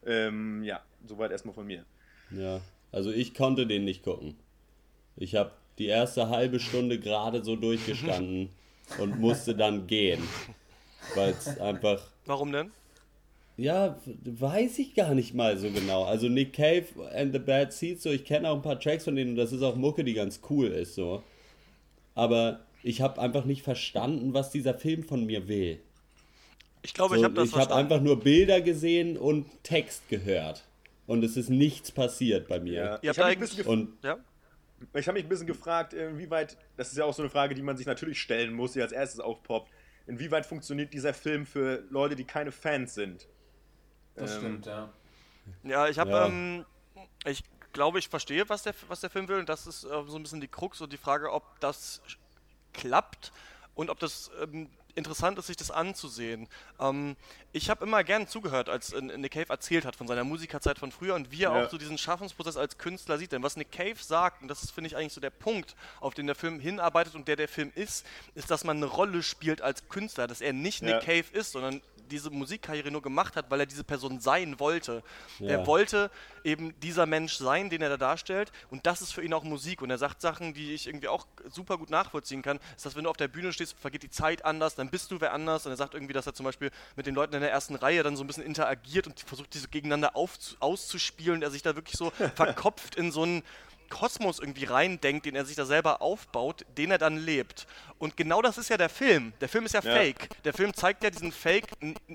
Ähm, 0.07 0.63
ja, 0.63 0.81
soweit 1.07 1.31
erstmal 1.31 1.55
von 1.55 1.67
mir. 1.67 1.85
Ja, 2.31 2.61
also 2.93 3.11
ich 3.11 3.35
konnte 3.35 3.67
den 3.67 3.85
nicht 3.85 4.03
gucken. 4.03 4.37
Ich 5.17 5.35
habe 5.35 5.51
die 5.79 5.87
erste 5.87 6.29
halbe 6.29 6.61
Stunde 6.61 6.99
gerade 6.99 7.43
so 7.45 7.57
durchgestanden 7.57 8.51
und 8.99 9.19
musste 9.19 9.55
dann 9.55 9.87
gehen. 9.87 10.23
Weil 11.15 11.31
es 11.31 11.59
einfach, 11.59 12.01
Warum 12.27 12.53
denn? 12.53 12.71
ja, 13.57 13.99
weiß 14.25 14.79
ich 14.79 14.95
gar 14.95 15.15
nicht 15.15 15.35
mal 15.35 15.59
so 15.59 15.69
genau. 15.71 16.05
Also 16.05 16.29
Nick 16.29 16.53
Cave 16.55 16.87
and 17.15 17.33
the 17.33 17.39
Bad 17.39 17.73
Seeds, 17.73 18.05
so 18.05 18.11
ich 18.11 18.25
kenne 18.25 18.49
auch 18.49 18.57
ein 18.57 18.63
paar 18.63 18.79
Tracks 18.79 19.05
von 19.05 19.17
denen 19.17 19.33
und 19.33 19.37
das 19.37 19.53
ist 19.53 19.63
auch 19.63 19.77
Mucke, 19.77 20.05
die 20.05 20.15
ganz 20.15 20.41
cool 20.49 20.69
ist, 20.69 20.95
so. 20.95 21.23
Aber 22.15 22.61
ich 22.83 23.01
habe 23.01 23.21
einfach 23.21 23.45
nicht 23.45 23.63
verstanden, 23.63 24.35
was 24.35 24.51
dieser 24.51 24.75
Film 24.75 25.03
von 25.05 25.25
mir 25.27 25.49
will. 25.49 25.81
Ich 26.83 26.95
glaube, 26.95 27.15
So, 27.15 27.21
ich 27.21 27.25
habe 27.25 27.35
das 27.35 27.51
ich 27.51 27.57
habe 27.57 27.75
einfach 27.75 28.01
nur 28.01 28.21
Bilder 28.21 28.61
gesehen 28.61 29.17
und 29.19 29.47
Text 29.63 30.09
gehört. 30.09 30.65
Und 31.07 31.25
es 31.25 31.37
ist 31.37 31.51
nichts 31.51 31.91
passiert 31.93 32.49
bei 32.49 32.61
mir. 32.61 32.73
Ja. 32.85 32.99
Ihr 33.03 33.11
Ich 33.11 33.19
habt 33.19 33.19
habe 33.19 33.37
mich, 33.37 33.57
ja? 34.03 34.19
ich 34.95 35.09
hab 35.09 35.15
mich 35.15 35.25
ein 35.25 35.29
bisschen 35.29 35.47
gefragt, 35.47 35.93
inwieweit, 35.93 36.57
das 36.77 36.91
ist 36.93 36.99
ja 36.99 37.05
auch 37.05 37.15
so 37.15 37.23
eine 37.23 37.31
Frage, 37.31 37.55
die 37.55 37.63
man 37.63 37.77
sich 37.77 37.87
natürlich 37.87 38.21
stellen 38.21 38.53
muss, 38.55 38.73
die 38.73 38.83
als 38.83 38.93
erstes 38.93 39.21
aufpoppt. 39.21 39.71
Inwieweit 40.07 40.47
funktioniert 40.47 40.93
dieser 40.95 41.15
Film 41.15 41.47
für 41.47 41.85
Leute, 41.91 42.17
die 42.17 42.25
keine 42.25 42.53
Fans 42.53 42.95
sind? 42.95 43.29
Das 44.17 44.33
Ähm, 44.33 44.39
stimmt, 44.39 44.67
ja. 44.67 44.93
Ja, 45.63 45.89
ich 45.89 45.99
habe, 45.99 46.11
Ja. 46.11 46.27
ähm, 46.27 46.65
ich 47.27 47.43
glaube, 47.73 47.99
ich 47.99 48.09
verstehe, 48.09 48.49
was 48.49 48.63
der, 48.63 48.75
was 48.89 49.01
der 49.01 49.11
Film 49.11 49.29
will. 49.29 49.39
Und 49.39 49.49
das 49.49 49.67
ist 49.67 49.85
äh, 49.85 49.89
so 50.07 50.17
ein 50.17 50.23
bisschen 50.23 50.41
die 50.41 50.49
Krux 50.49 50.81
und 50.81 50.93
die 50.93 50.97
Frage, 50.97 51.33
ob 51.33 51.59
das 51.61 52.03
klappt 52.73 53.33
und 53.75 53.91
ob 53.91 53.99
das 53.99 54.31
ähm, 54.43 54.69
interessant 54.97 55.39
ist, 55.39 55.47
sich 55.47 55.57
das 55.57 55.71
anzusehen. 55.71 56.49
Ähm, 56.81 57.17
ich 57.53 57.71
habe 57.71 57.85
immer 57.85 58.03
gern 58.03 58.27
zugehört, 58.27 58.69
als 58.69 58.93
äh, 58.93 59.01
Nick 59.01 59.33
Cave 59.33 59.47
erzählt 59.49 59.85
hat 59.85 59.95
von 59.97 60.09
seiner 60.09 60.25
Musikerzeit 60.25 60.79
von 60.79 60.91
früher 60.91 61.15
und 61.15 61.31
wie 61.31 61.45
er 61.45 61.55
Ja. 61.57 61.65
auch 61.65 61.71
so 61.71 61.79
diesen 61.79 61.97
Schaffensprozess 61.97 62.57
als 62.57 62.77
Künstler 62.77 63.17
sieht. 63.17 63.31
Denn 63.33 63.43
was 63.43 63.57
Nick 63.57 63.71
Cave 63.71 63.95
sagt, 64.01 64.43
und 64.43 64.49
das 64.49 64.63
ist, 64.65 64.73
finde 64.73 64.89
ich, 64.89 64.97
eigentlich 64.97 65.13
so 65.13 65.21
der 65.21 65.31
Punkt, 65.31 65.77
auf 66.01 66.13
den 66.15 66.27
der 66.27 66.35
Film 66.35 66.59
hinarbeitet 66.59 67.15
und 67.15 67.29
der 67.29 67.37
der 67.37 67.49
Film 67.49 67.71
ist, 67.75 68.05
ist, 68.35 68.51
dass 68.51 68.65
man 68.65 68.79
eine 68.79 68.87
Rolle 68.87 69.23
spielt 69.23 69.63
als 69.63 69.89
Künstler, 69.89 70.27
dass 70.27 70.41
er 70.41 70.53
nicht 70.53 70.83
Ja. 70.83 70.95
Nick 70.97 71.07
Cave 71.07 71.39
ist, 71.39 71.53
sondern 71.53 71.81
diese 72.11 72.29
Musikkarriere 72.31 72.91
nur 72.91 73.01
gemacht 73.01 73.37
hat, 73.37 73.51
weil 73.51 73.61
er 73.61 73.67
diese 73.67 73.85
Person 73.85 74.21
sein 74.21 74.61
wollte. 74.61 75.03
Ja. 75.39 75.49
Er 75.51 75.67
wollte 75.67 76.11
eben 76.45 76.79
dieser 76.81 77.07
Mensch 77.07 77.37
sein, 77.37 77.71
den 77.71 77.81
er 77.81 77.89
da 77.89 77.97
darstellt. 77.97 78.53
Und 78.71 78.85
das 78.87 79.01
ist 79.01 79.13
für 79.13 79.23
ihn 79.23 79.33
auch 79.33 79.45
Musik. 79.45 79.81
Und 79.81 79.91
er 79.91 79.99
sagt 79.99 80.21
Sachen, 80.21 80.53
die 80.53 80.75
ich 80.75 80.87
irgendwie 80.87 81.09
auch 81.09 81.27
super 81.51 81.79
gut 81.79 81.91
nachvollziehen 81.91 82.43
kann. 82.43 82.59
Ist, 82.77 82.85
dass 82.85 82.97
wenn 82.97 83.05
du 83.05 83.11
auf 83.11 83.17
der 83.17 83.29
Bühne 83.29 83.53
stehst, 83.53 83.77
vergeht 83.79 84.03
die 84.03 84.11
Zeit 84.11 84.45
anders, 84.45 84.75
dann 84.75 84.91
bist 84.91 85.11
du 85.11 85.21
wer 85.21 85.33
anders. 85.33 85.65
Und 85.67 85.73
er 85.73 85.77
sagt 85.77 85.95
irgendwie, 85.95 86.13
dass 86.13 86.27
er 86.27 86.35
zum 86.35 86.45
Beispiel 86.45 86.71
mit 86.97 87.07
den 87.07 87.15
Leuten 87.15 87.35
in 87.35 87.41
der 87.41 87.51
ersten 87.51 87.75
Reihe 87.77 88.03
dann 88.03 88.17
so 88.17 88.25
ein 88.25 88.27
bisschen 88.27 88.45
interagiert 88.45 89.07
und 89.07 89.21
versucht, 89.21 89.55
diese 89.55 89.69
gegeneinander 89.69 90.17
aufzu- 90.17 90.57
auszuspielen. 90.61 91.37
Und 91.37 91.43
er 91.43 91.51
sich 91.51 91.63
da 91.63 91.75
wirklich 91.77 91.97
so 91.97 92.11
verkopft 92.35 92.97
in 92.97 93.13
so 93.13 93.23
einen 93.23 93.43
Kosmos 93.91 94.39
irgendwie 94.39 94.65
reindenkt, 94.65 95.27
den 95.27 95.35
er 95.37 95.45
sich 95.45 95.57
da 95.57 95.67
selber 95.67 96.01
aufbaut, 96.01 96.65
den 96.79 96.91
er 96.91 96.99
dann 96.99 97.19
lebt. 97.19 97.67
Und 97.99 98.17
genau 98.17 98.41
das 98.41 98.57
ist 98.57 98.71
ja 98.71 98.79
der 98.79 98.89
Film. 98.89 99.35
Der 99.43 99.49
Film 99.51 99.67
ist 99.67 99.75
ja, 99.75 99.83
Ja. 99.83 99.95
fake. 99.95 100.43
Der 100.45 100.55
Film 100.55 100.73
zeigt 100.73 101.05
ja 101.05 101.11
diesen 101.11 101.33
fake, 101.33 101.67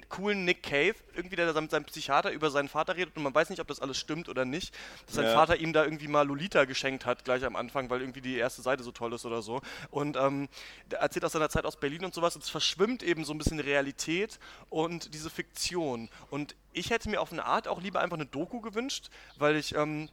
coolen 0.09 0.43
Nick 0.45 0.63
Cave, 0.63 0.95
irgendwie 1.15 1.35
der 1.35 1.53
da 1.53 1.61
mit 1.61 1.69
seinem 1.69 1.85
Psychiater 1.85 2.31
über 2.31 2.49
seinen 2.49 2.69
Vater 2.69 2.95
redet 2.95 3.15
und 3.15 3.21
man 3.23 3.35
weiß 3.35 3.49
nicht, 3.51 3.59
ob 3.59 3.67
das 3.67 3.79
alles 3.79 3.97
stimmt 3.97 4.27
oder 4.29 4.45
nicht. 4.45 4.73
Dass 5.05 5.15
sein 5.15 5.25
Ja. 5.25 5.33
Vater 5.33 5.57
ihm 5.57 5.73
da 5.73 5.83
irgendwie 5.83 6.07
mal 6.07 6.25
Lolita 6.25 6.65
geschenkt 6.65 7.05
hat, 7.05 7.23
gleich 7.23 7.45
am 7.45 7.55
Anfang, 7.55 7.89
weil 7.91 8.01
irgendwie 8.01 8.21
die 8.21 8.35
erste 8.37 8.63
Seite 8.63 8.81
so 8.83 8.91
toll 8.91 9.13
ist 9.13 9.25
oder 9.25 9.43
so. 9.43 9.61
Und 9.91 10.17
ähm, 10.17 10.49
der 10.89 10.99
erzählt 11.01 11.25
aus 11.25 11.33
seiner 11.33 11.49
Zeit 11.49 11.65
aus 11.65 11.79
Berlin 11.79 12.03
und 12.05 12.15
sowas 12.15 12.35
und 12.35 12.43
es 12.43 12.49
verschwimmt 12.49 13.03
eben 13.03 13.23
so 13.25 13.33
ein 13.33 13.37
bisschen 13.37 13.59
Realität 13.59 14.39
und 14.69 15.13
diese 15.13 15.29
Fiktion. 15.29 16.09
Und 16.31 16.55
ich 16.73 16.89
hätte 16.89 17.09
mir 17.09 17.21
auf 17.21 17.31
eine 17.31 17.45
Art 17.45 17.67
auch 17.67 17.79
lieber 17.81 17.99
einfach 18.01 18.17
eine 18.17 18.25
Doku 18.25 18.59
gewünscht, 18.61 19.09
weil 19.37 19.55
ich. 19.55 19.75
Ähm, 19.75 20.09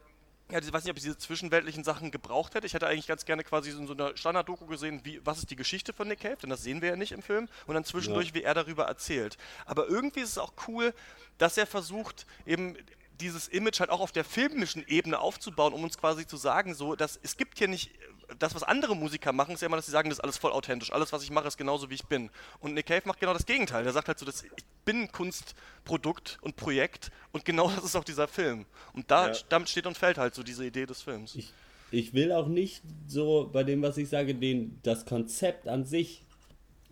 ja, 0.53 0.59
ich 0.59 0.73
weiß 0.73 0.85
nicht, 0.85 0.91
ob 0.91 0.99
ich 0.99 1.03
diese 1.03 1.17
zwischenweltlichen 1.17 1.83
Sachen 1.83 2.11
gebraucht 2.11 2.55
hätte. 2.55 2.67
Ich 2.67 2.75
hätte 2.75 2.87
eigentlich 2.87 3.07
ganz 3.07 3.25
gerne 3.25 3.43
quasi 3.43 3.71
so 3.71 3.79
in 3.79 3.87
so 3.87 3.95
einer 3.95 4.15
Standard-Doku 4.15 4.67
gesehen, 4.67 5.01
wie, 5.05 5.25
was 5.25 5.39
ist 5.39 5.51
die 5.51 5.57
Geschichte 5.57 5.95
von 5.95 6.09
Nick 6.09 6.21
Cave, 6.21 6.37
denn 6.37 6.51
das 6.51 6.63
sehen 6.63 6.83
wir 6.83 6.91
ja 6.91 6.97
nicht 6.97 7.13
im 7.13 7.23
Film. 7.23 7.49
Und 7.67 7.75
dann 7.75 7.85
zwischendurch, 7.85 8.35
wie 8.35 8.43
er 8.43 8.53
darüber 8.53 8.85
erzählt. 8.85 9.39
Aber 9.65 9.89
irgendwie 9.89 10.21
ist 10.21 10.31
es 10.31 10.39
auch 10.39 10.53
cool, 10.69 10.93
dass 11.39 11.57
er 11.57 11.67
versucht, 11.67 12.27
eben 12.45 12.77
dieses 13.21 13.49
Image 13.49 13.81
halt 13.81 13.89
auch 13.89 14.01
auf 14.01 14.13
der 14.13 14.25
filmischen 14.25 14.87
Ebene 14.87 15.21
aufzubauen, 15.21 15.73
um 15.73 15.85
uns 15.85 15.97
quasi 15.97 16.27
zu 16.27 16.37
sagen, 16.37 16.75
so, 16.75 16.97
dass 16.97 17.19
es 17.23 17.39
gibt 17.39 17.57
hier 17.57 17.69
nicht 17.69 17.91
das, 18.39 18.55
was 18.55 18.63
andere 18.63 18.95
Musiker 18.97 19.33
machen, 19.33 19.55
ist 19.55 19.61
ja 19.61 19.67
immer, 19.67 19.77
dass 19.77 19.87
sie 19.87 19.93
sagen, 19.93 20.09
das 20.09 20.19
ist 20.19 20.25
alles 20.25 20.39
voll 20.39 20.53
authentisch. 20.53 20.93
Alles, 20.93 21.13
was 21.13 21.23
ich 21.23 21.31
mache, 21.31 21.49
ist 21.49 21.57
genauso, 21.57 21.91
wie 21.91 21.95
ich 21.95 22.05
bin. 22.07 22.31
Und 22.61 22.75
Nick 22.75 22.87
Cave 22.87 23.03
macht 23.05 23.21
genau 23.21 23.33
das 23.33 23.47
Gegenteil. 23.47 23.85
Der 23.85 23.93
sagt 23.93 24.09
halt 24.09 24.19
so, 24.19 24.27
dass 24.27 24.43
ich 24.43 24.51
bin 24.85 25.03
ein 25.03 25.13
Kunstprodukt 25.13 26.39
und 26.43 26.57
Projekt 26.57 27.11
und 27.33 27.45
genau 27.45 27.71
das 27.75 27.85
ist 27.85 27.97
auch 27.97 28.05
dieser 28.05 28.29
Film. 28.29 28.67
Und 28.93 29.11
da, 29.11 29.29
Ja. 29.31 29.37
damit 29.49 29.69
steht 29.69 29.87
und 29.87 29.97
fällt 29.99 30.19
halt 30.19 30.35
so 30.35 30.43
diese 30.43 30.65
Idee 30.65 30.87
des 30.87 31.03
Films. 31.03 31.35
ich, 31.35 31.53
ich 31.91 32.15
will 32.15 32.33
auch 32.33 32.49
nicht 32.49 32.83
so 33.07 33.51
bei 33.53 33.65
dem, 33.65 33.83
was 33.83 33.97
ich 33.99 34.09
sage, 34.09 34.35
den, 34.35 34.79
das 34.83 35.05
Konzept 35.05 35.69
an 35.69 35.85
sich, 35.85 36.23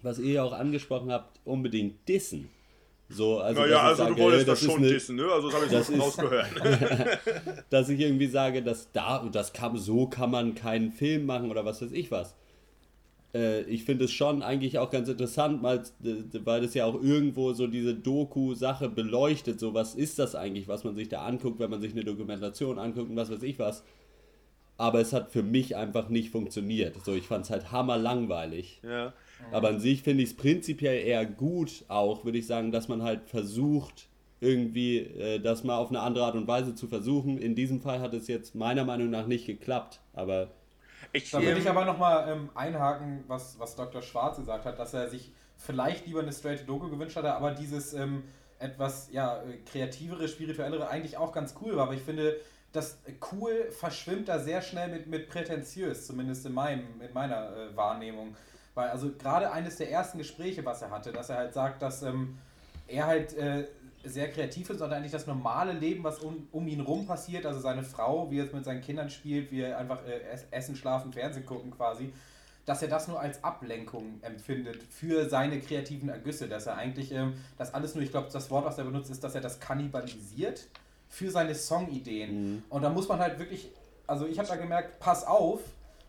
was 0.02 0.18
ihr 0.18 0.32
ja 0.34 0.42
auch 0.44 0.52
angesprochen 0.52 1.10
habt, 1.12 1.40
unbedingt 1.44 2.06
dissen. 2.08 2.50
So, 3.12 3.40
also, 3.40 3.60
Naja, 3.62 3.82
also 3.82 4.04
sage, 4.04 4.14
du 4.14 4.22
wolltest 4.22 4.42
äh, 4.44 4.50
das, 4.50 4.62
ist 4.62 4.70
schon 4.70 4.78
eine- 4.78 4.88
dissen, 4.88 5.16
ne? 5.16 5.24
Also 5.24 5.48
das 5.48 5.56
habe 5.56 5.66
ich 5.66 5.72
das 5.72 5.86
so 5.88 5.94
rausgehört. 5.94 6.46
dass 7.70 7.88
ich 7.88 7.98
irgendwie 7.98 8.28
sage, 8.28 8.62
dass 8.62 8.92
da, 8.92 9.28
das 9.32 9.52
kann, 9.52 9.76
so 9.76 10.06
kann 10.06 10.30
man 10.30 10.54
keinen 10.54 10.92
Film 10.92 11.26
machen 11.26 11.50
oder 11.50 11.64
was 11.64 11.82
weiß 11.82 11.90
ich 11.90 12.12
was. 12.12 12.36
Äh, 13.34 13.62
ich 13.62 13.84
finde 13.84 14.04
es 14.04 14.12
schon 14.12 14.42
eigentlich 14.44 14.78
auch 14.78 14.90
ganz 14.90 15.08
interessant, 15.08 15.60
weil, 15.62 15.82
weil 16.44 16.62
es 16.64 16.74
ja 16.74 16.84
auch 16.84 17.02
irgendwo 17.02 17.52
so 17.52 17.66
diese 17.66 17.94
Doku-Sache 17.94 18.88
beleuchtet. 18.88 19.58
So, 19.58 19.74
was 19.74 19.96
ist 19.96 20.20
das 20.20 20.36
eigentlich, 20.36 20.68
was 20.68 20.84
man 20.84 20.94
sich 20.94 21.08
da 21.08 21.22
anguckt, 21.22 21.58
wenn 21.58 21.70
man 21.70 21.80
sich 21.80 21.92
eine 21.92 22.04
Dokumentation 22.04 22.78
anguckt 22.78 23.10
und 23.10 23.16
was 23.16 23.30
weiß 23.30 23.42
ich 23.42 23.58
was. 23.58 23.82
Aber 24.76 25.00
es 25.00 25.12
hat 25.12 25.32
für 25.32 25.42
mich 25.42 25.74
einfach 25.76 26.08
nicht 26.10 26.30
funktioniert. 26.30 26.96
So, 27.04 27.14
ich 27.14 27.26
fand 27.26 27.44
es 27.44 27.50
halt 27.50 27.72
hammerlangweilig. 27.72 28.80
ja. 28.84 29.12
Aber 29.52 29.68
an 29.68 29.80
sich 29.80 30.02
finde 30.02 30.22
ich 30.22 30.30
es 30.30 30.36
prinzipiell 30.36 31.06
eher 31.06 31.26
gut, 31.26 31.84
auch 31.88 32.24
würde 32.24 32.38
ich 32.38 32.46
sagen, 32.46 32.72
dass 32.72 32.88
man 32.88 33.02
halt 33.02 33.22
versucht, 33.26 34.08
irgendwie 34.40 34.98
äh, 34.98 35.38
das 35.38 35.64
mal 35.64 35.76
auf 35.76 35.90
eine 35.90 36.00
andere 36.00 36.24
Art 36.24 36.34
und 36.34 36.46
Weise 36.46 36.74
zu 36.74 36.86
versuchen. 36.86 37.38
In 37.38 37.54
diesem 37.54 37.80
Fall 37.80 38.00
hat 38.00 38.14
es 38.14 38.28
jetzt 38.28 38.54
meiner 38.54 38.84
Meinung 38.84 39.10
nach 39.10 39.26
nicht 39.26 39.46
geklappt, 39.46 40.00
aber 40.14 40.48
Ich, 41.12 41.30
Da 41.30 41.40
will 41.40 41.48
ähm, 41.48 41.58
ich 41.58 41.68
aber 41.68 41.84
nochmal 41.84 42.30
ähm, 42.30 42.50
einhaken, 42.54 43.24
was, 43.26 43.58
was 43.58 43.76
Dr. 43.76 44.02
Schwarz 44.02 44.38
gesagt 44.38 44.64
hat, 44.64 44.78
dass 44.78 44.94
er 44.94 45.08
sich 45.08 45.32
vielleicht 45.56 46.06
lieber 46.06 46.20
eine 46.20 46.32
straight 46.32 46.68
Doku 46.68 46.88
gewünscht 46.88 47.16
hatte, 47.16 47.34
aber 47.34 47.52
dieses 47.52 47.92
ähm, 47.92 48.24
etwas 48.58 49.08
ja, 49.12 49.42
äh, 49.42 49.58
kreativere, 49.70 50.28
spirituellere 50.28 50.88
eigentlich 50.88 51.16
auch 51.16 51.32
ganz 51.32 51.54
cool 51.60 51.76
war. 51.76 51.84
Aber 51.84 51.94
ich 51.94 52.02
finde, 52.02 52.36
das 52.72 52.98
cool 53.32 53.70
verschwimmt 53.70 54.28
da 54.28 54.38
sehr 54.38 54.62
schnell 54.62 54.88
mit, 54.88 55.06
mit 55.06 55.28
prätentiös, 55.28 56.06
zumindest 56.06 56.46
in, 56.46 56.52
meinem, 56.52 57.00
in 57.00 57.12
meiner 57.12 57.56
äh, 57.56 57.76
Wahrnehmung. 57.76 58.36
Weil 58.80 58.88
also 58.90 59.10
gerade 59.12 59.52
eines 59.52 59.76
der 59.76 59.90
ersten 59.90 60.16
Gespräche, 60.16 60.64
was 60.64 60.80
er 60.80 60.90
hatte, 60.90 61.12
dass 61.12 61.28
er 61.28 61.36
halt 61.36 61.52
sagt, 61.52 61.82
dass 61.82 62.02
ähm, 62.02 62.38
er 62.86 63.06
halt 63.06 63.36
äh, 63.36 63.66
sehr 64.04 64.30
kreativ 64.30 64.70
ist 64.70 64.80
und 64.80 64.90
eigentlich 64.90 65.12
das 65.12 65.26
normale 65.26 65.72
Leben, 65.72 66.02
was 66.02 66.20
um, 66.20 66.48
um 66.50 66.66
ihn 66.66 66.80
rum 66.80 67.06
passiert, 67.06 67.44
also 67.44 67.60
seine 67.60 67.82
Frau, 67.82 68.30
wie 68.30 68.38
er 68.38 68.46
es 68.46 68.52
mit 68.54 68.64
seinen 68.64 68.80
Kindern 68.80 69.10
spielt, 69.10 69.52
wie 69.52 69.60
er 69.60 69.76
einfach 69.76 69.98
äh, 70.06 70.32
ess- 70.32 70.46
essen, 70.50 70.76
schlafen, 70.76 71.12
Fernsehen 71.12 71.44
gucken 71.44 71.70
quasi, 71.70 72.10
dass 72.64 72.80
er 72.80 72.88
das 72.88 73.06
nur 73.06 73.20
als 73.20 73.44
Ablenkung 73.44 74.18
empfindet 74.22 74.82
für 74.88 75.28
seine 75.28 75.60
kreativen 75.60 76.08
Ergüsse, 76.08 76.48
dass 76.48 76.66
er 76.66 76.76
eigentlich 76.76 77.12
ähm, 77.12 77.34
das 77.58 77.74
alles 77.74 77.94
nur, 77.94 78.02
ich 78.02 78.10
glaube, 78.10 78.28
das 78.32 78.50
Wort, 78.50 78.64
was 78.64 78.78
er 78.78 78.84
benutzt, 78.84 79.10
ist, 79.10 79.22
dass 79.22 79.34
er 79.34 79.42
das 79.42 79.60
kannibalisiert 79.60 80.68
für 81.10 81.30
seine 81.30 81.54
Songideen. 81.54 82.30
Und 82.70 82.80
da 82.82 82.88
muss 82.88 83.08
man 83.08 83.18
halt 83.18 83.38
wirklich, 83.38 83.68
also 84.06 84.26
ich 84.26 84.38
habe 84.38 84.48
da 84.48 84.56
gemerkt, 84.56 84.98
pass 85.00 85.26
auf, 85.26 85.60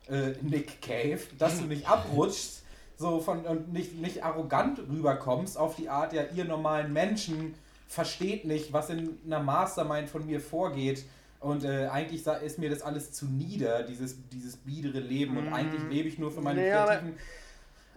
äh, 0.08 0.32
Nick 0.42 0.82
Cave, 0.82 1.20
dass 1.38 1.60
du 1.60 1.66
nicht 1.66 1.88
abrutschst 1.88 2.61
so 3.02 3.20
von 3.20 3.46
und 3.46 3.74
nicht, 3.74 3.96
nicht 4.00 4.24
arrogant 4.24 4.80
rüberkommst 4.80 5.58
auf 5.58 5.76
die 5.76 5.90
Art, 5.90 6.14
ja, 6.14 6.24
ihr 6.36 6.46
normalen 6.46 6.94
Menschen 6.94 7.56
versteht 7.88 8.46
nicht, 8.46 8.72
was 8.72 8.90
in 8.90 9.18
einer 9.26 9.40
Mastermind 9.42 10.10
von 10.10 10.26
mir 10.26 10.40
vorgeht. 10.40 11.04
Und 11.42 11.64
äh, 11.66 11.88
eigentlich 11.88 12.26
ist 12.44 12.60
mir 12.60 12.70
das 12.70 12.84
alles 12.84 13.12
zu 13.12 13.26
nieder, 13.26 13.84
dieses, 13.84 14.16
dieses 14.30 14.56
biedere 14.58 15.00
Leben. 15.00 15.38
Und 15.38 15.52
eigentlich 15.52 15.82
lebe 15.90 16.08
ich 16.08 16.20
nur 16.20 16.32
für 16.32 16.40
meine 16.42 16.62
aber- 16.76 16.86
kreativen. 16.94 17.18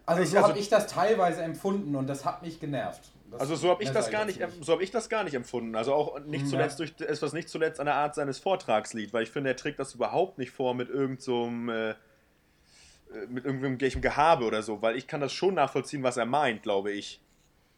Also 0.07 0.23
Ich- 0.23 0.31
so 0.31 0.37
also- 0.38 0.49
habe 0.49 0.59
ich 0.59 0.69
das 0.69 0.87
teilweise 0.87 1.43
empfunden 1.43 1.95
und 1.95 2.07
das 2.09 2.25
hat 2.25 2.43
mich 2.43 2.59
genervt. 2.59 3.03
Das- 3.31 3.40
Also 3.40 3.57
so 3.57 3.71
habe 3.71 3.83
ich 3.83 3.90
das 3.90 4.11
gar 4.11 4.25
nicht, 4.25 4.40
so 4.62 4.73
habe 4.73 4.83
ich 4.83 4.90
das 4.90 5.09
gar 5.09 5.25
nicht 5.25 5.35
empfunden. 5.35 5.75
Also 5.77 5.93
auch 5.95 6.19
nicht 6.21 6.45
Ja. 6.45 6.51
zuletzt 6.51 6.79
durch 6.79 6.95
etwas 7.01 7.33
nicht 7.35 7.49
zuletzt 7.49 7.81
an 7.81 7.87
der 7.87 7.95
Art 7.97 8.14
seines 8.14 8.38
Vortragslied, 8.38 9.12
weil 9.12 9.23
ich 9.25 9.31
finde, 9.31 9.51
er 9.51 9.57
trägt 9.57 9.79
das 9.79 9.95
überhaupt 9.95 10.38
nicht 10.38 10.51
vor 10.51 10.75
mit 10.75 10.88
irgendeinem 10.88 11.19
so 11.21 11.73
äh, 11.73 11.95
mit 13.29 13.44
irgendwelchem 13.44 14.00
Gehabe 14.03 14.44
oder 14.44 14.62
so, 14.62 14.83
weil 14.83 14.96
ich 14.96 15.07
kann 15.07 15.20
das 15.20 15.33
schon 15.33 15.55
nachvollziehen, 15.55 16.03
was 16.03 16.16
er 16.16 16.27
meint, 16.27 16.62
glaube 16.62 16.92
ich. 16.92 17.20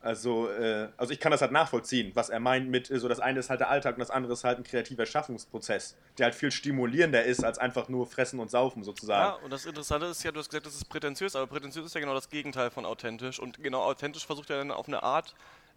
Also, 0.00 0.48
äh, 0.50 0.88
also 0.98 1.12
ich 1.12 1.18
kann 1.18 1.32
das 1.32 1.40
halt 1.40 1.50
nachvollziehen, 1.50 2.12
was 2.14 2.28
er 2.28 2.38
meint 2.38 2.68
mit, 2.68 2.90
äh, 2.90 2.98
so 3.00 3.08
das 3.08 3.18
eine 3.18 3.40
ist 3.40 3.50
halt 3.50 3.60
der 3.60 3.70
Alltag 3.70 3.96
und 3.96 4.00
das 4.00 4.10
andere 4.10 4.34
ist 4.34 4.44
halt 4.44 4.58
ein 4.58 4.62
kreativer 4.62 5.04
Schaffungsprozess, 5.04 5.96
der 6.18 6.26
halt 6.26 6.34
viel 6.36 6.52
stimulierender 6.52 7.24
ist, 7.24 7.42
als 7.42 7.58
einfach 7.58 7.88
nur 7.88 8.06
fressen 8.06 8.38
und 8.38 8.50
saufen 8.50 8.80
Ja, 8.80 8.84
sozusagen. 8.84 9.42
und 9.44 9.50
das 9.50 9.66
Interessante 9.66 10.06
ist 10.06 10.22
ja, 10.22 10.30
du 10.30 10.38
hast 10.38 10.48
gesagt, 10.50 10.66
das 10.66 10.76
ist 10.76 10.88
prätentiös, 10.88 11.34
aber 11.34 11.48
prätentiös 11.48 11.86
ist 11.86 11.94
ja 11.94 12.00
genau 12.00 12.14
das 12.14 12.28
Gegenteil 12.28 12.70
von 12.70 12.84
authentisch. 12.84 13.40
Und 13.40 13.60
genau 13.62 13.82
authentisch 13.82 14.24
versucht 14.26 14.50
er 14.50 14.58
dann 14.58 14.70
auf 14.70 14.86
eine 14.86 15.02
Art 15.02 15.34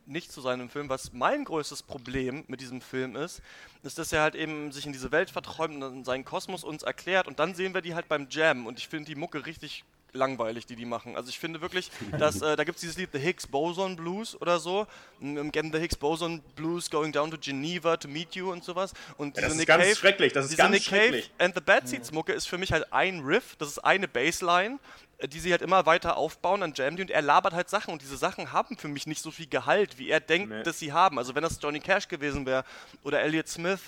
nicht 0.09 0.31
zu 0.31 0.41
sein 0.41 0.59
im 0.59 0.69
Film. 0.69 0.89
Was 0.89 1.13
mein 1.13 1.45
größtes 1.45 1.83
Problem 1.83 2.43
mit 2.47 2.61
diesem 2.61 2.81
Film 2.81 3.15
ist, 3.15 3.41
ist, 3.83 3.97
dass 3.97 4.11
er 4.11 4.21
halt 4.21 4.35
eben 4.35 4.71
sich 4.71 4.85
in 4.85 4.91
diese 4.91 5.11
Welt 5.11 5.29
verträumt 5.29 5.83
und 5.83 6.03
seinen 6.03 6.25
Kosmos 6.25 6.63
uns 6.63 6.83
erklärt 6.83 7.27
und 7.27 7.39
dann 7.39 7.55
sehen 7.55 7.73
wir 7.73 7.81
die 7.81 7.95
halt 7.95 8.07
beim 8.07 8.27
Jam 8.29 8.67
und 8.67 8.79
ich 8.79 8.87
finde 8.87 9.05
die 9.05 9.15
Mucke 9.15 9.45
richtig 9.45 9.85
langweilig, 10.13 10.65
die 10.65 10.75
die 10.75 10.85
machen. 10.85 11.15
Also 11.15 11.29
ich 11.29 11.39
finde 11.39 11.61
wirklich, 11.61 11.91
dass 12.17 12.41
äh, 12.41 12.55
da 12.55 12.63
gibt 12.63 12.77
es 12.77 12.81
dieses 12.81 12.97
Lied 12.97 13.09
The 13.13 13.19
Higgs 13.19 13.45
Boson 13.47 13.95
Blues 13.95 14.39
oder 14.41 14.59
so. 14.59 14.87
Again, 15.21 15.71
The 15.71 15.79
Higgs 15.79 15.95
Boson 15.95 16.41
Blues 16.55 16.89
going 16.89 17.11
down 17.11 17.29
to 17.31 17.37
Geneva 17.37 17.97
to 17.97 18.07
meet 18.07 18.35
you 18.35 18.51
und 18.51 18.63
sowas. 18.63 18.93
Und 19.17 19.35
Ja, 19.37 19.43
das 19.43 19.55
ist 19.55 19.65
ganz 19.65 19.97
schrecklich, 19.97 20.33
das 20.33 20.45
ist 20.45 20.51
diese 20.51 20.61
ganz 20.61 20.73
Nick 20.73 20.85
Cave 20.85 20.99
schrecklich. 21.01 21.31
and 21.37 21.53
the 21.55 21.61
Bad 21.61 21.87
Seeds 21.87 22.11
Mucke 22.11 22.33
ist 22.33 22.47
für 22.47 22.57
mich 22.57 22.71
halt 22.71 22.91
ein 22.91 23.19
Riff, 23.21 23.55
das 23.57 23.69
ist 23.69 23.79
eine 23.79 24.07
Bassline, 24.07 24.79
äh, 25.19 25.27
die 25.27 25.39
sie 25.39 25.51
halt 25.51 25.61
immer 25.61 25.85
weiter 25.85 26.17
aufbauen, 26.17 26.61
jammen 26.75 26.95
die 26.97 27.03
und 27.03 27.11
er 27.11 27.21
labert 27.21 27.53
halt 27.53 27.69
Sachen 27.69 27.91
und 27.93 28.01
diese 28.01 28.17
Sachen 28.17 28.51
haben 28.51 28.77
für 28.77 28.87
mich 28.87 29.05
nicht 29.07 29.21
so 29.21 29.31
viel 29.31 29.47
Gehalt, 29.47 29.97
wie 29.97 30.09
er 30.09 30.19
denkt, 30.19 30.49
Nee. 30.49 30.63
dass 30.63 30.79
sie 30.79 30.91
haben. 30.93 31.17
Also 31.19 31.35
wenn 31.35 31.43
das 31.43 31.59
Johnny 31.61 31.79
Cash 31.79 32.07
gewesen 32.07 32.45
wäre 32.45 32.63
oder 33.03 33.21
Elliott 33.21 33.47
Smith 33.47 33.79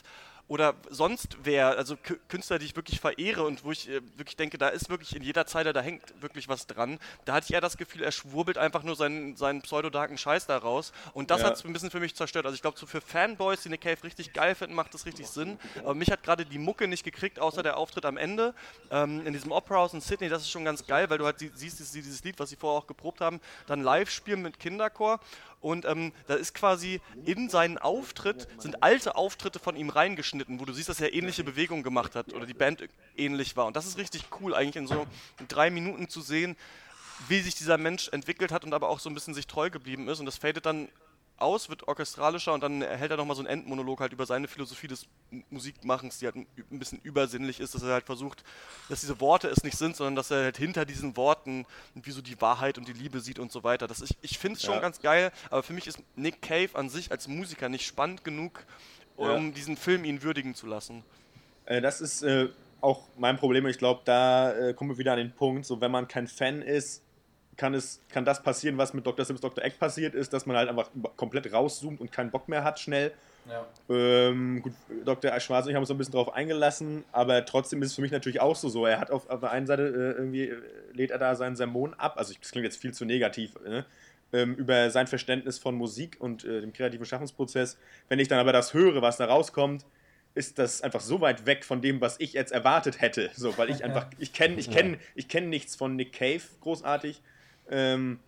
oder 0.51 0.75
sonst 0.89 1.37
wer, 1.43 1.77
also 1.77 1.93
Kü- 1.95 2.19
Künstler, 2.27 2.59
die 2.59 2.65
ich 2.65 2.75
wirklich 2.75 2.99
verehre 2.99 3.43
und 3.43 3.63
wo 3.63 3.71
ich 3.71 3.87
äh, 3.87 4.01
wirklich 4.17 4.35
denke, 4.35 4.57
da 4.57 4.67
ist 4.67 4.89
wirklich 4.89 5.15
in 5.15 5.23
jeder 5.23 5.45
Zeile, 5.45 5.71
da 5.71 5.79
hängt 5.79 6.01
wirklich 6.21 6.49
was 6.49 6.67
dran. 6.67 6.99
Da 7.23 7.31
hatte 7.35 7.45
ich 7.47 7.53
eher 7.53 7.61
das 7.61 7.77
Gefühl, 7.77 8.03
er 8.03 8.11
schwurbelt 8.11 8.57
einfach 8.57 8.83
nur 8.83 8.97
seinen, 8.97 9.37
seinen 9.37 9.61
pseudodarken 9.61 10.17
Scheiß 10.17 10.47
da 10.47 10.57
raus. 10.57 10.91
Und 11.13 11.31
das 11.31 11.39
Ja. 11.39 11.47
hat 11.47 11.53
es 11.55 11.63
ein 11.63 11.71
bisschen 11.71 11.89
für 11.89 12.01
mich 12.01 12.15
zerstört. 12.15 12.45
Also 12.45 12.55
ich 12.55 12.61
glaube, 12.61 12.77
so 12.77 12.85
für 12.85 12.99
Fanboys, 12.99 13.61
die 13.63 13.69
Nick 13.69 13.79
Cave 13.79 14.03
richtig 14.03 14.33
geil 14.33 14.53
finden, 14.53 14.75
macht 14.75 14.93
das 14.93 15.05
richtig 15.05 15.27
Sinn. 15.29 15.57
Aber 15.85 15.95
mich 15.95 16.11
hat 16.11 16.21
gerade 16.21 16.45
die 16.45 16.59
Mucke 16.59 16.85
nicht 16.89 17.05
gekriegt, 17.05 17.39
außer 17.39 17.63
der 17.63 17.77
Auftritt 17.77 18.03
am 18.03 18.17
Ende 18.17 18.53
ähm, 18.89 19.25
in 19.25 19.31
diesem 19.31 19.53
Opera 19.53 19.75
House 19.77 19.93
in 19.93 20.01
Sydney. 20.01 20.27
Das 20.27 20.41
ist 20.41 20.51
schon 20.51 20.65
ganz 20.65 20.85
geil, 20.85 21.09
weil 21.09 21.17
du 21.17 21.23
halt 21.25 21.39
sie- 21.39 21.51
siehst, 21.55 21.79
dieses, 21.79 21.93
dieses 21.93 22.23
Lied, 22.25 22.37
was 22.39 22.49
sie 22.49 22.57
vorher 22.57 22.77
auch 22.77 22.87
geprobt 22.87 23.21
haben, 23.21 23.39
dann 23.67 23.83
live 23.83 24.09
spielen 24.09 24.41
mit 24.41 24.59
Kinderchor. 24.59 25.21
Und 25.61 25.85
ähm, 25.85 26.11
da 26.27 26.33
ist 26.33 26.53
quasi 26.53 27.01
in 27.25 27.49
seinen 27.49 27.77
Auftritt, 27.77 28.47
sind 28.57 28.83
alte 28.83 29.15
Auftritte 29.15 29.59
von 29.59 29.75
ihm 29.75 29.89
reingeschnitten, 29.89 30.59
wo 30.59 30.65
du 30.65 30.73
siehst, 30.73 30.89
dass 30.89 30.99
er 30.99 31.13
ähnliche 31.13 31.43
Bewegungen 31.43 31.83
gemacht 31.83 32.15
hat 32.15 32.33
oder 32.33 32.45
die 32.45 32.55
Band 32.55 32.83
ähnlich 33.15 33.55
war. 33.55 33.67
Und 33.67 33.75
das 33.75 33.85
ist 33.85 33.97
richtig 33.97 34.25
cool, 34.41 34.55
eigentlich 34.55 34.77
in 34.77 34.87
so 34.87 35.05
drei 35.47 35.69
Minuten 35.69 36.09
zu 36.09 36.21
sehen, 36.21 36.57
wie 37.27 37.39
sich 37.39 37.55
dieser 37.55 37.77
Mensch 37.77 38.09
entwickelt 38.09 38.51
hat 38.51 38.63
und 38.63 38.73
aber 38.73 38.89
auch 38.89 38.99
so 38.99 39.09
ein 39.09 39.13
bisschen 39.13 39.35
sich 39.35 39.45
treu 39.45 39.69
geblieben 39.69 40.07
ist. 40.09 40.19
Und 40.19 40.25
das 40.25 40.37
fadet 40.37 40.65
dann 40.65 40.89
aus, 41.41 41.69
wird 41.69 41.87
orchestralischer 41.87 42.53
und 42.53 42.61
dann 42.61 42.81
hält 42.81 43.11
er 43.11 43.17
nochmal 43.17 43.35
so 43.35 43.41
einen 43.41 43.49
Endmonolog 43.49 43.99
halt 43.99 44.13
über 44.13 44.25
seine 44.25 44.47
Philosophie 44.47 44.87
des 44.87 45.07
Musikmachens, 45.49 46.19
die 46.19 46.25
halt 46.25 46.35
ein, 46.35 46.47
ein 46.71 46.79
bisschen 46.79 46.99
übersinnlich 46.99 47.59
ist, 47.59 47.75
dass 47.75 47.83
er 47.83 47.93
halt 47.93 48.05
versucht, 48.05 48.43
dass 48.89 49.01
diese 49.01 49.19
Worte 49.19 49.47
es 49.47 49.63
nicht 49.63 49.77
sind, 49.77 49.95
sondern 49.95 50.15
dass 50.15 50.31
er 50.31 50.43
halt 50.43 50.57
hinter 50.57 50.85
diesen 50.85 51.17
Worten 51.17 51.65
wie 51.95 52.11
so 52.11 52.21
die 52.21 52.39
Wahrheit 52.41 52.77
und 52.77 52.87
die 52.87 52.93
Liebe 52.93 53.19
sieht 53.19 53.39
und 53.39 53.51
so 53.51 53.63
weiter. 53.63 53.87
Das 53.87 54.01
ich 54.01 54.17
ich 54.21 54.37
finde 54.37 54.57
es 54.57 54.63
schon 54.63 54.75
Ja. 54.75 54.81
ganz 54.81 54.99
geil, 55.01 55.31
aber 55.49 55.63
für 55.63 55.73
mich 55.73 55.87
ist 55.87 55.99
Nick 56.15 56.41
Cave 56.41 56.69
an 56.73 56.89
sich 56.89 57.11
als 57.11 57.27
Musiker 57.27 57.69
nicht 57.69 57.85
spannend 57.85 58.23
genug, 58.23 58.65
um 59.15 59.27
Ja. 59.47 59.51
diesen 59.51 59.77
Film 59.77 60.05
ihn 60.05 60.23
würdigen 60.23 60.55
zu 60.55 60.67
lassen. 60.67 61.03
Äh, 61.65 61.81
das 61.81 62.01
ist 62.01 62.21
äh, 62.23 62.49
auch 62.81 63.07
mein 63.17 63.37
Problem. 63.37 63.65
Ich 63.67 63.77
glaube, 63.77 64.01
da 64.05 64.51
äh, 64.53 64.73
kommen 64.73 64.91
wir 64.91 64.97
wieder 64.97 65.13
an 65.13 65.19
den 65.19 65.33
Punkt, 65.33 65.65
so 65.65 65.79
wenn 65.81 65.91
man 65.91 66.07
kein 66.07 66.27
Fan 66.27 66.61
ist, 66.61 67.03
kann, 67.57 67.73
es, 67.73 68.01
kann 68.09 68.25
das 68.25 68.41
passieren, 68.41 68.77
was 68.77 68.93
mit 68.93 69.05
Dr. 69.05 69.25
Sims 69.25 69.41
Dr. 69.41 69.63
Egg 69.63 69.75
passiert 69.79 70.15
ist, 70.15 70.33
dass 70.33 70.45
man 70.45 70.55
halt 70.57 70.69
einfach 70.69 70.89
komplett 71.17 71.51
rauszoomt 71.51 71.99
und 72.01 72.11
keinen 72.11 72.31
Bock 72.31 72.47
mehr 72.47 72.63
hat 72.63 72.79
schnell. 72.79 73.11
Ja. 73.49 73.65
Ähm, 73.89 74.61
gut, 74.61 74.73
Dr. 75.03 75.39
Schwarz 75.39 75.65
und 75.65 75.71
ich 75.71 75.75
haben 75.75 75.81
uns 75.81 75.87
so 75.87 75.95
ein 75.95 75.97
bisschen 75.97 76.13
drauf 76.13 76.31
eingelassen, 76.33 77.03
aber 77.11 77.43
trotzdem 77.45 77.81
ist 77.81 77.89
es 77.89 77.95
für 77.95 78.01
mich 78.01 78.11
natürlich 78.11 78.39
auch 78.39 78.55
so 78.55 78.69
so. 78.69 78.85
Er 78.85 78.99
hat 78.99 79.09
auf, 79.11 79.29
auf 79.29 79.39
der 79.39 79.51
einen 79.51 79.65
Seite 79.65 79.83
äh, 79.83 80.19
irgendwie, 80.19 80.49
äh, 80.49 80.57
lädt 80.93 81.09
er 81.11 81.17
da 81.17 81.35
seinen 81.35 81.55
Sermon 81.55 81.93
ab, 81.95 82.15
also 82.17 82.31
ich- 82.33 82.39
das 82.39 82.51
klingt 82.51 82.65
jetzt 82.65 82.77
viel 82.79 82.93
zu 82.93 83.03
negativ, 83.05 83.55
ne? 83.65 83.85
ähm, 84.33 84.55
über 84.55 84.89
sein 84.91 85.07
Verständnis 85.07 85.57
von 85.59 85.75
Musik 85.75 86.17
und 86.19 86.45
äh, 86.45 86.61
dem 86.61 86.71
kreativen 86.71 87.05
Schaffensprozess. 87.05 87.77
Wenn 88.09 88.19
ich 88.19 88.27
dann 88.27 88.39
aber 88.39 88.53
das 88.53 88.73
höre, 88.73 89.01
was 89.01 89.17
da 89.17 89.25
rauskommt, 89.25 89.85
ist 90.35 90.57
das 90.59 90.81
einfach 90.83 91.01
so 91.01 91.19
weit 91.19 91.45
weg 91.45 91.65
von 91.65 91.81
dem, 91.81 91.99
was 91.99 92.17
ich 92.19 92.33
jetzt 92.33 92.53
erwartet 92.53 93.01
hätte. 93.01 93.29
So, 93.33 93.57
weil 93.57 93.69
ich 93.71 93.83
einfach, 93.83 94.05
ich 94.19 94.31
kenne 94.33 94.55
ich 94.57 94.69
kenn, 94.71 94.97
ich 95.15 95.27
kenn 95.27 95.49
nichts 95.49 95.75
von 95.75 95.95
Nick 95.97 96.13
Cave 96.13 96.41
großartig. 96.61 97.21
Ähm, 97.71 98.19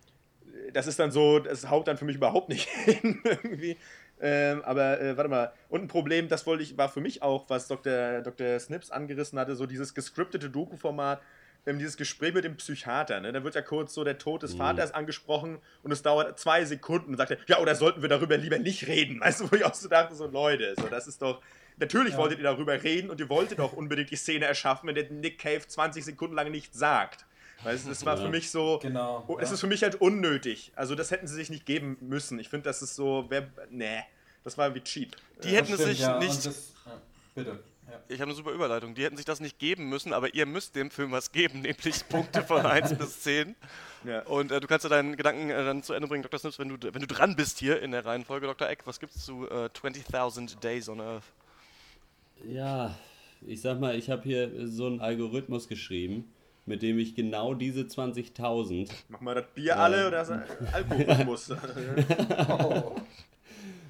das 0.72 0.86
ist 0.86 0.98
dann 0.98 1.10
so, 1.10 1.38
das 1.38 1.70
haut 1.70 1.86
dann 1.88 1.96
für 1.96 2.04
mich 2.04 2.16
überhaupt 2.16 2.48
nicht 2.48 2.68
hin 2.84 3.20
irgendwie. 3.24 3.76
Ähm, 4.20 4.62
aber 4.62 5.00
äh, 5.00 5.16
warte 5.16 5.28
mal, 5.28 5.52
und 5.68 5.82
ein 5.82 5.88
Problem, 5.88 6.28
das 6.28 6.46
wollte 6.46 6.62
ich, 6.62 6.78
war 6.78 6.88
für 6.88 7.00
mich 7.00 7.22
auch, 7.22 7.48
was 7.48 7.68
Dr. 7.68 8.22
Dr. 8.22 8.58
Snips 8.58 8.90
angerissen 8.90 9.38
hatte, 9.38 9.56
so 9.56 9.66
dieses 9.66 9.92
gescriptete 9.94 10.50
Doku-Format, 10.50 11.20
ähm, 11.66 11.78
dieses 11.78 11.96
Gespräch 11.96 12.34
mit 12.34 12.44
dem 12.44 12.56
Psychiater, 12.56 13.20
ne? 13.20 13.32
Da 13.32 13.42
wird 13.42 13.54
ja 13.54 13.62
kurz 13.62 13.94
so 13.94 14.04
der 14.04 14.18
Tod 14.18 14.42
des 14.42 14.54
Vaters 14.54 14.92
angesprochen 14.92 15.58
und 15.82 15.92
es 15.92 16.02
dauert 16.02 16.38
zwei 16.38 16.64
Sekunden 16.64 17.12
und 17.12 17.16
sagt 17.16 17.32
er, 17.32 17.38
ja, 17.46 17.58
oder 17.58 17.74
sollten 17.74 18.02
wir 18.02 18.08
darüber 18.08 18.36
lieber 18.36 18.58
nicht 18.58 18.86
reden? 18.86 19.20
Weißt 19.20 19.40
du, 19.40 19.50
wo 19.50 19.56
ich 19.56 19.64
auch 19.64 19.74
so 19.74 19.88
dachte, 19.88 20.14
so 20.14 20.26
Leute, 20.26 20.74
so, 20.76 20.86
das 20.88 21.06
ist 21.06 21.22
doch. 21.22 21.42
Natürlich 21.76 22.16
wolltet 22.16 22.38
ihr 22.38 22.44
darüber 22.44 22.80
reden 22.80 23.10
und 23.10 23.18
ihr 23.18 23.28
wolltet 23.28 23.58
auch 23.58 23.72
unbedingt 23.72 24.10
die 24.10 24.16
Szene 24.16 24.44
erschaffen, 24.44 24.86
wenn 24.86 24.94
der 24.94 25.10
Nick 25.10 25.38
Cave 25.40 25.66
20 25.66 26.04
Sekunden 26.04 26.36
lang 26.36 26.50
nichts 26.50 26.78
sagt. 26.78 27.26
Weißt 27.62 27.84
du, 27.84 27.88
das 27.88 28.04
war 28.04 28.16
für 28.16 28.28
mich 28.28 28.50
so. 28.50 28.78
Genau, 28.82 29.24
Oh, 29.26 29.38
es 29.38 29.48
ja. 29.48 29.54
ist 29.54 29.60
für 29.60 29.66
mich 29.66 29.82
halt 29.82 30.00
unnötig. 30.00 30.72
Also, 30.76 30.94
das 30.94 31.10
hätten 31.10 31.26
sie 31.26 31.34
sich 31.34 31.48
nicht 31.50 31.64
geben 31.64 31.96
müssen. 32.00 32.38
Ich 32.38 32.48
finde, 32.48 32.64
das 32.64 32.82
ist 32.82 32.94
so. 32.94 33.26
Wer, 33.28 33.48
nee, 33.70 34.00
das 34.42 34.58
war 34.58 34.74
wie 34.74 34.80
cheap. 34.80 35.16
Die 35.42 35.48
hätten 35.48 35.72
es 35.72 35.80
Stimmt, 35.80 35.90
sich 35.90 36.00
ja, 36.00 36.14
und 36.14 36.20
nicht 36.26 36.44
Das, 36.44 36.72
ja, 36.84 37.00
bitte. 37.34 37.60
Ja. 37.86 38.00
Ich 38.08 38.20
habe 38.20 38.30
eine 38.30 38.34
super 38.34 38.50
Überleitung. 38.52 38.94
Die 38.94 39.04
hätten 39.04 39.16
sich 39.16 39.26
das 39.26 39.40
nicht 39.40 39.58
geben 39.58 39.88
müssen, 39.88 40.12
aber 40.12 40.34
ihr 40.34 40.46
müsst 40.46 40.74
dem 40.74 40.90
Film 40.90 41.12
was 41.12 41.32
geben, 41.32 41.60
nämlich 41.62 42.06
Punkte 42.08 42.42
von 42.42 42.64
1 42.64 42.94
bis 42.98 43.20
10. 43.20 43.54
Ja. 44.04 44.22
Und 44.24 44.52
äh, 44.52 44.60
du 44.60 44.66
kannst 44.66 44.84
ja 44.84 44.90
deinen 44.90 45.16
Gedanken 45.16 45.50
äh, 45.50 45.64
dann 45.64 45.82
zu 45.82 45.92
Ende 45.94 46.08
bringen, 46.08 46.22
Dr. 46.22 46.38
Snips, 46.40 46.58
wenn 46.58 46.68
du, 46.68 46.76
wenn 46.94 47.00
du 47.00 47.06
dran 47.06 47.36
bist 47.36 47.58
hier 47.58 47.80
in 47.82 47.92
der 47.92 48.04
Reihenfolge. 48.04 48.46
Dr. 48.46 48.68
Eck, 48.68 48.80
was 48.86 49.00
gibt's 49.00 49.24
zu 49.24 49.46
äh, 49.48 49.66
20.000 49.66 50.60
Days 50.60 50.88
on 50.88 51.00
Earth? 51.00 51.24
Ja, 52.46 52.94
ich 53.46 53.60
sag 53.60 53.80
mal, 53.80 53.96
ich 53.96 54.10
habe 54.10 54.22
hier 54.22 54.50
so 54.66 54.86
einen 54.86 55.00
Algorithmus 55.00 55.68
geschrieben, 55.68 56.32
mit 56.66 56.82
dem 56.82 56.98
ich 56.98 57.14
genau 57.14 57.54
diese 57.54 57.82
20.000 57.82 58.90
Machen 59.08 59.26
wir 59.26 59.34
das 59.34 59.46
Bier 59.54 59.78
alle 59.78 60.08
oder 60.08 60.24
das 60.24 60.30
Alkoholismus? 60.72 61.52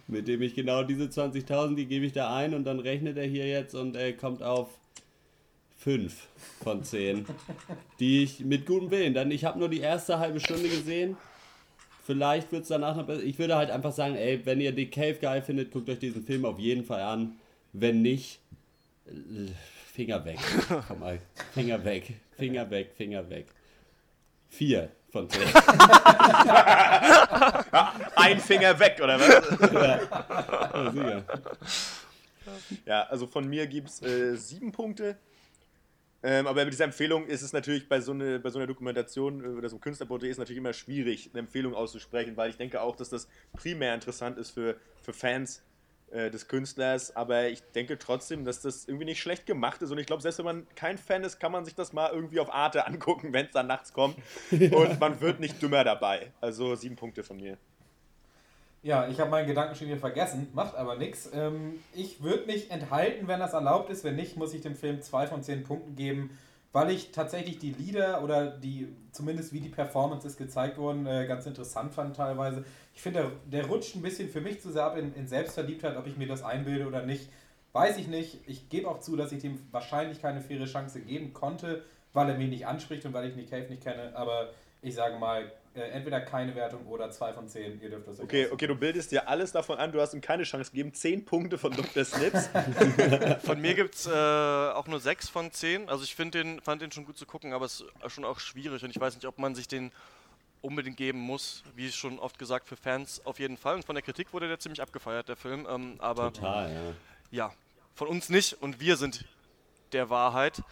mit 0.06 0.28
dem 0.28 0.42
ich 0.42 0.54
genau 0.54 0.82
diese 0.82 1.04
20.000, 1.04 1.76
die 1.76 1.87
gebe 1.87 2.04
ich 2.04 2.12
da 2.12 2.34
ein 2.34 2.54
und 2.54 2.64
dann 2.64 2.80
rechnet 2.80 3.16
er 3.16 3.26
hier 3.26 3.46
jetzt 3.46 3.74
und 3.74 3.96
er 3.96 4.12
kommt 4.12 4.42
auf 4.42 4.68
5 5.78 6.28
von 6.62 6.82
10, 6.82 7.26
die 8.00 8.22
ich 8.22 8.40
mit 8.40 8.66
gutem 8.66 8.90
Willen, 8.90 9.14
dann 9.14 9.30
ich 9.30 9.44
habe 9.44 9.58
nur 9.58 9.68
die 9.68 9.80
erste 9.80 10.18
halbe 10.18 10.40
Stunde 10.40 10.68
gesehen, 10.68 11.16
vielleicht 12.04 12.52
wird 12.52 12.62
es 12.62 12.68
danach 12.68 12.96
noch 12.96 13.06
besser, 13.06 13.22
ich 13.22 13.38
würde 13.38 13.56
halt 13.56 13.70
einfach 13.70 13.92
sagen, 13.92 14.14
ey, 14.14 14.40
wenn 14.44 14.60
ihr 14.60 14.72
die 14.72 14.88
Cave 14.88 15.14
geil 15.14 15.42
findet, 15.42 15.72
guckt 15.72 15.88
euch 15.90 15.98
diesen 15.98 16.24
Film 16.24 16.44
auf 16.44 16.58
jeden 16.58 16.84
Fall 16.84 17.02
an, 17.02 17.32
wenn 17.72 18.02
nicht, 18.02 18.40
äh, 19.06 19.50
Finger 19.92 20.24
weg, 20.24 20.38
komm 20.88 21.00
mal, 21.00 21.20
Finger 21.52 21.84
weg, 21.84 22.14
Finger 22.37 22.70
weg, 22.70 22.92
Finger 22.97 23.29
weg. 23.31 23.47
4 24.49 24.90
von 25.11 25.29
10. 25.29 25.42
Ein 28.16 28.40
Finger 28.40 28.79
weg, 28.79 29.01
oder 29.03 29.18
was? 29.18 29.73
Ja, 29.73 30.92
sicher. 30.92 31.25
Ja, 32.87 33.03
also 33.05 33.27
von 33.27 33.49
mir 33.49 33.66
gibt 33.66 33.88
es 33.88 34.03
äh, 34.03 34.37
sieben 34.37 34.70
Punkte. 34.73 35.16
Ähm, 36.23 36.47
aber 36.47 36.64
mit 36.64 36.73
dieser 36.73 36.85
Empfehlung 36.85 37.27
ist 37.27 37.42
es 37.42 37.53
natürlich 37.53 37.87
bei 37.87 38.01
so, 38.01 38.12
eine, 38.12 38.38
bei 38.38 38.49
so 38.49 38.59
einer 38.59 38.66
Dokumentation 38.66 39.44
äh, 39.44 39.49
oder 39.49 39.68
so 39.68 39.77
einem 39.77 39.83
Künstlerporträt 39.83 40.31
ist 40.31 40.38
natürlich 40.38 40.59
immer 40.59 40.73
schwierig, 40.73 41.29
eine 41.33 41.40
Empfehlung 41.40 41.75
auszusprechen, 41.75 42.35
weil 42.37 42.49
ich 42.49 42.57
denke 42.57 42.81
auch, 42.81 42.97
dass 42.97 43.11
das 43.11 43.29
primär 43.53 43.94
interessant 43.94 44.38
ist 44.38 44.51
für, 44.51 44.77
für 45.03 45.12
Fans 45.12 45.62
äh, 46.10 46.30
des 46.30 46.48
Künstlers. 46.48 47.14
Aber 47.16 47.48
ich 47.48 47.62
denke 47.74 47.98
trotzdem, 47.98 48.44
dass 48.44 48.60
das 48.60 48.86
irgendwie 48.86 49.06
nicht 49.06 49.20
schlecht 49.20 49.46
gemacht 49.46 49.82
ist. 49.82 49.90
Und 49.90 49.98
ich 49.98 50.06
glaube, 50.06 50.22
selbst 50.22 50.38
wenn 50.38 50.44
man 50.44 50.66
kein 50.74 50.98
Fan 50.98 51.24
ist, 51.24 51.38
kann 51.40 51.52
man 51.52 51.64
sich 51.64 51.74
das 51.74 51.92
mal 51.92 52.10
irgendwie 52.12 52.40
auf 52.40 52.52
Arte 52.52 52.86
angucken, 52.88 53.32
wenn 53.32 53.46
es 53.46 53.52
dann 53.52 53.66
nachts 53.66 53.92
kommt. 53.92 54.16
Und 54.50 55.00
man 55.00 55.20
wird 55.20 55.40
nicht 55.40 55.60
dümmer 55.60 55.84
dabei. 55.84 56.32
Also 56.40 56.74
sieben 56.74 56.96
Punkte 56.96 57.22
von 57.22 57.36
mir. 57.36 57.56
Ja, 58.84 59.08
ich 59.08 59.18
habe 59.18 59.30
meinen 59.30 59.46
Gedanken 59.46 59.74
schon 59.74 59.86
wieder 59.86 59.96
vergessen, 59.96 60.48
macht 60.52 60.74
aber 60.74 60.96
nichts. 60.96 61.30
Ähm, 61.32 61.80
ich 61.94 62.22
würde 62.22 62.44
mich 62.44 62.70
enthalten, 62.70 63.26
wenn 63.26 63.40
das 63.40 63.54
erlaubt 63.54 63.88
ist. 63.88 64.04
Wenn 64.04 64.16
nicht, 64.16 64.36
muss 64.36 64.52
ich 64.52 64.60
dem 64.60 64.76
Film 64.76 65.00
zwei 65.00 65.26
von 65.26 65.42
zehn 65.42 65.64
Punkten 65.64 65.96
geben, 65.96 66.38
weil 66.74 66.90
ich 66.90 67.12
tatsächlich 67.12 67.60
die 67.60 67.70
Lieder 67.70 68.24
oder 68.24 68.48
die, 68.48 68.88
zumindest 69.12 69.52
wie 69.52 69.60
die 69.60 69.68
Performances 69.68 70.37
gezeigt 70.37 70.76
wurden, 70.76 71.06
äh, 71.06 71.24
ganz 71.28 71.46
interessant 71.46 71.94
fand 71.94 72.16
teilweise. 72.16 72.64
Ich 72.92 73.00
finde, 73.00 73.20
der, 73.20 73.60
der 73.62 73.68
rutscht 73.68 73.94
ein 73.94 74.02
bisschen 74.02 74.28
für 74.28 74.40
mich 74.40 74.60
zu 74.60 74.72
sehr 74.72 74.82
ab 74.82 74.96
in, 74.96 75.14
in 75.14 75.28
Selbstverliebtheit, 75.28 75.96
ob 75.96 76.08
ich 76.08 76.16
mir 76.16 76.26
das 76.26 76.42
einbilde 76.42 76.88
oder 76.88 77.06
nicht. 77.06 77.30
Weiß 77.72 77.96
ich 77.96 78.08
nicht. 78.08 78.40
Ich 78.48 78.68
gebe 78.70 78.88
auch 78.88 78.98
zu, 78.98 79.14
dass 79.14 79.30
ich 79.30 79.40
dem 79.40 79.60
wahrscheinlich 79.70 80.20
keine 80.20 80.40
faire 80.40 80.64
Chance 80.64 81.00
geben 81.00 81.32
konnte, 81.32 81.84
weil 82.12 82.28
er 82.28 82.37
mich 82.37 82.48
nicht 82.48 82.66
anspricht 82.66 83.06
und 83.06 83.12
weil 83.12 83.28
ich 83.28 83.37
Nick 83.37 83.50
Cave 83.50 83.68
nicht 83.68 83.84
kenne. 83.84 84.10
Aber 84.16 84.50
ich 84.82 84.96
sage 84.96 85.16
mal, 85.16 85.52
äh, 85.74 85.80
entweder 85.90 86.20
keine 86.20 86.54
Wertung 86.54 86.87
oder 86.87 87.10
zwei 87.10 87.32
von 87.32 87.48
zehn. 87.48 87.80
Ihr 87.80 87.90
dürft 87.90 88.06
das 88.06 88.18
euch 88.18 88.24
Okay, 88.24 88.42
aussuchen. 88.42 88.54
okay, 88.54 88.66
du 88.68 88.76
bildest 88.76 89.10
dir 89.10 89.28
alles 89.28 89.52
davon 89.52 89.78
an, 89.78 89.90
du 89.92 90.00
hast 90.00 90.14
ihm 90.14 90.20
keine 90.20 90.44
Chance 90.44 90.70
gegeben. 90.70 90.94
Zehn 90.94 91.24
Punkte 91.24 91.58
von 91.58 91.72
Dr. 91.72 92.04
Snips. 92.04 92.48
Von 93.44 93.60
mir 93.60 93.74
gibt 93.74 93.94
es 93.94 94.06
äh, 94.06 94.10
auch 94.10 94.87
nur 94.87 95.00
6 95.00 95.28
von 95.28 95.50
10. 95.50 95.88
Also 95.88 96.04
ich 96.04 96.16
den, 96.16 96.60
fand 96.60 96.80
den 96.82 96.92
schon 96.92 97.04
gut 97.04 97.18
zu 97.18 97.26
gucken, 97.26 97.52
aber 97.52 97.66
es 97.66 97.80
ist 98.04 98.12
schon 98.12 98.24
auch 98.24 98.40
schwierig 98.40 98.82
und 98.84 98.90
ich 98.90 99.00
weiß 99.00 99.14
nicht, 99.16 99.26
ob 99.26 99.38
man 99.38 99.54
sich 99.54 99.68
den 99.68 99.90
unbedingt 100.62 100.96
geben 100.96 101.18
muss. 101.18 101.62
Wie 101.74 101.90
schon 101.92 102.18
oft 102.18 102.38
gesagt, 102.38 102.68
für 102.68 102.76
Fans 102.76 103.20
auf 103.24 103.38
jeden 103.38 103.56
Fall. 103.56 103.76
Und 103.76 103.84
von 103.84 103.94
der 103.94 104.02
Kritik 104.02 104.32
wurde 104.32 104.48
der 104.48 104.58
ziemlich 104.58 104.80
abgefeiert, 104.80 105.28
der 105.28 105.37
Film. 105.37 105.66
Ähm, 105.68 105.96
aber 105.98 106.32
Total, 106.32 106.72
ja. 106.72 107.46
ja, 107.48 107.52
von 107.94 108.08
uns 108.08 108.28
nicht 108.30 108.54
und 108.62 108.80
wir 108.80 108.96
sind 108.96 109.24
der 109.92 110.08
Wahrheit. 110.10 110.62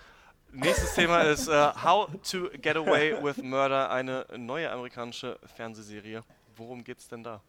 Nächstes 0.52 0.94
Thema 0.94 1.22
ist 1.22 1.48
äh, 1.48 1.72
How 1.82 2.08
to 2.30 2.48
Get 2.60 2.76
Away 2.76 3.16
with 3.22 3.42
Murder, 3.42 3.90
eine 3.90 4.26
neue 4.36 4.70
amerikanische 4.70 5.38
Fernsehserie. 5.56 6.22
Worum 6.56 6.84
geht's 6.84 7.08
denn 7.08 7.22
da? 7.22 7.40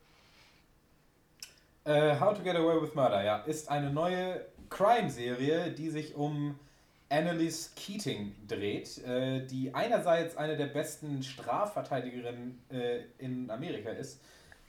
Äh, 1.86 2.19
How 2.19 2.34
to 2.34 2.43
Get 2.43 2.55
Away 2.55 2.82
with 2.82 2.95
Murder, 2.95 3.23
ja, 3.23 3.38
ist 3.39 3.69
eine 3.69 3.89
neue 3.91 4.45
Crime-Serie, 4.69 5.71
die 5.71 5.89
sich 5.89 6.15
um 6.15 6.57
Annalise 7.09 7.71
Keating 7.75 8.34
dreht, 8.47 8.97
äh, 9.05 9.45
die 9.45 9.73
einerseits 9.75 10.36
eine 10.38 10.57
der 10.57 10.67
besten 10.67 11.21
Strafverteidigerinnen 11.21 12.59
äh, 12.71 13.01
in 13.19 13.51
Amerika 13.51 13.89
ist, 13.89 14.19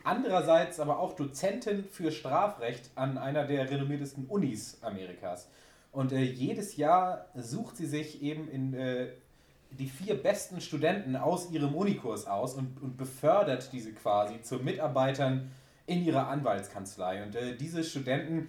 andererseits 0.02 0.78
aber 0.80 0.98
auch 0.98 1.14
Dozentin 1.14 1.84
für 1.84 2.12
Strafrecht 2.12 2.90
an 2.96 3.16
einer 3.16 3.44
der 3.44 3.70
renommiertesten 3.70 4.26
Unis 4.26 4.78
Amerikas. 4.82 5.48
Und 5.94 6.12
äh, 6.12 6.22
jedes 6.22 6.76
Jahr 6.76 7.26
sucht 7.36 7.76
sie 7.76 7.86
sich 7.86 8.20
eben 8.20 8.48
in 8.48 8.74
äh, 8.74 9.10
die 9.70 9.86
vier 9.86 10.20
besten 10.20 10.60
Studenten 10.60 11.14
aus 11.14 11.52
ihrem 11.52 11.72
Unikurs 11.74 12.26
aus 12.26 12.54
und, 12.54 12.82
und 12.82 12.96
befördert 12.96 13.72
diese 13.72 13.92
quasi 13.92 14.42
zu 14.42 14.56
Mitarbeitern 14.56 15.52
in 15.86 16.04
ihrer 16.04 16.26
Anwaltskanzlei. 16.28 17.22
Und 17.22 17.36
äh, 17.36 17.56
diese 17.56 17.84
Studenten, 17.84 18.48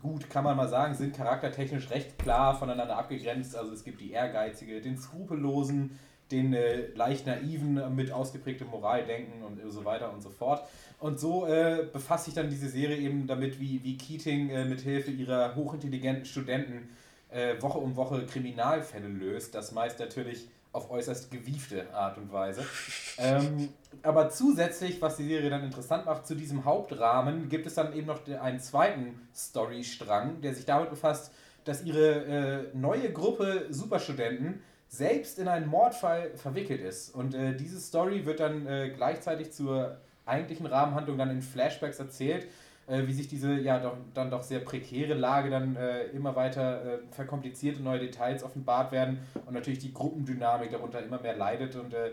gut, 0.00 0.30
kann 0.30 0.44
man 0.44 0.56
mal 0.56 0.68
sagen, 0.68 0.94
sind 0.94 1.16
charaktertechnisch 1.16 1.90
recht 1.90 2.18
klar 2.20 2.56
voneinander 2.56 2.96
abgegrenzt. 2.96 3.56
Also 3.56 3.72
es 3.72 3.82
gibt 3.82 4.00
die 4.00 4.12
Ehrgeizige, 4.12 4.80
den 4.80 4.96
Skrupellosen, 4.96 5.98
den 6.30 6.52
äh, 6.54 6.88
leicht 6.94 7.26
naiven 7.26 7.94
mit 7.94 8.10
ausgeprägtem 8.10 8.68
Moraldenken 8.68 9.42
und 9.42 9.60
so 9.70 9.84
weiter 9.84 10.12
und 10.12 10.22
so 10.22 10.30
fort. 10.30 10.66
Und 10.98 11.20
so 11.20 11.46
äh, 11.46 11.86
befasst 11.92 12.24
sich 12.24 12.34
dann 12.34 12.48
diese 12.48 12.68
Serie 12.68 12.96
eben 12.96 13.26
damit, 13.26 13.60
wie, 13.60 13.82
wie 13.84 13.96
Keating 13.96 14.50
äh, 14.50 14.64
mit 14.64 14.80
Hilfe 14.80 15.10
ihrer 15.10 15.54
hochintelligenten 15.54 16.24
Studenten 16.24 16.88
äh, 17.30 17.60
Woche 17.60 17.78
um 17.78 17.96
Woche 17.96 18.24
Kriminalfälle 18.24 19.08
löst. 19.08 19.54
Das 19.54 19.72
meist 19.72 19.98
natürlich 19.98 20.48
auf 20.72 20.90
äußerst 20.90 21.30
gewiefte 21.30 21.92
Art 21.94 22.18
und 22.18 22.32
Weise. 22.32 22.64
ähm, 23.18 23.70
aber 24.02 24.30
zusätzlich, 24.30 25.00
was 25.00 25.16
die 25.16 25.26
Serie 25.26 25.50
dann 25.50 25.64
interessant 25.64 26.06
macht, 26.06 26.26
zu 26.26 26.34
diesem 26.34 26.64
Hauptrahmen 26.64 27.48
gibt 27.48 27.66
es 27.66 27.74
dann 27.74 27.94
eben 27.94 28.06
noch 28.06 28.26
einen 28.26 28.60
zweiten 28.60 29.20
Storystrang, 29.34 30.40
der 30.42 30.54
sich 30.54 30.66
damit 30.66 30.90
befasst, 30.90 31.32
dass 31.64 31.82
ihre 31.82 32.70
äh, 32.72 32.76
neue 32.76 33.12
Gruppe 33.12 33.66
Superstudenten 33.70 34.62
selbst 34.88 35.38
in 35.38 35.48
einen 35.48 35.66
Mordfall 35.66 36.30
verwickelt 36.36 36.80
ist. 36.80 37.14
Und 37.14 37.34
äh, 37.34 37.54
diese 37.54 37.80
Story 37.80 38.24
wird 38.24 38.40
dann 38.40 38.66
äh, 38.66 38.90
gleichzeitig 38.94 39.52
zur 39.52 39.96
eigentlichen 40.24 40.66
Rahmenhandlung 40.66 41.18
dann 41.18 41.30
in 41.30 41.42
Flashbacks 41.42 41.98
erzählt, 41.98 42.46
äh, 42.86 43.06
wie 43.06 43.12
sich 43.12 43.28
diese 43.28 43.54
ja 43.54 43.78
doch, 43.78 43.96
dann 44.14 44.30
doch 44.30 44.42
sehr 44.42 44.60
prekäre 44.60 45.14
Lage 45.14 45.50
dann 45.50 45.76
äh, 45.76 46.04
immer 46.06 46.36
weiter 46.36 46.84
äh, 46.84 46.98
verkompliziert 47.10 47.78
und 47.78 47.84
neue 47.84 47.98
Details 47.98 48.42
offenbart 48.44 48.92
werden 48.92 49.18
und 49.44 49.54
natürlich 49.54 49.80
die 49.80 49.92
Gruppendynamik 49.92 50.70
darunter 50.70 51.02
immer 51.02 51.20
mehr 51.20 51.36
leidet 51.36 51.74
und 51.76 51.94
äh, 51.94 52.12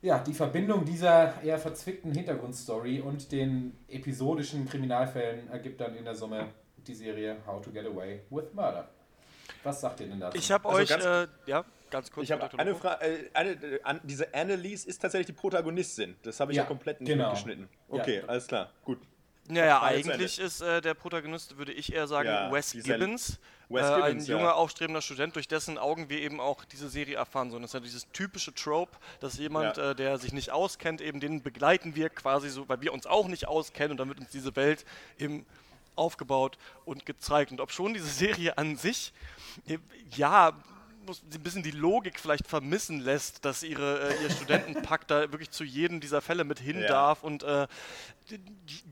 ja, 0.00 0.18
die 0.20 0.32
Verbindung 0.32 0.84
dieser 0.84 1.42
eher 1.42 1.58
verzwickten 1.58 2.12
Hintergrundstory 2.12 3.00
und 3.00 3.32
den 3.32 3.76
episodischen 3.88 4.68
Kriminalfällen 4.68 5.50
ergibt 5.50 5.80
dann 5.80 5.96
in 5.96 6.04
der 6.04 6.14
Summe 6.14 6.46
die 6.86 6.94
Serie 6.94 7.36
How 7.46 7.60
to 7.60 7.70
Get 7.70 7.84
Away 7.84 8.20
with 8.30 8.54
Murder. 8.54 8.88
Was 9.64 9.80
sagt 9.80 10.00
ihr 10.00 10.06
denn 10.06 10.20
dazu? 10.20 10.38
Ich 10.38 10.50
habe 10.52 10.68
Also 10.68 10.94
euch, 10.94 11.04
äh, 11.04 11.26
ja, 11.46 11.64
ganz 11.90 12.10
kurz. 12.10 12.24
Ich 12.24 12.32
habe 12.32 12.58
eine. 12.58 12.74
Frage. 12.74 13.04
Äh, 13.04 13.30
eine, 13.34 13.50
äh, 13.50 13.82
an, 13.82 14.00
diese 14.02 14.32
Anneliese 14.34 14.88
ist 14.88 15.00
tatsächlich 15.00 15.26
die 15.26 15.32
Protagonistin. 15.40 16.16
Das 16.22 16.40
habe 16.40 16.52
ich 16.52 16.56
ja, 16.58 16.64
Ja, 16.68 16.94
genau. 16.98 17.28
mitgeschnitten. 17.30 17.68
Ja. 17.92 18.00
Okay, 18.00 18.22
alles 18.26 18.46
klar. 18.46 18.70
Gut. 18.84 18.98
Ja, 19.50 19.64
ja, 19.64 19.78
zu 19.78 19.84
eigentlich 19.86 20.38
ist 20.38 20.60
äh, 20.60 20.82
der 20.82 20.92
Protagonist, 20.92 21.56
würde 21.56 21.72
ich 21.72 21.92
eher 21.92 22.06
sagen, 22.06 22.28
Ja, 22.28 22.52
Wes 22.52 22.72
Gibbons. 22.72 23.38
Wes 23.70 23.86
äh, 23.86 23.94
Gibbons, 23.94 24.04
ein 24.04 24.20
ja. 24.20 24.36
junger, 24.36 24.54
aufstrebender 24.56 25.00
Student, 25.00 25.36
durch 25.36 25.48
dessen 25.48 25.78
Augen 25.78 26.10
wir 26.10 26.20
eben 26.20 26.38
auch 26.38 26.66
diese 26.66 26.90
Serie 26.90 27.16
erfahren. 27.16 27.50
So, 27.50 27.58
das 27.58 27.70
ist 27.70 27.74
ja 27.74 27.80
dieses 27.80 28.10
typische 28.12 28.54
Trope, 28.54 28.96
dass 29.20 29.38
jemand, 29.38 29.78
Ja. 29.78 29.92
äh, 29.92 29.94
der 29.94 30.18
sich 30.18 30.34
nicht 30.34 30.50
auskennt, 30.50 31.00
eben 31.00 31.18
den 31.20 31.42
begleiten 31.42 31.94
wir 31.94 32.10
quasi 32.10 32.50
so, 32.50 32.68
weil 32.68 32.82
wir 32.82 32.92
uns 32.92 33.06
auch 33.06 33.26
nicht 33.26 33.48
auskennen 33.48 33.92
und 33.92 33.96
dann 33.96 34.08
wird 34.08 34.20
uns 34.20 34.28
diese 34.28 34.54
Welt 34.54 34.84
eben 35.18 35.46
aufgebaut 35.96 36.58
und 36.84 37.06
gezeigt. 37.06 37.50
Und 37.50 37.60
ob 37.60 37.72
schon 37.72 37.94
diese 37.94 38.06
Serie 38.06 38.58
an 38.58 38.76
sich, 38.76 39.14
äh, 39.66 39.78
ja, 40.14 40.52
muss 41.08 41.22
ein 41.22 41.42
bisschen 41.42 41.62
die 41.62 41.70
Logik 41.72 42.20
vielleicht 42.20 42.46
vermissen 42.46 43.00
lässt, 43.00 43.44
dass 43.44 43.62
ihre, 43.62 44.10
äh, 44.10 44.22
ihr 44.22 44.30
Studentenpakt 44.30 45.10
da 45.10 45.32
wirklich 45.32 45.50
zu 45.50 45.64
jedem 45.64 46.00
dieser 46.00 46.20
Fälle 46.20 46.44
mit 46.44 46.58
hin 46.60 46.80
Ja. 46.80 46.88
darf 46.88 47.22
und 47.24 47.42
äh, 47.42 47.66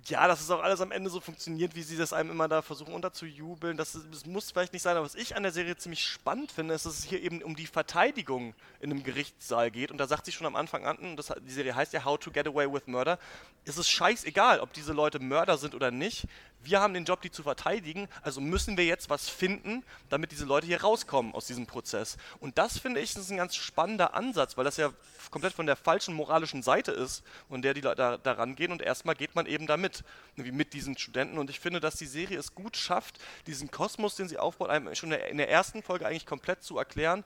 ja, 0.07 0.27
dass 0.29 0.41
es 0.41 0.51
auch 0.51 0.63
alles 0.63 0.81
am 0.81 0.93
Ende 0.93 1.11
so 1.11 1.21
funktioniert, 1.21 1.75
wie 1.75 1.83
sie 1.83 1.99
das 1.99 2.15
einem 2.15 2.31
immer 2.31 2.49
da 2.49 2.63
versuchen 2.63 2.95
unterzujubeln. 2.95 3.77
Das, 3.77 3.95
ist- 3.95 4.07
das 4.11 4.25
muss 4.25 4.51
vielleicht 4.51 4.73
nicht 4.73 4.81
sein, 4.83 4.97
aber 4.97 5.05
was 5.05 5.15
ich 5.15 5.37
an 5.37 5.43
der 5.43 5.53
Serie 5.53 5.77
ziemlich 5.77 6.03
spannend 6.05 6.51
finde, 6.53 6.73
ist, 6.73 6.87
dass 6.87 6.99
es 6.99 7.05
hier 7.05 7.23
eben 7.23 7.43
um 7.43 7.55
die 7.55 7.67
Verteidigung 7.67 8.55
in 8.81 8.91
einem 8.91 9.03
Gerichtssaal 9.03 9.71
geht. 9.71 9.91
Und 9.91 9.99
da 9.99 10.07
sagt 10.07 10.25
sie 10.25 10.33
schon 10.33 10.47
am 10.47 10.57
Anfang 10.57 10.87
an, 10.87 11.17
das, 11.17 11.33
die 11.47 11.53
Serie 11.53 11.75
heißt 11.75 11.93
ja 11.93 12.05
How 12.05 12.19
to 12.19 12.31
Get 12.31 12.47
Away 12.47 12.73
with 12.73 12.87
Murder, 12.87 13.19
ist 13.65 13.77
es 13.77 13.89
scheißegal, 13.91 14.61
ob 14.61 14.73
diese 14.73 14.95
Leute 14.95 15.19
Mörder 15.19 15.59
sind 15.59 15.75
oder 15.75 15.91
nicht. 15.91 16.27
Wir 16.63 16.81
haben 16.81 16.95
den 16.95 17.05
Job, 17.05 17.21
die 17.21 17.31
zu 17.31 17.43
verteidigen, 17.43 18.09
also 18.23 18.41
müssen 18.41 18.77
wir 18.79 18.87
jetzt 18.87 19.11
was 19.11 19.29
finden, 19.29 19.85
damit 20.09 20.33
diese 20.33 20.47
Leute 20.47 20.67
hier 20.67 20.81
rauskommen 20.81 21.35
aus 21.35 21.47
diesem 21.47 21.67
Prozess. 21.67 22.06
Und 22.41 22.59
das 22.59 22.79
finde 22.79 23.01
ich 23.01 23.17
ist 23.17 23.31
ein 23.31 23.37
ganz 23.39 23.57
spannender 23.57 24.15
Ansatz, 24.15 24.57
weil 24.57 24.65
das 24.65 24.77
ja 24.77 24.93
komplett 25.31 25.53
von 25.55 25.67
der 25.67 25.75
falschen 25.77 26.15
moralischen 26.15 26.63
Seite 26.63 26.93
ist, 26.93 27.23
von 27.49 27.63
der 27.63 27.75
die 27.75 27.81
Leute 27.81 27.97
da, 27.97 28.17
da 28.19 28.33
rangehen. 28.33 28.71
Und 28.73 28.83
erstmal 28.83 29.15
geht 29.17 29.35
man 29.35 29.47
eben 29.47 29.67
damit, 29.67 30.05
wie 30.37 30.53
mit 30.53 30.73
diesen 30.75 30.97
Studenten. 30.97 31.39
Und 31.39 31.51
ich 31.51 31.59
finde, 31.61 31.81
dass 31.81 31.97
die 31.97 32.07
Serie 32.07 32.39
es 32.39 32.55
gut 32.55 32.77
schafft, 32.77 33.19
diesen 33.47 33.71
Kosmos, 33.71 34.15
den 34.17 34.29
sie 34.29 34.39
aufbaut, 34.39 34.71
einem 34.71 34.95
schon 34.95 35.11
in 35.13 35.39
der- 35.39 35.51
ersten 35.51 35.83
Folge 35.83 36.07
eigentlich 36.07 36.27
komplett 36.27 36.63
zu 36.63 36.77
erklären. 36.79 37.25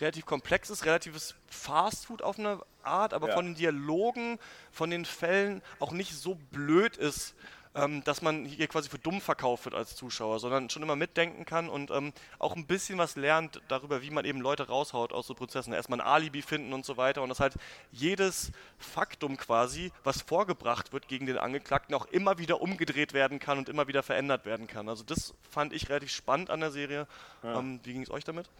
Relativ 0.00 0.26
komplex 0.26 0.70
ist, 0.70 0.84
relatives 0.84 1.34
Fastfood 1.48 2.22
auf 2.22 2.38
eine 2.38 2.60
Art, 2.82 3.14
aber 3.14 3.28
Ja. 3.28 3.34
von 3.34 3.44
den 3.46 3.54
Dialogen, 3.54 4.38
von 4.72 4.90
den 4.90 5.04
Fällen 5.04 5.62
auch 5.78 5.92
nicht 5.92 6.14
so 6.14 6.36
blöd 6.52 6.96
ist, 6.96 7.34
ähm, 7.74 8.02
dass 8.04 8.22
man 8.22 8.44
hier 8.44 8.66
quasi 8.66 8.88
für 8.88 8.98
dumm 8.98 9.20
verkauft 9.20 9.64
wird 9.64 9.74
als 9.74 9.94
Zuschauer, 9.94 10.40
sondern 10.40 10.70
schon 10.70 10.82
immer 10.82 10.96
mitdenken 10.96 11.44
kann 11.44 11.68
und 11.68 11.90
ähm, 11.90 12.12
auch 12.38 12.56
ein 12.56 12.66
bisschen 12.66 12.98
was 12.98 13.16
lernt 13.16 13.60
darüber, 13.68 14.02
wie 14.02 14.10
man 14.10 14.24
eben 14.24 14.40
Leute 14.40 14.66
raushaut 14.66 15.12
aus 15.12 15.26
so 15.26 15.34
Prozessen. 15.34 15.72
Erstmal 15.72 16.00
ein 16.00 16.06
Alibi 16.06 16.42
finden 16.42 16.72
und 16.72 16.84
so 16.84 16.96
weiter 16.96 17.22
und 17.22 17.28
dass 17.28 17.40
halt 17.40 17.54
jedes 17.92 18.50
Faktum 18.78 19.36
quasi, 19.36 19.92
was 20.02 20.22
vorgebracht 20.22 20.92
wird 20.92 21.06
gegen 21.08 21.26
den 21.26 21.38
Angeklagten, 21.38 21.94
auch 21.94 22.06
immer 22.06 22.38
wieder 22.38 22.60
umgedreht 22.60 23.12
werden 23.12 23.38
kann 23.38 23.58
und 23.58 23.68
immer 23.68 23.86
wieder 23.86 24.02
verändert 24.02 24.44
werden 24.46 24.66
kann. 24.66 24.88
Also 24.88 25.04
das 25.04 25.34
fand 25.48 25.72
ich 25.72 25.88
relativ 25.88 26.10
spannend 26.10 26.50
an 26.50 26.60
der 26.60 26.70
Serie. 26.70 27.06
Ähm, 27.44 27.80
wie 27.84 27.92
ging 27.92 28.02
es 28.02 28.10
euch 28.10 28.24
damit? 28.24 28.50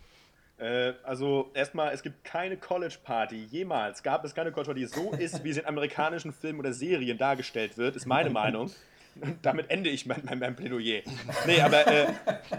Äh, 0.60 0.92
also 1.02 1.50
erstmal, 1.54 1.92
es 1.92 2.02
gibt 2.02 2.22
keine 2.22 2.56
College 2.56 2.98
Party. 3.02 3.44
Jemals 3.50 4.02
gab 4.02 4.24
es 4.24 4.34
keine 4.34 4.52
College 4.52 4.72
Party, 4.72 4.80
die 4.80 4.86
so 4.86 5.12
ist, 5.12 5.42
wie 5.42 5.52
sie 5.52 5.60
in 5.60 5.66
amerikanischen 5.66 6.32
Filmen 6.32 6.60
oder 6.60 6.72
Serien 6.72 7.18
dargestellt 7.18 7.78
wird, 7.78 7.96
ist 7.96 8.06
meine 8.06 8.30
Meinung. 8.30 8.70
Damit 9.42 9.70
ende 9.70 9.90
ich 9.90 10.06
mein, 10.06 10.22
mein, 10.24 10.38
mein 10.38 10.56
Plädoyer. 10.56 11.02
Nee, 11.46 11.60
aber 11.60 11.86
äh, 11.86 12.06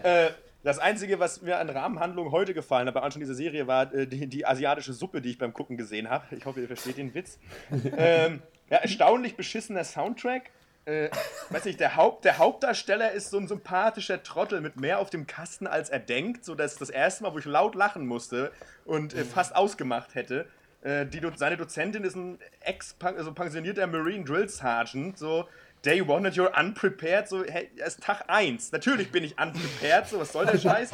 äh, 0.03 0.31
das 0.63 0.77
Einzige, 0.77 1.19
was 1.19 1.41
mir 1.41 1.57
an 1.57 1.69
Rahmenhandlung 1.69 2.31
heute 2.31 2.53
gefallen 2.53 2.87
hat 2.87 2.93
bei 2.93 3.01
Anschauen 3.01 3.21
dieser 3.21 3.33
Serie, 3.33 3.67
war 3.67 3.93
äh, 3.93 4.05
die, 4.05 4.27
die 4.27 4.45
asiatische 4.45 4.93
Suppe, 4.93 5.21
die 5.21 5.31
ich 5.31 5.37
beim 5.37 5.53
Gucken 5.53 5.77
gesehen 5.77 6.09
habe. 6.09 6.35
Ich 6.35 6.45
hoffe, 6.45 6.61
ihr 6.61 6.67
versteht 6.67 6.97
den 6.97 7.13
Witz. 7.13 7.39
ähm, 7.97 8.41
ja, 8.69 8.77
erstaunlich 8.77 9.35
beschissener 9.35 9.83
Soundtrack. 9.83 10.51
Äh, 10.85 11.09
weiß 11.49 11.65
nicht, 11.65 11.79
der, 11.79 11.95
Haupt, 11.95 12.25
der 12.25 12.39
Hauptdarsteller 12.39 13.11
ist 13.11 13.29
so 13.29 13.37
ein 13.37 13.47
sympathischer 13.47 14.23
Trottel 14.23 14.61
mit 14.61 14.77
mehr 14.77 14.99
auf 14.99 15.09
dem 15.09 15.27
Kasten, 15.27 15.67
als 15.67 15.89
er 15.89 15.99
denkt. 15.99 16.43
So, 16.43 16.55
das 16.55 16.89
erste 16.89 17.23
Mal, 17.23 17.33
wo 17.33 17.39
ich 17.39 17.45
laut 17.45 17.75
lachen 17.75 18.07
musste 18.07 18.51
und 18.85 19.13
äh, 19.13 19.23
fast 19.23 19.55
ausgemacht 19.55 20.15
hätte. 20.15 20.47
Äh, 20.81 21.05
die, 21.05 21.21
seine 21.35 21.57
Dozentin 21.57 22.03
ist 22.03 22.15
ein 22.15 22.39
ex-pensionierter 22.61 23.33
pensionierter 23.33 23.87
Marine 23.87 24.23
Drill 24.25 24.49
Sergeant. 24.49 25.17
So, 25.17 25.47
Day 25.83 26.01
one 26.01 26.25
and 26.27 26.35
you're 26.35 26.51
unprepared. 26.57 27.27
So, 27.27 27.43
hey, 27.43 27.69
ist 27.75 28.01
Tag 28.01 28.25
1. 28.27 28.71
Natürlich 28.71 29.11
bin 29.11 29.23
ich 29.23 29.39
unprepared. 29.39 30.07
So, 30.07 30.19
was 30.19 30.31
soll 30.31 30.45
der 30.45 30.59
Scheiß? 30.59 30.91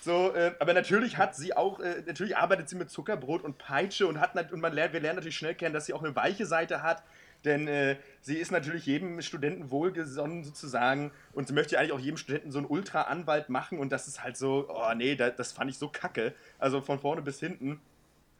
So, 0.00 0.34
äh, 0.34 0.52
aber 0.60 0.74
natürlich 0.74 1.16
hat 1.16 1.34
sie 1.34 1.56
auch, 1.56 1.80
äh, 1.80 2.02
natürlich 2.06 2.36
arbeitet 2.36 2.68
sie 2.68 2.76
mit 2.76 2.90
Zuckerbrot 2.90 3.42
und 3.42 3.56
Peitsche 3.56 4.06
und 4.06 4.20
hat 4.20 4.34
und 4.52 4.60
man 4.60 4.72
lernt, 4.74 4.92
wir 4.92 5.00
lernen 5.00 5.16
natürlich 5.16 5.36
schnell 5.36 5.54
kennen, 5.54 5.72
dass 5.72 5.86
sie 5.86 5.94
auch 5.94 6.02
eine 6.02 6.14
weiche 6.14 6.44
Seite 6.44 6.82
hat, 6.82 7.02
denn 7.44 7.68
äh, 7.68 7.96
sie 8.20 8.36
ist 8.36 8.50
natürlich 8.50 8.84
jedem 8.84 9.20
Studenten 9.22 9.70
wohlgesonnen 9.70 10.44
sozusagen 10.44 11.10
und 11.32 11.48
sie 11.48 11.54
möchte 11.54 11.78
eigentlich 11.78 11.92
auch 11.92 12.00
jedem 12.00 12.18
Studenten 12.18 12.50
so 12.50 12.58
einen 12.58 12.66
Ultra-Anwalt 12.66 13.48
machen 13.48 13.78
und 13.78 13.92
das 13.92 14.06
ist 14.06 14.22
halt 14.22 14.36
so, 14.36 14.66
oh 14.68 14.94
nee, 14.94 15.16
da, 15.16 15.30
das 15.30 15.52
fand 15.52 15.70
ich 15.70 15.78
so 15.78 15.88
kacke. 15.88 16.34
Also 16.58 16.82
von 16.82 16.98
vorne 16.98 17.22
bis 17.22 17.40
hinten. 17.40 17.80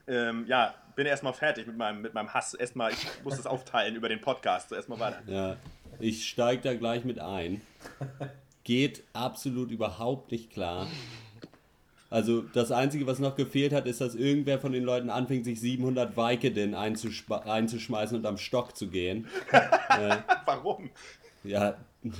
Ähm, 0.06 0.44
ja, 0.46 0.74
bin 0.94 1.06
erstmal 1.06 1.32
fertig 1.32 1.66
mit 1.66 1.76
meinem, 1.76 2.02
mit 2.02 2.14
meinem 2.14 2.32
Hass. 2.32 2.54
Erstmal, 2.54 2.92
ich 2.92 3.06
muss 3.24 3.36
das 3.36 3.46
aufteilen 3.46 3.96
über 3.96 4.08
den 4.08 4.20
Podcast. 4.20 4.68
So, 4.70 4.74
erstmal 4.76 5.00
weiter. 5.00 5.18
Ja, 5.26 5.56
ich 5.98 6.28
steige 6.28 6.62
da 6.62 6.74
gleich 6.74 7.04
mit 7.04 7.18
ein. 7.18 7.60
Geht 8.64 9.02
absolut 9.12 9.70
überhaupt 9.70 10.30
nicht 10.32 10.50
klar. 10.50 10.86
Also 12.10 12.42
das 12.42 12.70
Einzige, 12.70 13.06
was 13.06 13.18
noch 13.18 13.34
gefehlt 13.34 13.72
hat, 13.72 13.86
ist, 13.86 14.00
dass 14.00 14.14
irgendwer 14.14 14.58
von 14.60 14.70
den 14.72 14.84
Leuten 14.84 15.10
anfängt, 15.10 15.44
sich 15.44 15.60
700 15.60 16.16
Vicodin 16.16 16.74
einzuschma- 16.74 17.42
einzuschmeißen 17.44 18.16
und 18.16 18.24
am 18.26 18.38
Stock 18.38 18.76
zu 18.76 18.86
gehen. 18.88 19.26
Warum? 20.46 20.90
Ja, 21.42 21.74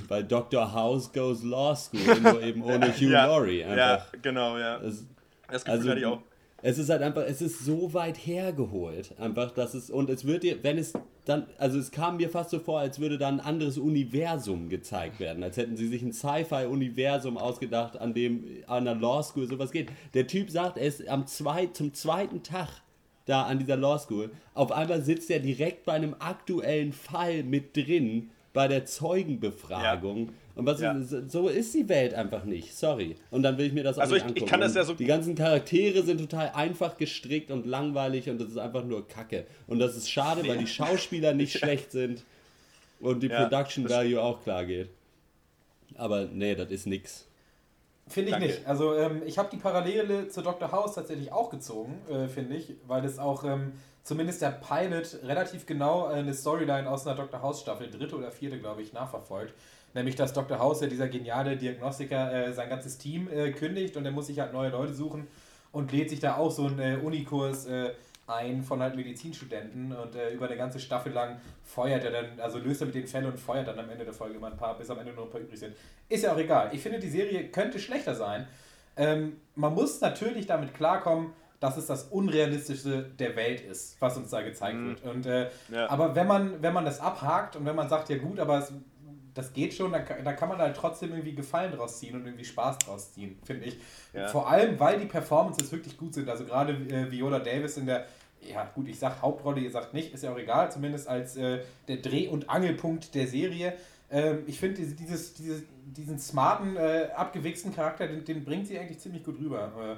weil 0.07 0.23
Dr. 0.23 0.73
House 0.73 1.11
goes 1.13 1.43
Law 1.43 1.75
School, 1.75 2.19
nur 2.21 2.41
eben 2.43 2.61
ohne 2.63 2.87
Hugh 2.97 3.09
ja, 3.11 3.25
Laurie. 3.25 3.59
ja, 3.61 3.67
Einfach. 3.69 4.11
genau, 4.21 4.57
ja. 4.57 4.79
Das, 4.79 5.03
Das 5.49 5.63
Gefühl 5.63 5.77
also, 5.79 5.89
hatte 5.89 5.99
ich 5.99 6.05
auch. 6.05 6.21
Es 6.67 6.79
ist 6.79 6.89
halt 6.89 7.03
einfach, 7.03 7.21
es 7.27 7.43
ist 7.43 7.63
so 7.63 7.93
weit 7.93 8.17
hergeholt. 8.17 9.13
Einfach, 9.19 9.51
dass 9.51 9.75
es, 9.75 9.91
und 9.91 10.09
es 10.09 10.25
wird 10.25 10.41
dir, 10.41 10.63
wenn 10.63 10.79
es 10.79 10.93
dann, 11.23 11.45
also 11.59 11.77
es 11.77 11.91
kam 11.91 12.17
mir 12.17 12.27
fast 12.27 12.49
so 12.49 12.57
vor, 12.57 12.79
als 12.79 12.99
würde 12.99 13.19
dann 13.19 13.39
ein 13.39 13.45
anderes 13.45 13.77
Universum 13.77 14.67
gezeigt 14.67 15.19
werden. 15.19 15.43
Als 15.43 15.57
hätten 15.57 15.77
sie 15.77 15.87
sich 15.87 16.01
ein 16.01 16.11
Sci-Fi-Universum 16.11 17.37
ausgedacht, 17.37 18.01
an 18.01 18.15
dem 18.15 18.47
an 18.65 18.85
der 18.85 18.95
Law 18.95 19.21
School 19.21 19.47
sowas 19.47 19.71
geht. 19.71 19.91
Der 20.15 20.25
Typ 20.25 20.49
sagt, 20.49 20.79
er 20.79 20.87
ist 20.87 21.07
am 21.07 21.27
zwei, 21.27 21.67
zum 21.67 21.93
zweiten 21.93 22.41
Tag 22.41 22.81
da 23.25 23.43
an 23.43 23.59
dieser 23.59 23.77
Law 23.77 23.99
School. 23.99 24.31
Auf 24.55 24.71
einmal 24.71 25.03
sitzt 25.03 25.29
er 25.29 25.41
direkt 25.41 25.85
bei 25.85 25.93
einem 25.93 26.15
aktuellen 26.17 26.93
Fall 26.93 27.43
mit 27.43 27.77
drin, 27.77 28.31
bei 28.55 28.67
der 28.67 28.85
Zeugenbefragung. 28.85 30.29
Und 30.55 30.65
was 30.65 30.79
Ja. 30.79 30.93
ist, 30.93 31.31
so 31.31 31.49
ist 31.49 31.73
die 31.73 31.87
Welt 31.89 32.13
einfach 32.13 32.45
nicht. 32.45 32.73
Sorry. 32.75 33.17
Und 33.29 33.43
dann 33.43 33.57
will 33.57 33.67
ich 33.67 33.73
mir 33.73 33.83
das 33.83 33.97
auch 33.97 34.03
Also 34.03 34.13
nicht 34.15 34.23
ich- 34.23 34.31
ich 34.31 34.37
angucken. 34.37 34.49
kann 34.49 34.61
das 34.61 34.73
ja 34.73 34.83
so- 34.85 34.93
Die 34.93 35.05
ganzen 35.05 35.35
Charaktere 35.35 36.01
sind 36.03 36.19
total 36.19 36.51
einfach 36.55 36.95
gestrickt 36.97 37.51
und 37.51 37.65
langweilig 37.65 38.29
und 38.29 38.39
das 38.39 38.49
ist 38.49 38.57
einfach 38.57 38.83
nur 38.85 39.07
Kacke. 39.07 39.45
Und 39.67 39.79
das 39.79 39.95
ist 39.97 40.09
schade, 40.09 40.47
weil 40.47 40.57
die 40.57 40.67
Schauspieler 40.67 41.33
nicht 41.33 41.51
schlecht 41.59 41.91
sind 41.91 42.23
und 43.01 43.21
die 43.21 43.27
Ja, 43.27 43.41
Production 43.43 43.87
Value 43.89 44.21
auch 44.21 44.41
klar 44.41 44.65
geht. 44.65 44.89
Aber 45.97 46.25
nee, 46.25 46.55
das 46.55 46.71
ist 46.71 46.87
nix. 46.87 47.27
Finde 48.07 48.29
ich 48.29 48.35
Danke. 48.35 48.47
nicht. 48.49 48.65
Also 48.67 48.95
ähm, 48.95 49.23
ich 49.25 49.37
habe 49.37 49.49
die 49.51 49.57
Parallele 49.57 50.29
zu 50.29 50.41
Dr. 50.41 50.71
House 50.71 50.93
tatsächlich 50.95 51.31
auch 51.31 51.49
gezogen, 51.49 51.95
äh, 52.09 52.27
finde 52.27 52.55
ich, 52.55 52.73
weil 52.87 53.03
es 53.03 53.17
auch 53.19 53.43
ähm, 53.43 53.73
zumindest 54.05 54.41
der 54.41 54.51
Pilot 54.51 55.19
relativ 55.23 55.65
genau 55.65 56.05
eine 56.05 56.33
Storyline 56.33 56.89
aus 56.89 57.05
einer 57.05 57.17
Dr. 57.17 57.41
House 57.41 57.61
Staffel, 57.61 57.89
dritte 57.89 58.15
oder 58.15 58.31
vierte, 58.31 58.59
glaube 58.59 58.81
ich, 58.83 58.93
nachverfolgt. 58.93 59.53
Nämlich, 59.93 60.15
dass 60.15 60.31
Dr. 60.31 60.59
House, 60.59 60.81
ja 60.81 60.87
dieser 60.87 61.07
geniale 61.07 61.57
Diagnostiker, 61.57 62.31
äh, 62.31 62.53
sein 62.53 62.69
ganzes 62.69 62.97
Team 62.97 63.27
äh, 63.29 63.51
kündigt 63.51 63.97
und 63.97 64.05
er 64.05 64.11
muss 64.11 64.27
sich 64.27 64.39
halt 64.39 64.53
neue 64.53 64.69
Leute 64.69 64.93
suchen 64.93 65.27
und 65.71 65.91
lädt 65.91 66.09
sich 66.09 66.19
da 66.19 66.37
auch 66.37 66.51
so 66.51 66.67
einen 66.67 66.79
äh, 66.79 66.97
Unikurs 67.03 67.65
äh, 67.65 67.93
ein 68.27 68.63
von 68.63 68.81
halt 68.81 68.95
Medizinstudenten 68.95 69.95
und 69.95 70.15
äh, 70.15 70.31
über 70.31 70.47
eine 70.47 70.57
ganze 70.57 70.79
Staffel 70.79 71.11
lang 71.11 71.39
feuert 71.63 72.03
er 72.03 72.11
dann, 72.11 72.39
also 72.39 72.59
löst 72.59 72.81
er 72.81 72.87
mit 72.87 72.95
den 72.95 73.07
Fällen 73.07 73.25
und 73.25 73.39
feuert 73.39 73.67
dann 73.67 73.79
am 73.79 73.89
Ende 73.89 74.05
der 74.05 74.13
Folge 74.13 74.35
immer 74.35 74.47
ein 74.47 74.57
paar, 74.57 74.77
bis 74.77 74.89
am 74.89 74.99
Ende 74.99 75.13
nur 75.13 75.25
ein 75.25 75.29
paar 75.29 75.41
übrig 75.41 75.59
sind. 75.59 75.75
Ist 76.09 76.23
ja 76.23 76.33
auch 76.33 76.37
egal. 76.37 76.69
Ich 76.73 76.81
finde, 76.81 76.99
die 76.99 77.09
Serie 77.09 77.49
könnte 77.49 77.79
schlechter 77.79 78.15
sein. 78.15 78.47
Ähm, 78.97 79.37
man 79.55 79.73
muss 79.73 80.01
natürlich 80.01 80.45
damit 80.47 80.73
klarkommen, 80.73 81.33
dass 81.59 81.77
es 81.77 81.85
das 81.87 82.03
Unrealistischste 82.05 83.03
der 83.17 83.35
Welt 83.35 83.61
ist, 83.61 83.97
was 83.99 84.17
uns 84.17 84.29
da 84.29 84.41
gezeigt 84.41 84.77
wird. 84.77 85.03
Und, 85.03 85.25
äh, 85.25 85.49
Ja. 85.71 85.89
Aber 85.89 86.15
wenn 86.15 86.27
man, 86.27 86.61
wenn 86.61 86.73
man 86.73 86.85
das 86.85 86.99
abhakt 86.99 87.55
und 87.55 87.65
wenn 87.65 87.75
man 87.75 87.89
sagt, 87.89 88.09
ja 88.09 88.17
gut, 88.17 88.39
aber 88.39 88.59
es, 88.59 88.71
das 89.33 89.51
geht 89.53 89.73
schon, 89.73 89.91
kann- 89.91 90.23
dann 90.23 90.35
kann 90.35 90.47
man 90.49 90.57
halt 90.59 90.75
trotzdem 90.77 91.11
irgendwie 91.11 91.35
Gefallen 91.35 91.71
draus 91.73 91.99
ziehen 91.99 92.15
und 92.15 92.25
irgendwie 92.25 92.45
Spaß 92.45 92.77
draus 92.79 93.13
ziehen, 93.13 93.37
finde 93.43 93.65
ich. 93.65 93.77
Ja. 94.13 94.27
Vor 94.27 94.49
allem, 94.49 94.79
weil 94.79 94.99
die 94.99 95.05
Performances 95.07 95.71
wirklich 95.71 95.97
gut 95.97 96.13
sind. 96.13 96.29
Also 96.29 96.45
gerade 96.45 96.73
äh, 96.73 97.11
Viola 97.11 97.39
Davis 97.39 97.77
in 97.77 97.85
der, 97.85 98.05
ja 98.41 98.69
gut, 98.75 98.87
ich 98.87 98.97
sag 98.99 99.21
Hauptrolle, 99.21 99.59
ihr 99.61 99.71
sagt 99.71 99.93
nicht, 99.93 100.13
ist 100.13 100.23
ja 100.23 100.31
auch 100.31 100.37
egal, 100.37 100.71
zumindest 100.71 101.07
als 101.07 101.35
äh, 101.35 101.59
der 101.87 101.97
Dreh- 101.97 102.27
und 102.29 102.49
Angelpunkt 102.49 103.13
der 103.15 103.27
Serie. 103.27 103.73
Ähm, 104.11 104.43
ich 104.45 104.59
finde 104.59 104.75
diese, 104.77 104.95
dieses, 104.95 105.33
dieses, 105.33 105.63
diesen 105.85 106.19
smarten, 106.19 106.77
äh, 106.77 107.09
abgewichsten 107.15 107.73
Charakter, 107.75 108.07
den, 108.07 108.23
den 108.23 108.45
bringt 108.45 108.67
sie 108.67 108.77
eigentlich 108.79 108.99
ziemlich 108.99 109.23
gut 109.23 109.37
rüber. 109.39 109.71
Äh, 109.81 109.95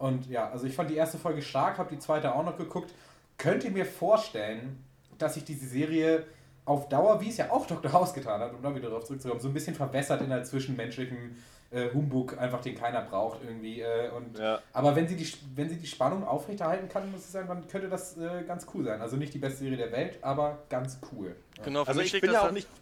und 0.00 0.26
ja, 0.28 0.50
also 0.50 0.66
ich 0.66 0.74
fand 0.74 0.90
die 0.90 0.96
erste 0.96 1.18
Folge 1.18 1.42
stark, 1.42 1.78
habe 1.78 1.94
die 1.94 1.98
zweite 1.98 2.34
auch 2.34 2.44
noch 2.44 2.56
geguckt. 2.56 2.92
Könnt 3.36 3.64
ihr 3.64 3.70
mir 3.70 3.84
vorstellen, 3.84 4.82
dass 5.18 5.34
sich 5.34 5.44
diese 5.44 5.66
Serie 5.66 6.24
auf 6.64 6.88
Dauer, 6.88 7.20
wie 7.20 7.28
es 7.28 7.36
ja 7.36 7.50
auch 7.50 7.66
Dr. 7.66 7.92
House 7.92 8.14
getan 8.14 8.40
hat, 8.40 8.54
um 8.54 8.62
da 8.62 8.74
wieder 8.74 8.88
darauf 8.88 9.04
zurückzukommen, 9.04 9.40
so 9.40 9.48
ein 9.48 9.54
bisschen 9.54 9.74
verwässert 9.74 10.22
in 10.22 10.32
einer 10.32 10.42
zwischenmenschlichen 10.42 11.36
äh, 11.70 11.90
Humbug, 11.92 12.38
einfach 12.38 12.62
den 12.62 12.74
keiner 12.74 13.02
braucht 13.02 13.40
irgendwie. 13.44 13.82
Äh, 13.82 14.10
und, 14.10 14.38
Ja. 14.38 14.60
Aber 14.72 14.96
wenn 14.96 15.06
sie, 15.06 15.16
die, 15.16 15.30
wenn 15.54 15.68
sie 15.68 15.76
die 15.76 15.86
Spannung 15.86 16.26
aufrechterhalten 16.26 16.88
kann, 16.88 17.10
muss 17.12 17.20
ich 17.20 17.26
sagen, 17.26 17.48
dann 17.48 17.68
könnte 17.68 17.88
das 17.88 18.16
äh, 18.16 18.42
ganz 18.46 18.66
cool 18.72 18.84
sein. 18.84 19.00
Also 19.02 19.16
nicht 19.16 19.34
die 19.34 19.38
beste 19.38 19.58
Serie 19.58 19.76
der 19.76 19.92
Welt, 19.92 20.18
aber 20.22 20.58
ganz 20.70 20.98
cool. 21.12 21.36
Ja. 21.58 21.64
Genau, 21.64 21.84
für 21.84 21.88
Also 21.88 22.00
mich 22.00 22.14
ich 22.14 22.20
bin 22.20 22.32
das 22.32 22.42
ja 22.42 22.48
auch 22.48 22.52
nicht. 22.52 22.68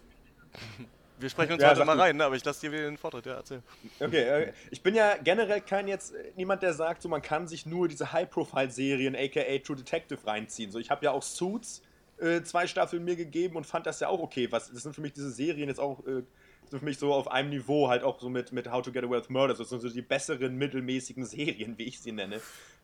Wir 1.19 1.29
sprechen 1.29 1.53
uns 1.53 1.61
Ja, 1.61 1.71
heute 1.71 1.83
mal 1.83 1.99
rein, 1.99 2.15
ne? 2.15 2.23
aber 2.23 2.35
ich 2.35 2.45
lasse 2.45 2.61
dir 2.61 2.71
wieder 2.71 2.83
den 2.83 2.97
Vortritt. 2.97 3.25
Ja, 3.25 3.35
erzähl. 3.35 3.61
Okay, 3.99 4.21
äh, 4.21 4.53
ich 4.71 4.81
bin 4.81 4.95
ja 4.95 5.17
generell 5.21 5.59
kein 5.59 5.89
jetzt 5.89 6.15
äh, 6.15 6.31
niemand, 6.37 6.63
der 6.63 6.73
sagt, 6.73 7.01
so 7.01 7.09
man 7.09 7.21
kann 7.21 7.47
sich 7.47 7.65
nur 7.65 7.89
diese 7.89 8.13
High-Profile-Serien, 8.13 9.15
aka 9.15 9.57
True 9.59 9.75
Detective, 9.75 10.25
reinziehen. 10.25 10.71
So, 10.71 10.79
ich 10.79 10.89
habe 10.89 11.03
ja 11.03 11.11
auch 11.11 11.21
Suits 11.21 11.81
äh, 12.19 12.41
zwei 12.43 12.67
Staffeln 12.67 13.03
mir 13.03 13.17
gegeben 13.17 13.57
und 13.57 13.65
fand 13.65 13.85
das 13.85 13.99
ja 13.99 14.07
auch 14.07 14.19
okay. 14.19 14.49
Was, 14.51 14.71
das 14.71 14.83
sind 14.83 14.95
für 14.95 15.01
mich 15.01 15.11
diese 15.11 15.29
Serien 15.29 15.67
jetzt 15.67 15.79
auch 15.79 16.05
äh, 16.07 16.23
für 16.69 16.83
mich 16.85 16.97
so 16.97 17.13
auf 17.13 17.29
einem 17.31 17.49
Niveau, 17.49 17.89
halt 17.89 18.03
auch 18.03 18.19
so 18.19 18.29
mit, 18.29 18.51
mit 18.51 18.71
How 18.71 18.81
to 18.81 18.91
Get 18.91 19.03
Away 19.03 19.19
with 19.19 19.29
Murder. 19.29 19.53
Das 19.53 19.69
sind 19.69 19.81
so 19.81 19.89
die 19.89 20.01
besseren, 20.01 20.57
mittelmäßigen 20.57 21.25
Serien, 21.25 21.77
wie 21.77 21.83
ich 21.83 21.99
sie 21.99 22.11
nenne. 22.11 22.39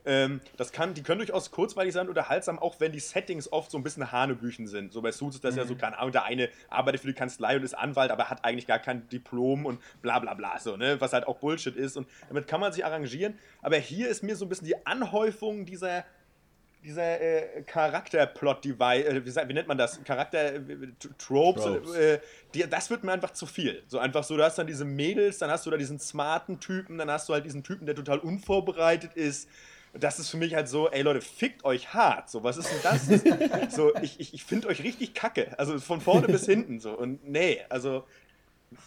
Ähm, 0.06 0.40
das 0.56 0.72
kann, 0.72 0.94
die 0.94 1.02
können 1.02 1.20
durchaus 1.20 1.50
kurzweilig 1.50 1.94
sein, 1.94 2.08
unterhaltsam, 2.08 2.60
auch 2.60 2.80
wenn 2.80 2.92
die 2.92 3.00
Settings 3.00 3.52
oft 3.52 3.72
so 3.72 3.78
ein 3.78 3.84
bisschen 3.84 4.12
Hanebüchen 4.12 4.68
sind. 4.68 4.94
So 4.94 5.02
bei 5.02 5.12
Suits 5.12 5.36
ist 5.36 5.44
das 5.44 5.56
ja 5.56 5.66
so, 5.66 5.76
keine 5.76 5.98
Ahnung, 5.98 6.12
der 6.12 6.26
eine 6.26 6.50
arbeitet 6.70 7.02
für 7.02 7.08
die 7.08 7.14
Kanzlei 7.14 7.56
und 7.56 7.64
ist 7.64 7.74
Anwalt, 7.74 8.12
aber 8.12 8.30
hat 8.30 8.46
eigentlich 8.46 8.68
gar 8.68 8.80
kein 8.80 9.10
Diplom 9.10 9.66
und 9.66 9.80
bla 10.02 10.20
bla 10.20 10.36
bla, 10.36 10.60
so, 10.60 10.78
ne? 10.78 11.02
Was 11.02 11.14
halt 11.14 11.28
auch 11.28 11.40
Bullshit 11.40 11.76
ist. 11.76 11.98
Und 11.98 12.08
damit 12.28 12.48
kann 12.48 12.60
man 12.60 12.72
sich 12.72 12.86
arrangieren. 12.86 13.38
Aber 13.62 13.78
hier 13.78 14.08
ist 14.08 14.22
mir 14.22 14.36
so 14.36 14.46
ein 14.46 14.50
bisschen 14.50 14.68
die 14.68 14.86
Anhäufung 14.86 15.66
dieser 15.66 16.06
dieser 16.86 17.20
äh, 17.20 17.64
Charakterplot, 17.64 18.64
die 18.64 18.70
äh, 18.70 19.26
wie, 19.26 19.36
wie 19.36 19.54
nennt 19.54 19.68
man 19.68 19.78
das? 19.78 20.04
Charakter 20.04 20.54
äh, 20.54 20.62
Tropes. 21.18 21.94
Äh, 21.96 22.20
die, 22.54 22.70
das 22.70 22.90
wird 22.90 23.04
mir 23.04 23.12
einfach 23.12 23.32
zu 23.32 23.46
viel. 23.48 23.84
So 23.88 23.98
einfach 23.98 24.24
so, 24.24 24.38
du 24.38 24.44
hast 24.44 24.58
dann 24.58 24.68
diese 24.68 24.86
Mädels, 24.86 25.40
dann 25.40 25.50
hast 25.50 25.66
du 25.66 25.72
da 25.72 25.78
diesen 25.78 26.00
smarten 26.00 26.60
Typen, 26.60 26.98
dann 26.98 27.10
hast 27.10 27.28
du 27.28 27.34
halt 27.34 27.46
diesen 27.46 27.64
Typen, 27.64 27.86
der 27.86 27.96
total 27.96 28.20
unvorbereitet 28.20 29.14
ist. 29.16 29.50
Das 29.94 30.20
ist 30.20 30.30
für 30.30 30.38
mich 30.38 30.54
halt 30.54 30.68
so, 30.68 30.90
ey 30.90 31.02
Leute, 31.02 31.22
fickt 31.22 31.64
euch 31.66 31.94
hart. 31.94 32.30
So, 32.30 32.44
was 32.44 32.58
ist 32.58 32.70
denn 32.70 32.82
das? 32.84 33.74
so, 33.76 33.96
ich, 34.02 34.20
ich, 34.20 34.34
ich 34.34 34.44
finde 34.44 34.68
euch 34.68 34.84
richtig 34.84 35.14
kacke. 35.14 35.58
Also 35.58 35.80
von 35.80 36.02
vorne 36.02 36.28
bis 36.28 36.46
hinten 36.46 36.80
so. 36.80 36.92
Und 36.92 37.28
nee, 37.28 37.62
also. 37.70 38.06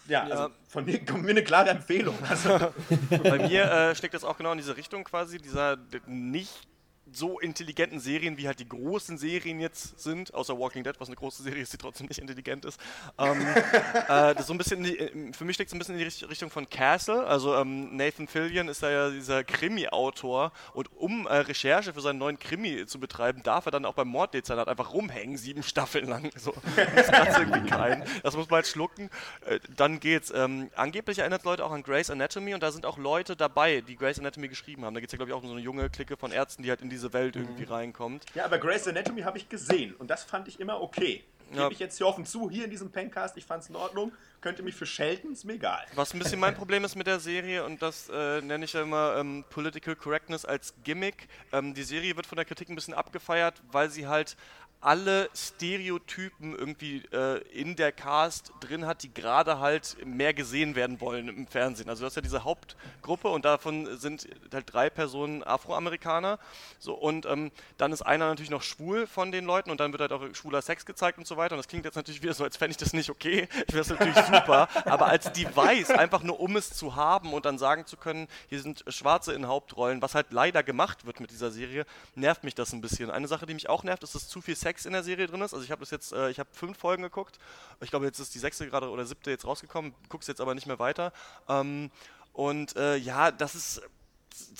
Ja, 0.07 0.27
Ja. 0.27 0.35
Also 0.35 0.53
von 0.67 0.85
mir 0.85 1.03
kommt 1.03 1.23
mir 1.23 1.31
eine 1.31 1.43
klare 1.43 1.69
Empfehlung. 1.69 2.15
Also, 2.29 2.71
Bei 3.09 3.47
mir 3.47 3.63
äh, 3.63 3.95
schlägt 3.95 4.13
das 4.13 4.23
auch 4.23 4.37
genau 4.37 4.51
in 4.51 4.59
diese 4.59 4.77
Richtung 4.77 5.03
quasi, 5.03 5.39
dieser 5.39 5.77
nicht 6.05 6.67
so 7.11 7.39
intelligenten 7.39 7.99
Serien, 7.99 8.37
wie 8.37 8.47
halt 8.47 8.59
die 8.59 8.67
großen 8.67 9.17
Serien 9.17 9.59
jetzt 9.59 9.99
sind, 9.99 10.33
außer 10.33 10.57
Walking 10.57 10.83
Dead, 10.83 10.95
was 10.99 11.07
eine 11.07 11.15
große 11.15 11.43
Serie 11.43 11.61
ist, 11.61 11.73
die 11.73 11.77
trotzdem 11.77 12.07
nicht 12.07 12.19
intelligent 12.19 12.65
ist. 12.65 12.79
Ähm, 13.17 13.41
äh, 14.07 14.35
das 14.35 14.47
so 14.47 14.53
ein 14.53 14.57
bisschen, 14.57 14.83
die, 14.83 14.97
äh, 14.97 15.33
für 15.33 15.45
mich 15.45 15.55
steckt 15.55 15.69
es 15.69 15.73
ein 15.73 15.79
bisschen 15.79 15.95
in 15.95 15.99
die 15.99 16.05
Richt- 16.05 16.29
Richtung 16.29 16.49
von 16.49 16.69
Castle. 16.69 17.25
Also 17.25 17.55
ähm, 17.55 17.95
Nathan 17.95 18.27
Fillion 18.27 18.67
ist 18.67 18.83
da 18.83 18.89
ja 18.89 19.09
dieser 19.09 19.43
Krimi-Autor 19.43 20.51
und 20.73 20.91
um 20.95 21.27
äh, 21.27 21.35
Recherche 21.37 21.93
für 21.93 22.01
seinen 22.01 22.19
neuen 22.19 22.39
Krimi 22.39 22.85
zu 22.85 22.99
betreiben, 22.99 23.41
darf 23.43 23.65
er 23.65 23.71
dann 23.71 23.85
auch 23.85 23.93
beim 23.93 24.07
Morddezernat 24.07 24.67
einfach 24.67 24.93
rumhängen, 24.93 25.37
sieben 25.37 25.63
Staffeln 25.63 26.07
lang. 26.07 26.29
So, 26.39 26.53
das 26.95 27.07
kann 27.07 27.27
irgendwie 27.41 27.69
keinen. 27.69 28.03
Das 28.23 28.35
muss 28.37 28.49
man 28.49 28.57
halt 28.57 28.67
schlucken. 28.67 29.09
Äh, 29.45 29.59
dann 29.75 29.99
geht's. 29.99 30.31
Ähm, 30.33 30.69
angeblich 30.75 31.19
erinnert 31.19 31.43
Leute 31.43 31.65
auch 31.65 31.71
an 31.71 31.83
Grey's 31.83 32.09
Anatomy 32.09 32.53
und 32.53 32.63
da 32.63 32.71
sind 32.71 32.85
auch 32.85 32.97
Leute 32.97 33.35
dabei, 33.35 33.81
die 33.81 33.97
Grey's 33.97 34.19
Anatomy 34.19 34.47
geschrieben 34.47 34.85
haben. 34.85 34.93
Da 34.93 35.01
geht 35.01 35.09
es 35.09 35.13
ja, 35.13 35.17
glaube 35.17 35.31
ich, 35.31 35.35
auch 35.35 35.41
um 35.41 35.47
so 35.47 35.53
eine 35.53 35.61
junge 35.61 35.89
Clique 35.89 36.15
von 36.15 36.31
Ärzten, 36.31 36.63
die 36.63 36.69
halt 36.69 36.81
in 36.81 36.89
diese 36.89 36.98
Welt 37.13 37.35
irgendwie 37.35 37.63
reinkommt. 37.63 38.25
Ja, 38.35 38.45
aber 38.45 38.57
Grey's 38.57 38.87
Anatomy 38.87 39.21
habe 39.21 39.37
ich 39.37 39.49
gesehen 39.49 39.95
und 39.95 40.09
das 40.09 40.23
fand 40.23 40.47
ich 40.47 40.59
immer 40.59 40.81
okay. 40.81 41.23
Gebe 41.49 41.61
Ja. 41.61 41.71
ich 41.71 41.79
jetzt 41.79 41.97
hier 41.97 42.05
offen 42.05 42.25
zu, 42.27 42.49
hier 42.51 42.65
in 42.65 42.69
diesem 42.69 42.91
Pencast, 42.91 43.35
ich 43.35 43.43
fand 43.45 43.63
es 43.63 43.69
in 43.69 43.75
Ordnung. 43.75 44.11
Könnt 44.39 44.59
ihr 44.59 44.63
mich 44.63 44.75
für 44.75 44.85
schelten, 44.85 45.31
ist 45.33 45.43
mir 45.45 45.53
egal. 45.53 45.83
Was 45.95 46.13
ein 46.13 46.19
bisschen 46.19 46.39
mein 46.39 46.53
Problem 46.55 46.85
ist 46.85 46.95
mit 46.95 47.07
der 47.07 47.19
Serie, 47.19 47.65
und 47.65 47.81
das 47.81 48.07
äh, 48.13 48.39
nenne 48.41 48.65
ich 48.65 48.73
ja 48.73 48.83
immer 48.83 49.15
ähm, 49.17 49.43
Political 49.49 49.95
Correctness 49.95 50.45
als 50.45 50.75
Gimmick. 50.83 51.27
Ähm, 51.51 51.73
die 51.73 51.81
Serie 51.83 52.15
wird 52.15 52.27
von 52.27 52.35
der 52.35 52.45
Kritik 52.45 52.69
ein 52.69 52.75
bisschen 52.75 52.93
abgefeiert, 52.93 53.61
weil 53.71 53.89
sie 53.89 54.05
halt 54.07 54.37
alle 54.81 55.29
Stereotypen 55.35 56.57
irgendwie 56.57 57.03
äh, 57.11 57.39
in 57.51 57.75
der 57.75 57.91
Cast 57.91 58.53
drin 58.61 58.85
hat, 58.85 59.03
die 59.03 59.13
gerade 59.13 59.59
halt 59.59 59.97
mehr 60.05 60.33
gesehen 60.33 60.75
werden 60.75 61.01
wollen 61.01 61.27
im 61.27 61.47
Fernsehen. 61.47 61.89
Also 61.89 62.01
du 62.01 62.05
hast 62.05 62.15
ja 62.15 62.21
diese 62.21 62.45
Hauptgruppe 62.45 63.27
und 63.27 63.43
davon 63.43 63.97
sind 63.97 64.27
halt 64.53 64.73
drei 64.73 64.89
Personen 64.89 65.43
Afroamerikaner. 65.43 66.39
So, 66.79 66.93
und 66.93 67.25
ähm, 67.25 67.51
dann 67.77 67.91
ist 67.91 68.03
einer 68.03 68.29
natürlich 68.29 68.49
noch 68.49 68.61
schwul 68.61 69.05
von 69.05 69.33
den 69.33 69.45
Leuten 69.45 69.69
und 69.69 69.81
dann 69.81 69.91
wird 69.91 70.01
halt 70.01 70.13
auch 70.13 70.23
schwuler 70.33 70.61
Sex 70.61 70.85
gezeigt 70.85 71.17
und 71.17 71.27
so 71.27 71.35
weiter. 71.35 71.55
Und 71.55 71.59
das 71.59 71.67
klingt 71.67 71.83
jetzt 71.83 71.95
natürlich 71.95 72.21
wieder 72.21 72.33
so, 72.33 72.45
als 72.45 72.55
fände 72.55 72.71
ich 72.71 72.77
das 72.77 72.93
nicht 72.93 73.09
okay. 73.09 73.49
Ich 73.67 73.73
wäre 73.73 73.81
es 73.81 73.89
natürlich 73.89 74.15
super. 74.15 74.69
Aber 74.85 75.07
als 75.07 75.31
Device, 75.33 75.91
einfach 75.91 76.23
nur 76.23 76.39
um 76.39 76.55
es 76.55 76.71
zu 76.71 76.95
haben 76.95 77.33
und 77.33 77.45
dann 77.45 77.57
sagen 77.57 77.85
zu 77.85 77.97
können, 77.97 78.27
hier 78.47 78.61
sind 78.61 78.85
Schwarze 78.87 79.33
in 79.33 79.47
Hauptrollen, 79.47 80.01
was 80.01 80.15
halt 80.15 80.27
leider 80.31 80.63
gemacht 80.63 81.05
wird 81.05 81.19
mit 81.19 81.31
dieser 81.31 81.51
Serie, 81.51 81.85
nervt 82.15 82.45
mich 82.45 82.55
das 82.55 82.71
ein 82.71 82.79
bisschen. 82.79 83.11
Eine 83.11 83.27
Sache, 83.27 83.45
die 83.45 83.53
mich 83.53 83.67
auch 83.67 83.83
nervt, 83.83 84.03
ist, 84.03 84.15
dass 84.15 84.29
zu 84.29 84.39
viel 84.39 84.55
Sex 84.55 84.68
in 84.85 84.93
der 84.93 85.03
Serie 85.03 85.27
drin 85.27 85.41
ist. 85.41 85.53
Also 85.53 85.63
ich 85.63 85.71
habe 85.71 85.81
das 85.81 85.91
jetzt, 85.91 86.13
äh, 86.13 86.29
ich 86.29 86.39
habe 86.39 86.49
fünf 86.53 86.77
Folgen 86.77 87.03
geguckt. 87.03 87.39
Ich 87.81 87.89
glaube, 87.89 88.05
jetzt 88.05 88.19
ist 88.19 88.33
die 88.35 88.39
sechste 88.39 88.67
gerade 88.67 88.89
oder 88.89 89.05
siebte 89.05 89.31
jetzt 89.31 89.45
rausgekommen. 89.45 89.93
Guck's 90.09 90.27
jetzt 90.27 90.41
aber 90.41 90.55
nicht 90.55 90.67
mehr 90.67 90.79
weiter. 90.79 91.11
Ähm, 91.47 91.91
und 92.33 92.75
äh, 92.75 92.95
ja, 92.95 93.31
das 93.31 93.55
ist 93.55 93.81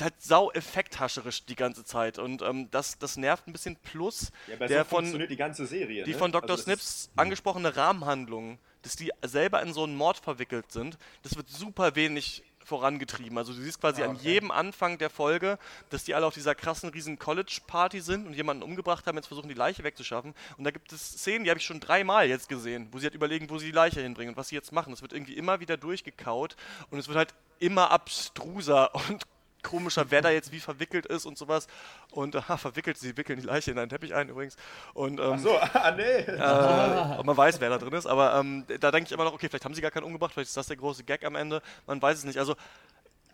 halt 0.02 0.16
sau 0.20 0.52
effekthascherisch 0.52 1.46
die 1.46 1.56
ganze 1.56 1.86
Zeit 1.86 2.20
und 2.20 2.42
ähm, 2.42 2.70
das, 2.72 2.98
das 2.98 3.18
nervt 3.18 3.48
ein 3.48 3.54
bisschen 3.54 3.76
plus 3.78 4.32
Ja, 4.48 4.56
aber 4.56 4.68
der 4.68 4.84
so 4.84 4.90
von 4.90 4.98
funktioniert 5.00 5.32
die 5.32 5.38
ganze 5.38 5.66
Serie. 5.66 6.04
die 6.04 6.12
ne? 6.12 6.18
von 6.18 6.32
Dr. 6.32 6.52
Also 6.52 6.64
Snips 6.64 7.10
angesprochene 7.16 7.76
Rahmenhandlung, 7.76 8.60
dass 8.82 8.96
die 8.96 9.12
selber 9.24 9.62
in 9.62 9.74
so 9.74 9.84
einen 9.84 9.96
Mord 9.96 10.18
verwickelt 10.18 10.72
sind, 10.72 10.98
das 11.24 11.36
wird 11.36 11.50
super 11.50 11.96
wenig 11.96 12.44
vorangetrieben. 12.70 13.38
Also 13.38 13.52
du 13.54 13.62
siehst 13.62 13.82
quasi 13.82 14.02
Ah, 14.02 14.06
an 14.06 14.16
okay. 14.16 14.34
jedem 14.34 14.52
Anfang 14.52 14.98
der 14.98 15.10
Folge, 15.10 15.60
dass 15.90 16.06
die 16.06 16.16
alle 16.16 16.26
auf 16.26 16.34
dieser 16.34 16.56
krassen 16.56 16.90
riesen 16.90 17.20
College-Party 17.20 18.00
sind 18.00 18.26
und 18.28 18.34
jemanden 18.34 18.64
umgebracht 18.64 19.06
haben, 19.08 19.18
jetzt 19.18 19.28
versuchen 19.28 19.50
die 19.50 19.56
Leiche 19.56 19.84
wegzuschaffen. 19.84 20.34
Und 20.58 20.64
da 20.64 20.72
gibt 20.72 20.94
es 20.94 21.02
Szenen, 21.02 21.44
die 21.44 21.50
habe 21.50 21.60
ich 21.60 21.66
schon 21.66 21.82
dreimal 21.82 22.28
jetzt 22.28 22.48
gesehen, 22.48 22.88
wo 22.92 23.00
sie 23.00 23.06
halt 23.08 23.16
überlegen, 23.16 23.50
wo 23.50 23.58
sie 23.58 23.66
die 23.68 23.72
Leiche 23.74 24.00
hinbringen 24.02 24.34
und 24.34 24.38
was 24.38 24.48
sie 24.50 24.56
jetzt 24.56 24.72
machen. 24.72 24.94
Es 24.94 25.02
wird 25.02 25.12
irgendwie 25.12 25.34
immer 25.34 25.60
wieder 25.60 25.76
durchgekaut 25.76 26.56
und 26.92 27.00
es 27.00 27.08
wird 27.08 27.18
halt 27.18 27.34
immer 27.60 27.92
abstruser 27.92 28.94
und 29.10 29.24
komischer, 29.64 30.10
wer 30.10 30.22
da 30.22 30.30
jetzt 30.30 30.52
wie 30.52 30.60
verwickelt 30.60 31.06
ist 31.06 31.26
und 31.26 31.38
sowas. 31.38 31.68
Und 32.12 32.36
aha, 32.36 32.58
verwickelt, 32.58 32.98
sie 32.98 33.16
wickeln 33.18 33.40
die 33.40 33.46
Leiche 33.46 33.72
in 33.72 33.80
einen 33.80 33.90
Teppich 33.90 34.14
ein 34.14 34.30
übrigens. 34.30 34.56
Und 34.94 35.20
ähm, 35.20 35.38
So, 35.40 35.58
ah, 35.58 35.92
nee. 35.96 36.04
äh, 36.04 37.18
und 37.20 37.26
man 37.26 37.38
weiß, 37.38 37.60
wer 37.60 37.70
da 37.70 37.78
drin 37.78 37.94
ist, 37.94 38.08
aber 38.08 38.36
ähm, 38.40 38.66
da 38.80 38.92
denke 38.92 39.08
ich 39.08 39.12
immer 39.12 39.24
noch, 39.24 39.34
okay, 39.34 39.48
vielleicht 39.50 39.66
haben 39.66 39.74
sie 39.74 39.82
gar 39.82 39.92
keinen 39.92 40.04
umgebracht, 40.04 40.34
vielleicht 40.34 40.50
ist 40.50 40.58
das 40.58 40.68
der 40.68 40.78
große 40.78 41.04
Gag 41.04 41.26
am 41.26 41.36
Ende, 41.36 41.62
man 41.88 42.02
weiß 42.02 42.20
es 42.20 42.24
nicht. 42.26 42.40
Also 42.40 42.56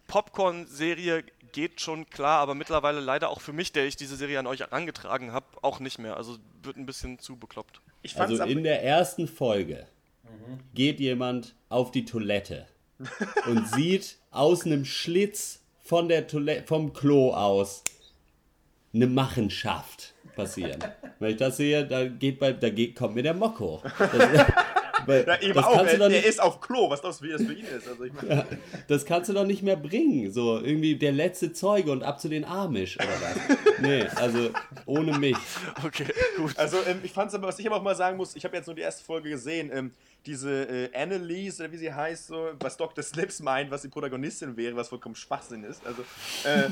Popcorn-Serie 0.07 1.23
geht 1.51 1.82
schon 1.82 2.09
klar, 2.09 2.39
aber 2.39 2.53
mittlerweile 2.53 2.99
leider 2.99 3.30
auch 3.30 3.41
für 3.41 3.53
mich, 3.53 3.71
der 3.71 3.86
ich 3.86 3.95
diese 3.95 4.15
Serie 4.15 4.39
an 4.39 4.47
euch 4.47 4.59
herangetragen 4.59 5.32
habe, 5.32 5.45
auch 5.61 5.80
nicht 5.80 5.99
mehr. 5.99 6.17
Also 6.17 6.38
wird 6.61 6.78
ein 6.78 6.86
bisschen 6.86 7.19
zu 7.19 7.38
bekloppt. 7.38 7.82
Ich 8.01 8.13
fand's 8.13 8.39
Also 8.39 8.51
in 8.51 8.63
der 8.63 8.84
ersten 8.84 9.28
Folge 9.28 9.88
geht 10.73 10.99
jemand 10.99 11.55
auf 11.69 11.91
die 11.91 12.05
Toilette 12.05 12.67
und 13.47 13.67
sieht 13.67 14.17
aus 14.32 14.65
einem 14.65 14.86
Schlitz 14.86 15.61
von 15.86 16.09
der 16.09 16.27
Toilette, 16.27 16.67
vom 16.67 16.91
Klo 16.93 17.31
aus 17.31 17.83
eine 18.93 19.07
Machenschaft 19.07 20.13
passieren. 20.36 20.79
Wenn 21.19 21.31
ich 21.31 21.38
das 21.38 21.57
sehe, 21.57 21.86
da 21.86 22.07
geht 22.07 22.39
bei, 22.39 22.53
da 22.53 22.69
geht, 22.69 22.95
kommt 22.95 23.15
mir 23.15 23.23
der 23.23 23.36
Mock 23.36 23.59
hoch. 23.59 23.83
Das, 23.99 24.47
weil, 25.06 25.26
ja, 25.28 25.41
eben 25.41 25.53
das 25.53 25.66
auch. 25.66 25.74
kannst 25.76 25.93
du 25.93 25.95
Er, 25.95 25.99
doch 25.99 26.08
der 26.10 26.18
nicht, 26.18 26.28
ist 26.30 26.41
auf 26.41 26.62
Klo. 26.62 26.89
Was 26.89 27.01
das 27.01 27.20
für 27.20 27.28
ihn 27.28 27.66
ist? 27.66 27.88
Also 27.88 28.03
ich 28.03 28.14
meine, 28.14 28.45
das 28.88 29.06
kannst 29.06 29.30
du 29.30 29.34
doch 29.34 29.45
nicht 29.45 29.64
mehr 29.64 29.76
bringen. 29.78 30.32
So 30.32 30.60
irgendwie 30.60 30.95
der 30.95 31.12
letzte 31.12 31.53
Zeuge 31.53 31.91
und 31.91 32.03
ab 32.03 32.20
zu 32.20 32.30
den 32.30 32.45
Amish 32.45 32.97
oder 32.97 33.08
was. 33.08 33.58
Nee, 33.82 34.03
also 34.16 34.51
ohne 34.86 35.18
mich. 35.20 35.36
Okay, 35.86 36.06
gut. 36.38 36.58
Also 36.58 36.78
ähm, 36.88 36.99
ich 37.03 37.12
fand's 37.12 37.34
aber, 37.34 37.47
was 37.47 37.60
ich 37.60 37.68
aber 37.68 37.76
auch 37.76 37.84
mal 37.84 37.95
sagen 37.95 38.16
muss, 38.16 38.36
ich 38.36 38.45
habe 38.45 38.56
jetzt 38.56 38.68
nur 38.68 38.76
die 38.76 38.82
erste 38.84 39.03
Folge 39.03 39.30
gesehen, 39.30 39.70
ähm, 39.74 39.91
diese 40.26 40.64
äh, 40.64 40.89
Annalise, 40.95 41.64
oder 41.64 41.74
wie 41.74 41.78
sie 41.78 41.93
heißt, 41.93 42.28
so, 42.28 42.51
was 42.60 42.78
Dr. 42.78 43.03
Slips 43.03 43.41
meint, 43.41 43.70
was 43.72 43.82
die 43.82 43.89
Protagonistin 43.89 44.56
wäre, 44.58 44.76
was 44.76 44.88
vollkommen 44.88 45.16
Schwachsinn 45.16 45.64
ist. 45.64 45.86
Also, 45.86 46.03
äh, 46.45 46.70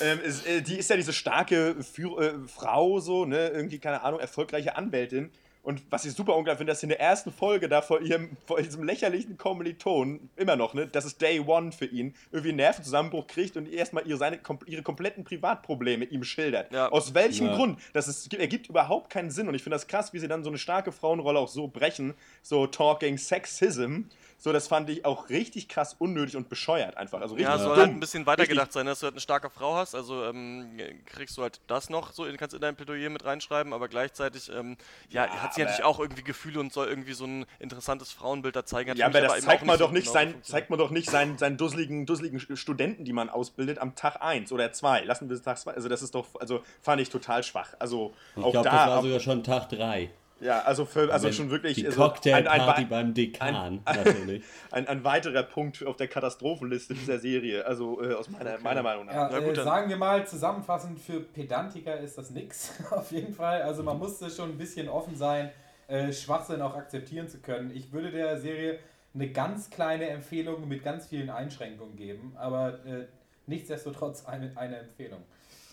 ähm, 0.04 0.20
ist, 0.22 0.46
äh, 0.46 0.60
die 0.60 0.76
ist 0.78 0.90
ja 0.90 0.96
diese 0.96 1.12
starke 1.12 1.76
Führ 1.82 2.20
äh, 2.20 2.32
Frau, 2.46 2.98
so, 3.00 3.24
ne, 3.24 3.48
irgendwie, 3.48 3.78
keine 3.78 4.02
Ahnung, 4.02 4.20
erfolgreiche 4.20 4.76
Anwältin. 4.76 5.30
Und 5.62 5.82
was 5.90 6.04
ich 6.06 6.12
super 6.12 6.34
unglaublich 6.36 6.58
finde, 6.58 6.72
dass 6.72 6.80
sie 6.80 6.86
in 6.86 6.90
der 6.90 7.00
ersten 7.00 7.30
Folge 7.30 7.68
da 7.68 7.82
vor 7.82 8.00
ihrem, 8.00 8.36
vor 8.46 8.62
diesem 8.62 8.82
lächerlichen 8.82 9.36
Kommiliton, 9.36 10.30
immer 10.36 10.56
noch, 10.56 10.72
ne, 10.72 10.86
das 10.86 11.04
ist 11.04 11.20
Day 11.20 11.38
One 11.40 11.70
für 11.72 11.84
ihn, 11.84 12.14
irgendwie 12.32 12.48
einen 12.50 12.56
Nervenzusammenbruch 12.56 13.26
kriegt 13.26 13.56
und 13.56 13.70
erstmal 13.70 14.06
ihre, 14.06 14.18
seine, 14.18 14.40
ihre 14.66 14.82
kompletten 14.82 15.22
Privatprobleme 15.24 16.06
ihm 16.06 16.24
schildert. 16.24 16.72
Ja. 16.72 16.88
Aus 16.90 17.12
welchem 17.14 17.48
Ja. 17.48 17.56
Grund? 17.56 17.78
Das 17.92 18.08
ist, 18.08 18.32
ergibt 18.32 18.68
überhaupt 18.68 19.10
keinen 19.10 19.30
Sinn 19.30 19.48
und 19.48 19.54
ich 19.54 19.62
finde 19.62 19.74
das 19.74 19.86
krass, 19.86 20.12
wie 20.14 20.18
sie 20.18 20.28
dann 20.28 20.44
so 20.44 20.50
eine 20.50 20.58
starke 20.58 20.92
Frauenrolle 20.92 21.38
auch 21.38 21.48
so 21.48 21.68
brechen, 21.68 22.14
so 22.42 22.66
Talking 22.66 23.18
Sexism. 23.18 24.04
So, 24.42 24.54
das 24.54 24.68
fand 24.68 24.88
ich 24.88 25.04
auch 25.04 25.28
richtig 25.28 25.68
krass 25.68 25.94
unnötig 25.98 26.34
und 26.34 26.48
bescheuert 26.48 26.96
einfach. 26.96 27.20
Also 27.20 27.34
richtig 27.34 27.50
Ja, 27.52 27.58
soll 27.58 27.74
dumm. 27.74 27.78
halt 27.84 27.90
ein 27.90 28.00
bisschen 28.00 28.24
weitergedacht 28.24 28.72
sein, 28.72 28.86
dass 28.86 29.00
du 29.00 29.04
halt 29.04 29.12
eine 29.12 29.20
starke 29.20 29.50
Frau 29.50 29.74
hast. 29.74 29.94
Also 29.94 30.24
ähm, 30.24 30.80
kriegst 31.04 31.36
du 31.36 31.42
halt 31.42 31.60
das 31.66 31.90
noch 31.90 32.12
so, 32.12 32.24
kannst 32.38 32.54
in 32.54 32.62
dein 32.62 32.74
Plädoyer 32.74 33.10
mit 33.10 33.22
reinschreiben, 33.22 33.74
aber 33.74 33.88
gleichzeitig 33.88 34.50
ähm, 34.50 34.78
ja, 35.10 35.28
hat 35.28 35.52
sie 35.52 35.60
aber- 35.60 35.70
natürlich 35.70 35.84
auch 35.84 36.00
irgendwie 36.00 36.22
Gefühle 36.22 36.58
und 36.58 36.72
soll 36.72 36.88
irgendwie 36.88 37.12
so 37.12 37.26
ein 37.26 37.44
interessantes 37.58 38.12
Frauenbild 38.12 38.56
da 38.56 38.64
zeigen. 38.64 38.90
Hat 38.92 38.96
Ja, 38.96 39.08
aber 39.08 39.20
das 39.20 39.36
eben 39.36 39.42
zeigt 39.46 39.66
man 39.66 39.76
so 39.76 39.84
doch 39.84 39.92
nicht, 39.92 40.04
genau 40.06 40.14
sein, 40.14 40.34
zeigt 40.42 40.70
man 40.70 40.78
doch 40.78 40.90
nicht 40.90 41.10
seinen, 41.10 41.36
seinen 41.36 41.58
dusseligen, 41.58 42.06
dusseligen 42.06 42.40
Studenten, 42.56 43.04
die 43.04 43.12
man 43.12 43.28
ausbildet, 43.28 43.78
am 43.78 43.94
Tag 43.94 44.22
1 44.22 44.52
oder 44.52 44.72
2. 44.72 45.02
Lassen 45.02 45.28
wir 45.28 45.36
es 45.36 45.42
Tag 45.42 45.58
2. 45.58 45.72
Also 45.74 45.90
das 45.90 46.00
ist 46.00 46.14
doch, 46.14 46.26
also 46.40 46.64
fand 46.80 47.02
ich 47.02 47.10
total 47.10 47.42
schwach. 47.42 47.74
Also 47.78 48.14
Ich 48.36 48.42
auch 48.42 48.52
glaube, 48.52 48.70
da, 48.70 48.86
das 48.86 48.94
war 48.94 49.02
sogar 49.02 49.20
schon 49.20 49.44
Tag 49.44 49.68
3. 49.68 50.08
ja, 50.40 50.62
also 50.62 50.84
für, 50.84 51.12
also 51.12 51.30
schon 51.32 51.50
wirklich 51.50 51.74
Die 51.74 51.86
also 51.86 52.00
Cocktailparty 52.00 52.82
ein, 52.82 52.88
beim 52.88 53.14
Dekan, 53.14 53.80
natürlich. 53.86 54.42
ein, 54.70 54.88
ein 54.88 55.04
weiterer 55.04 55.42
Punkt 55.42 55.84
auf 55.84 55.96
der 55.96 56.08
Katastrophenliste 56.08 56.94
dieser 56.94 57.18
Serie, 57.18 57.66
also 57.66 58.02
äh, 58.02 58.14
aus 58.14 58.28
meiner, 58.30 58.58
meiner 58.58 58.82
Meinung 58.82 59.06
nach. 59.06 59.14
Ja, 59.14 59.28
Na 59.30 59.40
gut, 59.40 59.58
äh, 59.58 59.62
sagen 59.62 59.88
wir 59.88 59.96
mal 59.96 60.26
zusammenfassend, 60.26 60.98
für 60.98 61.20
Pedantiker 61.20 61.98
ist 62.00 62.16
das 62.16 62.30
nix, 62.30 62.72
auf 62.90 63.12
jeden 63.12 63.34
Fall. 63.34 63.62
Also 63.62 63.82
man 63.82 63.98
musste 63.98 64.30
schon 64.30 64.50
ein 64.50 64.58
bisschen 64.58 64.88
offen 64.88 65.14
sein, 65.14 65.50
äh, 65.88 66.12
Schwachsinn 66.12 66.62
auch 66.62 66.74
akzeptieren 66.74 67.28
zu 67.28 67.40
können. 67.40 67.70
Ich 67.74 67.92
würde 67.92 68.10
der 68.10 68.38
Serie 68.38 68.78
eine 69.14 69.28
ganz 69.30 69.70
kleine 69.70 70.08
Empfehlung 70.08 70.68
mit 70.68 70.84
ganz 70.84 71.06
vielen 71.06 71.30
Einschränkungen 71.30 71.96
geben, 71.96 72.32
aber 72.38 72.84
äh, 72.86 73.06
nichtsdestotrotz 73.46 74.24
eine, 74.24 74.52
eine 74.56 74.78
Empfehlung. 74.78 75.22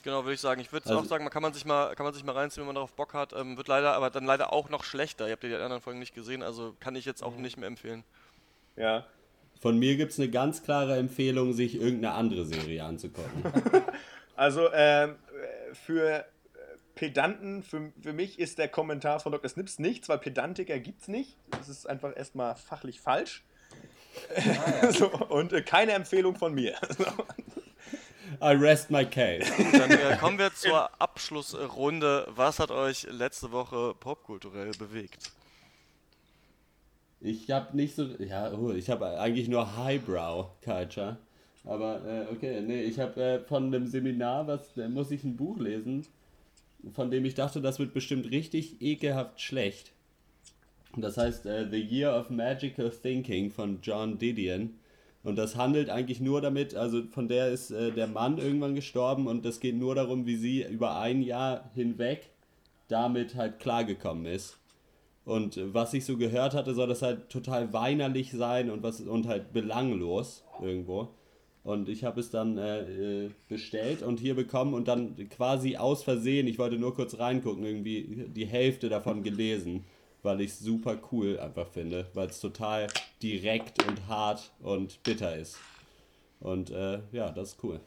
Genau, 0.07 0.23
würde 0.23 0.35
ich 0.35 0.39
sagen. 0.39 0.61
Ich 0.61 0.71
würde 0.71 0.85
Also- 0.89 1.01
auch 1.01 1.03
sagen, 1.05 1.25
man 1.25 1.33
kann 1.33 1.41
man 1.41 1.51
sich 1.53 1.65
mal, 1.65 1.93
kann 1.93 2.05
man 2.05 2.13
sich 2.13 2.23
mal 2.23 2.31
reinziehen, 2.31 2.61
wenn 2.61 2.67
man 2.67 2.75
darauf 2.75 2.93
Bock 2.93 3.13
hat. 3.13 3.33
Ähm, 3.33 3.57
wird 3.57 3.67
leider, 3.67 3.91
aber 3.91 4.09
dann 4.09 4.23
leider 4.23 4.53
auch 4.53 4.69
noch 4.69 4.85
schlechter. 4.85 5.25
Ihr 5.27 5.33
habt 5.33 5.43
ja 5.43 5.49
die 5.49 5.55
anderen 5.55 5.81
Folgen 5.81 5.99
nicht 5.99 6.15
gesehen, 6.15 6.43
also 6.43 6.77
kann 6.79 6.95
ich 6.95 7.03
jetzt 7.03 7.21
auch 7.21 7.35
Mhm. 7.35 7.41
nicht 7.41 7.57
mehr 7.57 7.67
empfehlen. 7.67 8.05
Ja. 8.77 9.05
Von 9.59 9.77
mir 9.77 9.97
gibt 9.97 10.13
es 10.13 10.17
eine 10.19 10.29
ganz 10.29 10.63
klare 10.63 10.95
Empfehlung, 10.97 11.51
sich 11.51 11.75
irgendeine 11.75 12.13
andere 12.13 12.45
Serie 12.45 12.83
anzugucken. 12.85 13.43
Also 14.37 14.69
ähm, 14.71 15.15
äh, 15.71 15.73
für 15.73 16.19
äh, 16.19 16.23
Pedanten, 16.95 17.63
für, 17.63 17.91
für 18.01 18.13
mich 18.13 18.37
ist 18.39 18.59
der 18.59 18.69
Kommentar 18.69 19.19
von 19.19 19.31
Dr. 19.33 19.49
Snips 19.49 19.77
nichts, 19.79 20.07
weil 20.09 20.19
Pedantiker 20.19 20.79
gibt's 20.79 21.07
nicht. 21.09 21.35
Das 21.49 21.67
ist 21.69 21.89
einfach 21.89 22.15
erstmal 22.15 22.55
fachlich 22.55 23.01
falsch. 23.01 23.43
so, 24.91 25.09
und 25.09 25.51
äh, 25.53 25.63
keine 25.63 25.91
Empfehlung 25.93 26.35
von 26.35 26.53
mir. 26.53 26.75
I 28.41 28.53
rest 28.53 28.89
my 28.89 29.05
case. 29.05 29.51
Dann 29.71 29.91
äh, 29.91 30.17
kommen 30.17 30.37
wir 30.37 30.53
zur 30.53 30.89
Abschlussrunde. 31.01 32.27
Was 32.29 32.59
hat 32.59 32.71
euch 32.71 33.07
letzte 33.09 33.51
Woche 33.51 33.95
popkulturell 33.99 34.71
bewegt? 34.71 35.31
Ich 37.19 37.49
habe 37.49 37.75
nicht 37.75 37.95
so, 37.95 38.05
ja, 38.19 38.51
oh, 38.53 38.71
ich 38.71 38.89
habe 38.89 39.19
eigentlich 39.19 39.47
nur 39.47 39.75
Highbrow 39.75 40.51
Culture. 40.63 41.17
Aber 41.65 42.05
äh, 42.05 42.31
okay, 42.31 42.61
nee, 42.61 42.83
ich 42.83 42.99
habe 42.99 43.21
äh, 43.21 43.39
von 43.39 43.65
einem 43.65 43.87
Seminar, 43.87 44.47
was 44.47 44.75
muss 44.89 45.11
ich 45.11 45.23
ein 45.23 45.35
Buch 45.35 45.57
lesen, 45.57 46.05
von 46.93 47.11
dem 47.11 47.25
ich 47.25 47.35
dachte, 47.35 47.61
das 47.61 47.79
wird 47.79 47.93
bestimmt 47.93 48.31
richtig 48.31 48.81
ekelhaft 48.81 49.41
schlecht. 49.41 49.91
Das 50.95 51.17
heißt 51.17 51.45
äh, 51.45 51.67
The 51.69 51.81
Year 51.81 52.17
of 52.17 52.29
Magical 52.29 52.89
Thinking 52.89 53.51
von 53.51 53.79
John 53.81 54.17
Didion. 54.17 54.79
Und 55.27 55.35
das 55.35 55.57
handelt 55.57 55.89
eigentlich 55.89 56.21
nur 56.21 56.39
damit, 56.39 56.73
also 56.73 57.03
von 57.11 57.27
der 57.27 57.49
ist 57.49 57.69
äh, 57.71 57.91
der 57.91 58.07
Mann 58.07 58.37
irgendwann 58.37 58.75
gestorben 58.75 59.27
und 59.27 59.43
das 59.43 59.59
geht 59.59 59.75
nur 59.75 59.93
darum, 59.93 60.25
wie 60.25 60.37
sie 60.37 60.63
über 60.63 61.01
ein 61.01 61.21
Jahr 61.21 61.69
hinweg 61.75 62.29
damit 62.87 63.35
halt 63.35 63.59
klargekommen 63.59 64.25
ist. 64.25 64.57
Und 65.25 65.57
äh, 65.57 65.73
was 65.73 65.93
ich 65.93 66.05
so 66.05 66.15
gehört 66.15 66.53
hatte, 66.53 66.73
soll 66.73 66.87
das 66.87 67.01
halt 67.01 67.27
total 67.27 67.73
weinerlich 67.73 68.31
sein 68.31 68.69
und 68.69 68.83
was 68.83 69.01
und 69.01 69.27
halt 69.27 69.51
belanglos 69.51 70.45
irgendwo. 70.61 71.09
Und 71.65 71.89
ich 71.89 72.05
habe 72.05 72.21
es 72.21 72.29
dann 72.29 72.57
äh, 72.57 73.25
äh, 73.25 73.29
bestellt 73.49 74.03
und 74.03 74.21
hier 74.21 74.33
bekommen 74.33 74.73
und 74.73 74.87
dann 74.87 75.27
quasi 75.27 75.75
aus 75.75 76.05
Versehen, 76.05 76.47
ich 76.47 76.57
wollte 76.57 76.77
nur 76.77 76.95
kurz 76.95 77.19
reingucken, 77.19 77.65
irgendwie 77.65 78.29
die 78.33 78.45
Hälfte 78.45 78.87
davon 78.87 79.23
gelesen, 79.23 79.83
weil 80.27 80.41
ich 80.41 80.51
es 80.51 80.59
super 80.59 80.97
cool 81.13 81.39
einfach 81.39 81.67
finde, 81.69 82.05
weil 82.13 82.27
es 82.27 82.41
total 82.41 82.87
direkt 83.23 83.81
und 83.87 84.07
hart 84.09 84.51
und 84.59 85.01
bitter 85.01 85.33
ist. 85.37 85.57
Und 86.41 86.69
äh, 86.69 86.99
ja, 87.13 87.29
das 87.29 87.53
ist 87.53 87.63
cool. 87.63 87.79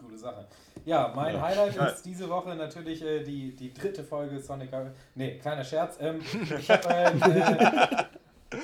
Gute 0.00 0.18
Sache. 0.18 0.48
Ja, 0.84 1.12
mein 1.14 1.36
Ja. 1.36 1.42
Highlight 1.42 1.76
Ja. 1.76 1.86
ist 1.86 2.02
diese 2.04 2.28
Woche 2.28 2.56
natürlich 2.56 3.02
äh, 3.02 3.22
die, 3.22 3.54
die 3.54 3.72
dritte 3.72 4.02
Folge 4.02 4.40
Sonic. 4.40 4.70
Ne, 5.14 5.38
kleiner 5.38 5.62
Scherz. 5.62 5.96
Ähm, 6.00 6.20
ich 6.58 6.68
habe 6.70 6.88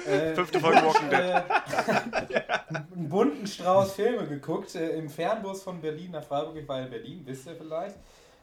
äh, 0.06 0.30
äh, 0.30 0.34
Fünfte 0.34 0.58
Folge 0.58 0.82
Walking 0.82 1.10
Dead. 1.10 1.20
äh, 2.30 2.42
einen 2.96 3.08
bunten 3.08 3.46
Strauß 3.46 3.92
Filme 3.92 4.26
geguckt 4.26 4.74
äh, 4.74 4.98
im 4.98 5.08
Fernbus 5.08 5.62
von 5.62 5.80
Berlin 5.80 6.10
nach 6.10 6.24
Freiburg. 6.24 6.56
Ich 6.56 6.66
war 6.66 6.80
in 6.82 6.90
Berlin, 6.90 7.22
wisst 7.24 7.46
ihr 7.46 7.54
vielleicht. 7.54 7.96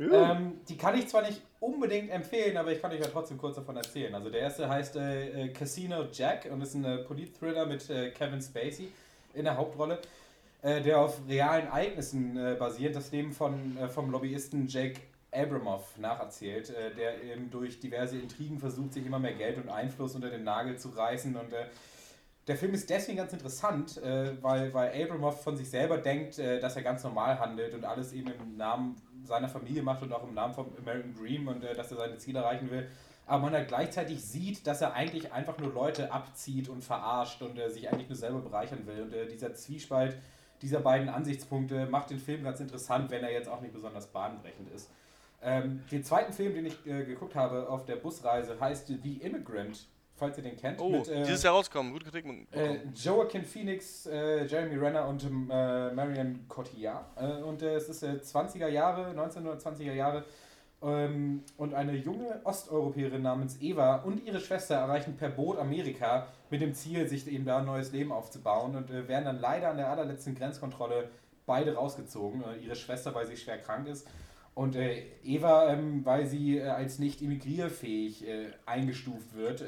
Ähm, 0.09 0.61
die 0.67 0.77
kann 0.77 0.97
ich 0.97 1.07
zwar 1.07 1.21
nicht 1.21 1.41
unbedingt 1.59 2.09
empfehlen, 2.09 2.57
aber 2.57 2.71
ich 2.71 2.81
kann 2.81 2.91
euch 2.91 2.99
ja 2.99 3.07
trotzdem 3.07 3.37
kurz 3.37 3.55
davon 3.55 3.75
erzählen. 3.75 4.13
Also 4.15 4.29
der 4.29 4.41
erste 4.41 4.67
heißt 4.67 4.95
äh, 4.95 5.45
äh, 5.45 5.47
Casino 5.49 6.05
Jack 6.11 6.47
und 6.51 6.61
ist 6.61 6.73
ein 6.73 6.85
äh, 6.85 6.97
Polit-Thriller 6.99 7.65
mit 7.65 7.87
äh, 7.89 8.09
Kevin 8.11 8.41
Spacey 8.41 8.89
in 9.33 9.45
der 9.45 9.57
Hauptrolle, 9.57 9.99
äh, 10.61 10.81
der 10.81 10.99
auf 10.99 11.19
realen 11.27 11.67
Ereignissen 11.67 12.35
äh, 12.37 12.55
basiert. 12.57 12.95
Das 12.95 13.11
Leben 13.11 13.31
von, 13.31 13.77
vom 13.93 14.09
Lobbyisten 14.09 14.67
Jake 14.67 15.01
Abramoff 15.31 15.97
nacherzählt, 15.97 16.69
äh, 16.71 16.95
der 16.95 17.23
eben 17.23 17.51
durch 17.51 17.79
diverse 17.79 18.17
Intrigen 18.17 18.59
versucht, 18.59 18.93
sich 18.93 19.05
immer 19.05 19.19
mehr 19.19 19.33
Geld 19.33 19.57
und 19.57 19.69
Einfluss 19.69 20.15
unter 20.15 20.29
den 20.29 20.43
Nagel 20.43 20.77
zu 20.77 20.89
reißen 20.89 21.35
und 21.35 21.53
der 22.47 22.55
Film 22.55 22.73
ist 22.73 22.89
deswegen 22.89 23.17
ganz 23.17 23.33
interessant, 23.33 23.97
äh, 23.97 24.41
weil, 24.41 24.73
weil 24.73 25.03
Abramoff 25.03 25.43
von 25.43 25.55
sich 25.55 25.69
selber 25.69 25.97
denkt, 25.97 26.39
äh, 26.39 26.59
dass 26.59 26.75
er 26.75 26.81
ganz 26.81 27.03
normal 27.03 27.39
handelt 27.39 27.73
und 27.73 27.85
alles 27.85 28.13
eben 28.13 28.31
im 28.31 28.57
Namen 28.57 28.95
seiner 29.23 29.47
Familie 29.47 29.83
macht 29.83 30.01
und 30.01 30.11
auch 30.11 30.23
im 30.23 30.33
Namen 30.33 30.53
vom 30.53 30.67
American 30.79 31.13
Dream 31.13 31.47
und 31.47 31.63
äh, 31.63 31.75
dass 31.75 31.91
er 31.91 31.97
seine 31.97 32.17
Ziele 32.17 32.39
erreichen 32.39 32.71
will. 32.71 32.87
aber 33.27 33.43
man 33.43 33.53
halt 33.53 33.67
gleichzeitig 33.67 34.23
sieht, 34.23 34.65
dass 34.65 34.81
er 34.81 34.93
eigentlich 34.93 35.31
einfach 35.31 35.57
nur 35.59 35.71
Leute 35.71 36.11
abzieht 36.11 36.67
und 36.67 36.83
verarscht 36.83 37.41
und 37.41 37.57
äh, 37.59 37.69
sich 37.69 37.89
eigentlich 37.91 38.09
nur 38.09 38.17
selber 38.17 38.39
bereichern 38.39 38.85
will. 38.87 39.03
Und 39.03 39.13
äh, 39.13 39.27
dieser 39.27 39.53
Zwiespalt 39.53 40.17
dieser 40.61 40.79
beiden 40.79 41.09
Ansichtspunkte 41.09 41.87
macht 41.87 42.09
den 42.11 42.19
Film 42.19 42.43
ganz 42.43 42.59
interessant, 42.59 43.09
wenn 43.09 43.23
er 43.23 43.31
jetzt 43.31 43.49
auch 43.49 43.61
nicht 43.61 43.73
besonders 43.73 44.07
bahnbrechend 44.07 44.69
ist. 44.73 44.89
Ähm, 45.41 45.81
den 45.91 46.03
zweiten 46.03 46.33
Film, 46.33 46.53
den 46.53 46.67
ich 46.67 46.85
äh, 46.85 47.03
geguckt 47.03 47.35
habe 47.35 47.67
auf 47.67 47.85
der 47.85 47.95
Busreise, 47.95 48.59
heißt 48.59 48.87
The 48.87 49.17
Immigrant, 49.17 49.87
falls 50.21 50.37
ihr 50.37 50.43
den 50.43 50.55
kennt. 50.55 50.79
Oh, 50.79 50.89
mit, 50.89 51.07
äh, 51.07 51.23
dieses 51.23 51.41
Jahr 51.41 51.55
rauskommen, 51.55 51.91
gute 51.91 52.05
Kritik. 52.05 52.25
äh, 52.51 52.77
Joaquin 52.93 53.43
Phoenix, 53.43 54.05
äh, 54.05 54.45
Jeremy 54.45 54.75
Renner 54.75 55.07
und 55.07 55.23
ähm, 55.23 55.49
äh, 55.51 55.91
Marion 55.91 56.45
Cotillard. 56.47 57.05
Äh, 57.15 57.41
und 57.41 57.63
äh, 57.63 57.75
es 57.75 57.89
ist 57.89 58.03
äh, 58.03 58.19
20er 58.23 58.67
Jahre, 58.67 59.11
1920er 59.19 59.93
Jahre. 59.93 60.23
Ähm, 60.83 61.43
und 61.57 61.73
eine 61.73 61.95
junge 61.95 62.39
Osteuropäerin 62.43 63.23
namens 63.23 63.59
Eva 63.61 63.97
und 63.97 64.23
ihre 64.25 64.39
Schwester 64.39 64.75
erreichen 64.75 65.17
per 65.17 65.29
Boot 65.29 65.57
Amerika 65.57 66.27
mit 66.51 66.61
dem 66.61 66.73
Ziel, 66.75 67.07
sich 67.07 67.27
eben 67.27 67.45
da 67.45 67.57
ein 67.57 67.65
neues 67.65 67.91
Leben 67.91 68.11
aufzubauen 68.11 68.75
und 68.75 68.91
werden 68.91 69.25
dann 69.25 69.39
leider 69.39 69.69
an 69.69 69.77
der 69.77 69.89
allerletzten 69.89 70.35
Grenzkontrolle 70.35 71.09
beide 71.45 71.73
rausgezogen. 71.75 72.43
Ihre 72.63 72.75
Schwester, 72.75 73.13
weil 73.15 73.25
sie 73.25 73.37
schwer 73.37 73.57
krank 73.59 73.87
ist. 73.87 74.07
Und 74.53 74.75
äh, 74.75 75.03
Eva, 75.23 75.71
ähm, 75.71 76.03
weil 76.03 76.27
sie 76.27 76.57
äh, 76.57 76.67
als 76.67 76.99
nicht 76.99 77.21
emigrierfähig 77.21 78.27
äh, 78.27 78.47
eingestuft 78.65 79.33
wird, 79.33 79.63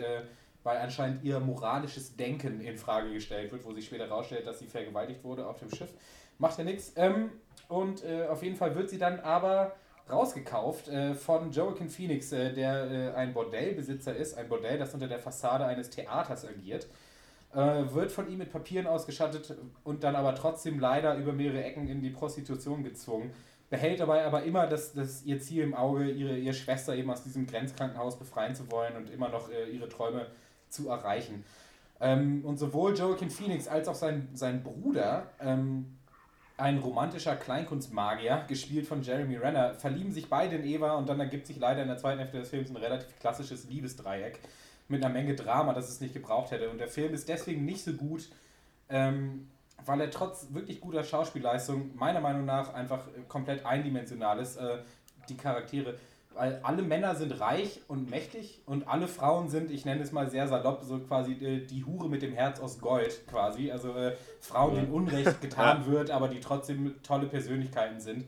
weil 0.64 0.78
anscheinend 0.78 1.24
ihr 1.24 1.40
moralisches 1.40 2.16
Denken 2.16 2.62
in 2.62 2.78
Frage 2.78 3.12
gestellt 3.14 3.52
wird, 3.52 3.66
wo 3.66 3.74
sich 3.74 3.86
später 3.86 4.08
herausstellt, 4.08 4.48
dass 4.48 4.60
sie 4.60 4.68
vergewaltigt 4.68 5.24
wurde 5.24 5.46
auf 5.46 5.60
dem 5.60 5.70
Schiff. 5.70 5.94
Macht 6.38 6.58
ja 6.58 6.64
nichts. 6.64 6.94
Ähm, 6.96 7.32
und 7.68 8.04
äh, 8.04 8.28
auf 8.28 8.44
jeden 8.44 8.56
Fall 8.56 8.76
wird 8.76 8.90
sie 8.90 8.98
dann 8.98 9.20
aber 9.20 9.76
rausgekauft 10.10 10.90
äh, 10.90 11.14
von 11.16 11.52
Joaquin 11.52 11.90
Phoenix, 11.90 12.32
äh, 12.32 12.54
der 12.54 12.92
äh, 12.92 13.14
ein 13.14 13.34
Bordellbesitzer 13.34 14.16
ist, 14.16 14.38
ein 14.38 14.50
Bordell, 14.50 14.78
das 14.78 14.94
unter 14.94 15.08
der 15.08 15.20
Fassade 15.20 15.66
eines 15.66 15.90
Theaters 15.90 16.46
agiert. 16.46 16.88
Äh, 17.54 17.94
wird 17.94 18.12
von 18.12 18.30
ihm 18.30 18.40
mit 18.40 18.52
Papieren 18.52 18.88
ausgestattet 18.88 19.56
und 19.84 20.04
dann 20.04 20.16
aber 20.16 20.34
trotzdem 20.34 20.80
leider 20.80 21.16
über 21.16 21.34
mehrere 21.34 21.64
Ecken 21.64 21.88
in 21.88 22.02
die 22.02 22.10
Prostitution 22.10 22.84
gezwungen. 22.84 23.32
Behält 23.70 24.00
dabei 24.00 24.26
aber 24.26 24.44
immer 24.44 24.68
das, 24.68 24.94
das 24.94 25.24
ihr 25.24 25.40
Ziel 25.40 25.64
im 25.64 25.74
Auge, 25.74 26.10
ihre, 26.10 26.38
ihre 26.38 26.54
Schwester 26.54 26.96
eben 26.96 27.10
aus 27.10 27.24
diesem 27.24 27.46
Grenzkrankenhaus 27.46 28.18
befreien 28.18 28.56
zu 28.56 28.72
wollen 28.72 28.96
und 28.96 29.10
immer 29.10 29.30
noch 29.30 29.50
äh, 29.50 29.70
ihre 29.70 29.88
Träume 29.88 30.28
zu 30.74 30.90
erreichen. 30.90 31.46
Ähm, 32.00 32.44
und 32.44 32.58
sowohl 32.58 32.98
Joaquin 32.98 33.30
Phoenix 33.30 33.68
als 33.68 33.88
auch 33.88 33.96
sein, 33.96 34.28
sein 34.34 34.64
Bruder, 34.64 35.28
ähm, 35.40 35.98
ein 36.58 36.78
romantischer 36.78 37.36
Kleinkunstmagier, 37.36 38.46
gespielt 38.48 38.86
von 38.86 39.02
Jeremy 39.02 39.38
Renner, 39.38 39.74
verlieben 39.74 40.12
sich 40.12 40.30
beide 40.30 40.58
in 40.58 40.66
Eva 40.66 40.94
und 40.94 41.10
dann 41.10 41.20
ergibt 41.20 41.48
sich 41.48 41.58
leider 41.58 41.82
in 41.82 41.88
der 41.88 41.98
zweiten 41.98 42.20
Hälfte 42.20 42.40
des 42.40 42.50
Films 42.50 42.70
ein 42.70 42.76
relativ 42.76 43.18
klassisches 43.20 43.68
Liebesdreieck 43.70 44.40
mit 44.88 45.04
einer 45.04 45.14
Menge 45.14 45.36
Drama, 45.36 45.74
das 45.74 45.90
es 45.90 46.02
nicht 46.02 46.14
gebraucht 46.14 46.52
hätte. 46.52 46.70
Und 46.70 46.78
der 46.78 46.88
Film 46.88 47.14
ist 47.14 47.28
deswegen 47.28 47.66
nicht 47.66 47.84
so 47.84 47.94
gut, 47.94 48.30
ähm, 48.90 49.50
weil 49.86 50.02
er 50.02 50.12
trotz 50.12 50.48
wirklich 50.52 50.80
guter 50.80 51.04
Schauspielleistung 51.04 51.96
meiner 51.96 52.22
Meinung 52.22 52.46
nach 52.46 52.74
einfach 52.74 53.08
äh, 53.08 53.22
komplett 53.28 53.66
eindimensional 53.66 54.40
ist. 54.40 54.58
Äh, 54.58 54.80
die 55.30 55.38
Charaktere, 55.38 55.96
weil 56.36 56.60
alle 56.64 56.82
Männer 56.82 57.16
sind 57.16 57.40
reich 57.40 57.82
und 57.88 58.10
mächtig 58.10 58.62
und 58.66 58.88
alle 58.88 59.08
Frauen 59.08 59.50
sind, 59.50 59.72
ich 59.72 59.86
nenne 59.86 60.02
es 60.02 60.12
mal 60.12 60.30
sehr 60.30 60.48
salopp, 60.48 60.84
so 60.84 61.00
quasi 61.00 61.34
äh, 61.34 61.66
die 61.66 61.86
Hure 61.86 62.10
mit 62.10 62.22
dem 62.22 62.34
Herz 62.34 62.60
aus 62.60 62.80
Gold 62.80 63.28
quasi. 63.28 63.72
Also 63.72 63.94
äh, 63.96 64.16
Frauen, 64.40 64.76
denen 64.76 64.92
Unrecht 64.92 65.42
getan 65.42 65.86
wird, 65.86 66.12
aber 66.12 66.28
die 66.28 66.40
trotzdem 66.40 67.02
tolle 67.04 67.28
Persönlichkeiten 67.28 68.00
sind. 68.00 68.26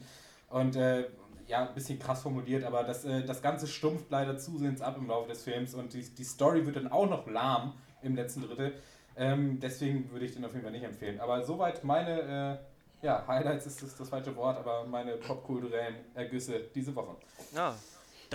Und 0.49 0.75
äh, 0.75 1.05
ja, 1.47 1.67
ein 1.67 1.73
bisschen 1.73 1.99
krass 1.99 2.21
formuliert, 2.21 2.63
aber 2.63 2.83
das, 2.83 3.05
äh, 3.05 3.23
das 3.23 3.41
Ganze 3.41 3.67
stumpft 3.67 4.09
leider 4.09 4.37
zusehends 4.37 4.81
ab 4.81 4.97
im 4.97 5.07
Laufe 5.07 5.29
des 5.29 5.43
Films 5.43 5.73
und 5.73 5.93
die, 5.93 6.01
die 6.01 6.23
Story 6.23 6.65
wird 6.65 6.75
dann 6.75 6.91
auch 6.91 7.09
noch 7.09 7.27
lahm 7.27 7.73
im 8.01 8.15
letzten 8.15 8.41
Drittel. 8.41 8.73
Ähm, 9.17 9.59
deswegen 9.59 10.11
würde 10.11 10.25
ich 10.25 10.33
den 10.33 10.43
auf 10.43 10.51
jeden 10.51 10.63
Fall 10.63 10.71
nicht 10.71 10.83
empfehlen. 10.83 11.19
Aber 11.19 11.43
soweit 11.43 11.83
meine, 11.83 12.59
äh, 13.01 13.05
ja, 13.05 13.25
Highlights 13.27 13.65
ist 13.65 13.81
das, 13.81 13.95
das 13.95 14.09
falsche 14.09 14.35
Wort, 14.35 14.57
aber 14.57 14.85
meine 14.85 15.13
popkulturellen 15.17 15.95
Ergüsse 16.13 16.59
diese 16.73 16.95
Woche. 16.95 17.15
Ja. 17.55 17.75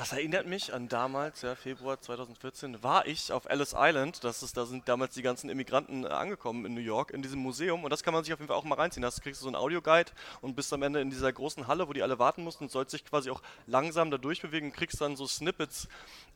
Das 0.00 0.12
erinnert 0.12 0.46
mich 0.46 0.72
an 0.72 0.88
damals, 0.88 1.42
ja, 1.42 1.54
Februar 1.54 2.00
2014, 2.00 2.82
war 2.82 3.06
ich 3.06 3.32
auf 3.32 3.44
Ellis 3.44 3.74
Island. 3.76 4.24
Das 4.24 4.42
ist, 4.42 4.56
da 4.56 4.64
sind 4.64 4.88
damals 4.88 5.12
die 5.12 5.20
ganzen 5.20 5.50
Immigranten 5.50 6.04
äh, 6.04 6.08
angekommen 6.08 6.64
in 6.64 6.72
New 6.72 6.80
York, 6.80 7.10
in 7.10 7.20
diesem 7.20 7.40
Museum. 7.40 7.84
Und 7.84 7.90
das 7.90 8.02
kann 8.02 8.14
man 8.14 8.24
sich 8.24 8.32
auf 8.32 8.40
jeden 8.40 8.48
Fall 8.48 8.56
auch 8.56 8.64
mal 8.64 8.76
reinziehen. 8.76 9.02
Da 9.02 9.10
kriegst 9.10 9.42
du 9.42 9.44
so 9.44 9.50
einen 9.50 9.56
Audioguide 9.56 10.10
und 10.40 10.56
bist 10.56 10.72
am 10.72 10.82
Ende 10.82 11.02
in 11.02 11.10
dieser 11.10 11.30
großen 11.30 11.66
Halle, 11.66 11.86
wo 11.86 11.92
die 11.92 12.02
alle 12.02 12.18
warten 12.18 12.44
mussten 12.44 12.64
und 12.64 12.70
sollst 12.70 12.94
dich 12.94 13.04
quasi 13.04 13.28
auch 13.28 13.42
langsam 13.66 14.10
da 14.10 14.16
durchbewegen. 14.16 14.72
Kriegst 14.72 15.02
dann 15.02 15.16
so 15.16 15.26
Snippets 15.26 15.86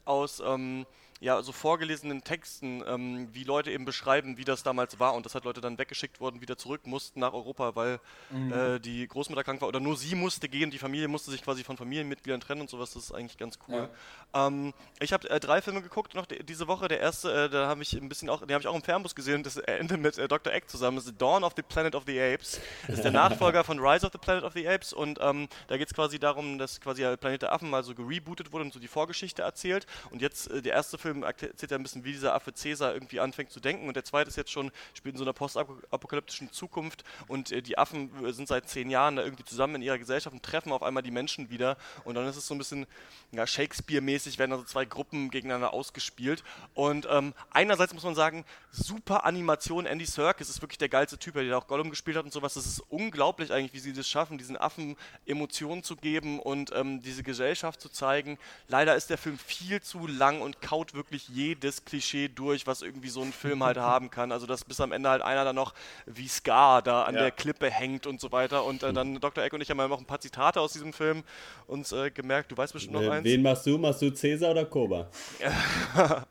aus, 0.04 0.42
ähm, 0.44 0.84
ja, 1.24 1.42
so 1.42 1.52
vorgelesenen 1.52 2.22
Texten, 2.22 2.84
ähm, 2.86 3.28
wie 3.32 3.44
Leute 3.44 3.70
eben 3.70 3.86
beschreiben, 3.86 4.36
wie 4.36 4.44
das 4.44 4.62
damals 4.62 5.00
war. 5.00 5.14
Und 5.14 5.24
dass 5.24 5.34
halt 5.34 5.44
Leute 5.44 5.62
dann 5.62 5.78
weggeschickt 5.78 6.20
wurden, 6.20 6.42
wieder 6.42 6.58
zurück 6.58 6.86
mussten 6.86 7.20
nach 7.20 7.32
Europa, 7.32 7.74
weil 7.74 7.98
äh, 8.30 8.78
die 8.78 9.08
Großmutter 9.08 9.42
krank 9.42 9.62
war. 9.62 9.68
Oder 9.68 9.80
nur 9.80 9.96
sie 9.96 10.14
musste 10.16 10.50
gehen, 10.50 10.70
die 10.70 10.78
Familie 10.78 11.08
musste 11.08 11.30
sich 11.30 11.42
quasi 11.42 11.64
von 11.64 11.78
Familienmitgliedern 11.78 12.40
trennen 12.40 12.60
und 12.60 12.68
sowas, 12.68 12.92
das 12.92 13.04
ist 13.04 13.12
eigentlich 13.12 13.38
ganz 13.38 13.58
cool. 13.68 13.88
Ähm, 14.34 14.74
ich 15.00 15.14
habe 15.14 15.28
äh, 15.30 15.40
drei 15.40 15.62
Filme 15.62 15.80
geguckt 15.80 16.14
noch 16.14 16.26
die, 16.26 16.44
diese 16.44 16.68
Woche. 16.68 16.88
Der 16.88 17.00
erste, 17.00 17.32
äh, 17.32 17.48
da 17.48 17.68
habe 17.68 17.82
ich 17.82 17.94
ein 17.94 18.08
bisschen 18.10 18.28
auch, 18.28 18.40
den 18.40 18.52
habe 18.52 18.60
ich 18.60 18.68
auch 18.68 18.74
im 18.74 18.82
Fernbus 18.82 19.14
gesehen, 19.14 19.42
das 19.42 19.56
endet 19.56 20.00
mit 20.00 20.18
äh, 20.18 20.28
Dr. 20.28 20.52
Egg 20.52 20.66
zusammen, 20.68 20.98
das 20.98 21.06
ist 21.06 21.20
Dawn 21.20 21.42
of 21.42 21.54
the 21.56 21.62
Planet 21.62 21.94
of 21.94 22.04
the 22.06 22.20
Apes. 22.20 22.60
Das 22.86 22.96
ist 22.96 23.04
der 23.04 23.12
Nachfolger 23.22 23.64
von 23.64 23.78
Rise 23.78 24.04
of 24.04 24.12
the 24.12 24.18
Planet 24.18 24.44
of 24.44 24.52
the 24.52 24.68
Apes. 24.68 24.92
Und 24.92 25.18
ähm, 25.22 25.48
da 25.68 25.78
geht 25.78 25.88
es 25.88 25.94
quasi 25.94 26.18
darum, 26.18 26.58
dass 26.58 26.82
quasi 26.82 27.00
der 27.00 27.16
Planet 27.16 27.42
der 27.42 27.52
Affen 27.52 27.70
mal 27.70 27.82
so 27.82 27.94
gerebootet 27.94 28.52
wurde 28.52 28.66
und 28.66 28.74
so 28.74 28.78
die 28.78 28.88
Vorgeschichte 28.88 29.40
erzählt. 29.40 29.86
Und 30.10 30.20
jetzt 30.20 30.50
äh, 30.50 30.60
der 30.60 30.74
erste 30.74 30.98
Film 30.98 31.13
erzählt 31.22 31.70
ja 31.70 31.76
ein 31.76 31.82
bisschen, 31.82 32.04
wie 32.04 32.12
dieser 32.12 32.34
Affe 32.34 32.52
Cäsar 32.52 32.94
irgendwie 32.94 33.20
anfängt 33.20 33.50
zu 33.50 33.60
denken. 33.60 33.88
Und 33.88 33.94
der 33.94 34.04
zweite 34.04 34.28
ist 34.28 34.36
jetzt 34.36 34.50
schon, 34.50 34.70
spielt 34.94 35.14
in 35.14 35.18
so 35.18 35.24
einer 35.24 35.32
postapokalyptischen 35.32 36.50
Zukunft. 36.52 37.04
Und 37.28 37.52
äh, 37.52 37.62
die 37.62 37.78
Affen 37.78 38.10
äh, 38.24 38.32
sind 38.32 38.48
seit 38.48 38.68
zehn 38.68 38.90
Jahren 38.90 39.16
da 39.16 39.22
irgendwie 39.22 39.44
zusammen 39.44 39.76
in 39.76 39.82
ihrer 39.82 39.98
Gesellschaft 39.98 40.34
und 40.34 40.42
treffen 40.42 40.72
auf 40.72 40.82
einmal 40.82 41.02
die 41.02 41.10
Menschen 41.10 41.50
wieder. 41.50 41.76
Und 42.04 42.14
dann 42.14 42.26
ist 42.26 42.36
es 42.36 42.46
so 42.46 42.54
ein 42.54 42.58
bisschen 42.58 42.86
ja, 43.32 43.46
Shakespeare-mäßig, 43.46 44.38
werden 44.38 44.52
also 44.52 44.64
zwei 44.64 44.84
Gruppen 44.84 45.30
gegeneinander 45.30 45.72
ausgespielt. 45.72 46.42
Und 46.74 47.06
ähm, 47.10 47.34
einerseits 47.50 47.94
muss 47.94 48.04
man 48.04 48.14
sagen, 48.14 48.44
super 48.70 49.24
Animation, 49.24 49.86
Andy 49.86 50.06
Serkis 50.06 50.48
ist 50.48 50.62
wirklich 50.62 50.78
der 50.78 50.88
geilste 50.88 51.18
Typ, 51.18 51.34
der 51.34 51.58
auch 51.58 51.66
Gollum 51.66 51.90
gespielt 51.90 52.16
hat 52.16 52.24
und 52.24 52.32
sowas, 52.32 52.54
das 52.54 52.66
ist 52.66 52.80
unglaublich 52.88 53.52
eigentlich, 53.52 53.72
wie 53.72 53.78
sie 53.78 53.92
das 53.92 54.08
schaffen, 54.08 54.38
diesen 54.38 54.56
Affen 54.56 54.96
Emotionen 55.26 55.82
zu 55.82 55.96
geben 55.96 56.40
und 56.40 56.72
ähm, 56.74 57.02
diese 57.02 57.22
Gesellschaft 57.22 57.80
zu 57.80 57.88
zeigen. 57.88 58.38
Leider 58.68 58.96
ist 58.96 59.10
der 59.10 59.18
Film 59.18 59.38
viel 59.38 59.82
zu 59.82 60.06
lang 60.06 60.40
und 60.40 60.60
kaut 60.60 60.93
wirklich 60.94 61.28
jedes 61.28 61.84
Klischee 61.84 62.28
durch, 62.28 62.66
was 62.66 62.82
irgendwie 62.82 63.08
so 63.08 63.20
ein 63.22 63.32
Film 63.32 63.62
halt 63.64 63.76
haben 63.76 64.10
kann. 64.10 64.32
Also 64.32 64.46
dass 64.46 64.64
bis 64.64 64.80
am 64.80 64.92
Ende 64.92 65.08
halt 65.10 65.22
einer 65.22 65.44
dann 65.44 65.56
noch 65.56 65.74
wie 66.06 66.28
Scar 66.28 66.82
da 66.82 67.02
an 67.02 67.14
Ja. 67.14 67.22
der 67.22 67.30
Klippe 67.30 67.70
hängt 67.70 68.06
und 68.06 68.20
so 68.20 68.32
weiter. 68.32 68.64
Und 68.64 68.82
äh, 68.82 68.92
dann 68.92 69.20
Dr. 69.20 69.42
Eck 69.44 69.52
und 69.52 69.60
ich 69.60 69.70
haben 69.70 69.78
ja 69.78 69.88
noch 69.88 69.98
ein 70.00 70.06
paar 70.06 70.20
Zitate 70.20 70.60
aus 70.60 70.72
diesem 70.72 70.92
Film 70.92 71.22
uns 71.66 71.92
äh, 71.92 72.10
gemerkt. 72.10 72.52
Du 72.52 72.56
weißt 72.56 72.72
bestimmt 72.72 72.94
noch 72.94 73.02
Äh, 73.02 73.10
eins. 73.10 73.24
wen 73.24 73.42
machst 73.42 73.66
du? 73.66 73.76
Machst 73.78 74.02
du 74.02 74.10
Cäsar 74.10 74.52
oder 74.52 74.64
Koba? 74.64 75.10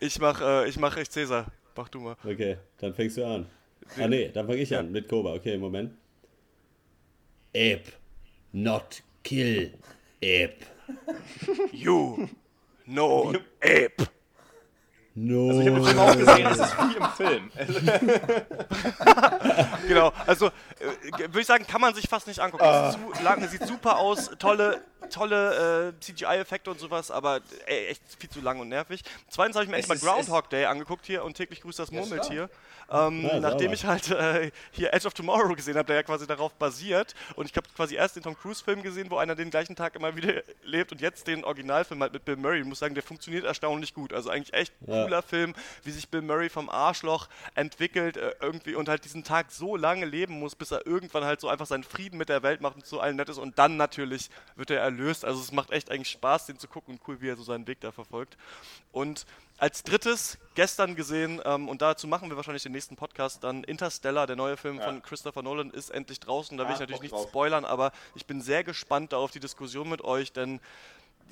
Ich 0.00 0.18
mach, 0.20 0.40
äh, 0.40 0.68
ich 0.68 0.78
mach 0.78 0.96
echt 0.96 1.12
Cäsar. 1.12 1.46
Mach 1.74 1.88
du 1.88 2.00
mal. 2.00 2.16
Okay, 2.24 2.58
dann 2.78 2.92
fängst 2.92 3.16
du 3.16 3.24
an. 3.24 3.46
Ah 3.98 4.06
nee, 4.06 4.28
dann 4.28 4.46
fange 4.46 4.58
ich 4.58 4.76
an 4.76 4.92
mit 4.92 5.08
Koba. 5.08 5.32
Okay, 5.34 5.56
Moment. 5.56 5.92
Ape, 7.54 7.84
not 8.52 9.02
kill. 9.24 9.72
Ape. 10.22 10.56
You, 11.72 12.28
no, 12.92 13.32
Ape. 13.60 14.08
No. 15.14 15.48
Also 15.48 15.60
ich 15.60 15.66
habe 15.68 15.76
den 15.76 15.84
Film 15.84 15.98
auch 15.98 16.16
gesehen, 16.16 16.46
es 16.46 16.58
ist 16.58 16.76
wie 16.78 16.96
im 16.96 17.06
Film. 17.16 17.50
Genau, 19.88 20.12
also 20.26 20.46
äh, 20.46 20.50
würde 21.18 21.40
ich 21.40 21.46
sagen, 21.46 21.66
kann 21.66 21.80
man 21.80 21.94
sich 21.94 22.08
fast 22.08 22.26
nicht 22.26 22.40
angucken. 22.40 22.64
Es 22.64 22.94
ist 22.94 23.16
zu 23.18 23.22
lang, 23.22 23.42
es 23.42 23.50
sieht 23.50 23.66
super 23.66 23.98
aus, 23.98 24.30
tolle, 24.38 24.80
tolle 25.10 25.92
äh, 25.96 26.00
CGI-Effekte 26.00 26.70
und 26.70 26.80
sowas, 26.80 27.10
aber 27.10 27.40
ey, 27.66 27.86
echt 27.88 28.02
viel 28.18 28.30
zu 28.30 28.40
lang 28.40 28.60
und 28.60 28.68
nervig. 28.68 29.02
Zweitens 29.28 29.56
habe 29.56 29.64
ich 29.64 29.70
mir 29.70 29.76
echt 29.76 29.88
mal 29.88 29.98
Groundhog 29.98 30.48
Day 30.50 30.64
angeguckt 30.66 31.06
hier 31.06 31.24
und 31.24 31.34
täglich 31.36 31.60
grüßt 31.60 31.78
das 31.78 31.90
Murmeltier. 31.90 32.48
Ähm, 32.90 33.24
Ja, 33.24 33.40
nachdem 33.40 33.74
sauber. 33.74 33.74
ich 33.74 33.84
halt 33.86 34.10
äh, 34.10 34.50
hier 34.72 34.92
Edge 34.92 35.06
of 35.06 35.14
Tomorrow 35.14 35.54
gesehen 35.54 35.76
habe, 35.76 35.86
der 35.86 35.96
ja 35.96 36.02
quasi 36.02 36.26
darauf 36.26 36.52
basiert. 36.54 37.14
Und 37.36 37.46
ich 37.50 37.56
habe 37.56 37.66
quasi 37.74 37.94
erst 37.94 38.16
den 38.16 38.22
Tom 38.22 38.36
Cruise-Film 38.36 38.82
gesehen, 38.82 39.10
wo 39.10 39.16
einer 39.18 39.34
den 39.34 39.50
gleichen 39.50 39.76
Tag 39.76 39.94
immer 39.94 40.14
wieder 40.16 40.42
lebt 40.62 40.92
und 40.92 41.00
jetzt 41.00 41.26
den 41.26 41.44
Originalfilm 41.44 42.02
halt 42.02 42.12
mit 42.12 42.24
Bill 42.24 42.36
Murray. 42.36 42.60
Ich 42.60 42.66
muss 42.66 42.80
sagen, 42.80 42.94
der 42.94 43.02
funktioniert 43.02 43.44
erstaunlich 43.44 43.94
gut. 43.94 44.12
Also 44.12 44.30
eigentlich 44.30 44.52
echt 44.54 44.72
Ja. 44.86 45.04
cooler 45.04 45.22
Film, 45.22 45.54
wie 45.84 45.90
sich 45.90 46.08
Bill 46.08 46.22
Murray 46.22 46.48
vom 46.48 46.68
Arschloch 46.68 47.28
entwickelt 47.54 48.16
äh, 48.16 48.34
irgendwie 48.40 48.74
und 48.74 48.88
halt 48.88 49.04
diesen 49.04 49.24
Tag 49.24 49.50
so 49.52 49.76
lange 49.76 50.04
leben 50.04 50.38
muss, 50.38 50.54
bis 50.54 50.70
er 50.70 50.86
irgendwann 50.86 51.24
halt 51.24 51.40
so 51.40 51.48
einfach 51.48 51.66
seinen 51.66 51.84
Frieden 51.84 52.18
mit 52.18 52.28
der 52.28 52.42
Welt 52.42 52.60
macht 52.60 52.76
und 52.76 52.86
zu 52.86 53.00
allen 53.00 53.16
nett 53.16 53.28
ist 53.28 53.38
und 53.38 53.58
dann 53.58 53.76
natürlich 53.76 54.28
wird 54.56 54.70
er 54.70 54.82
erlöst. 54.92 55.24
Also 55.24 55.40
es 55.40 55.52
macht 55.52 55.70
echt 55.70 55.90
eigentlich 55.90 56.10
Spaß, 56.10 56.46
den 56.46 56.58
zu 56.58 56.68
gucken 56.68 56.94
und 56.94 57.00
cool, 57.08 57.20
wie 57.20 57.28
er 57.28 57.36
so 57.36 57.42
seinen 57.42 57.66
Weg 57.66 57.80
da 57.80 57.92
verfolgt. 57.92 58.36
Und 58.92 59.26
als 59.58 59.82
drittes, 59.82 60.38
gestern 60.54 60.96
gesehen, 60.96 61.40
ähm, 61.44 61.68
und 61.68 61.82
dazu 61.82 62.06
machen 62.08 62.28
wir 62.28 62.36
wahrscheinlich 62.36 62.62
den 62.62 62.72
nächsten 62.72 62.96
Podcast, 62.96 63.44
dann 63.44 63.64
Interstellar, 63.64 64.26
der 64.26 64.36
neue 64.36 64.56
Film 64.56 64.78
Ja. 64.78 64.84
von 64.84 65.02
Christopher 65.02 65.42
Nolan, 65.42 65.70
ist 65.70 65.90
endlich 65.90 66.18
draußen. 66.20 66.56
Da 66.58 66.64
will 66.64 66.70
Ah, 66.70 66.74
ich 66.74 66.80
natürlich 66.80 67.02
nicht 67.02 67.12
drauf. 67.12 67.28
spoilern, 67.28 67.64
aber 67.64 67.92
ich 68.14 68.26
bin 68.26 68.40
sehr 68.40 68.64
gespannt 68.64 69.12
da 69.12 69.18
auf 69.18 69.30
die 69.30 69.40
Diskussion 69.40 69.88
mit 69.88 70.02
euch, 70.02 70.32
denn 70.32 70.60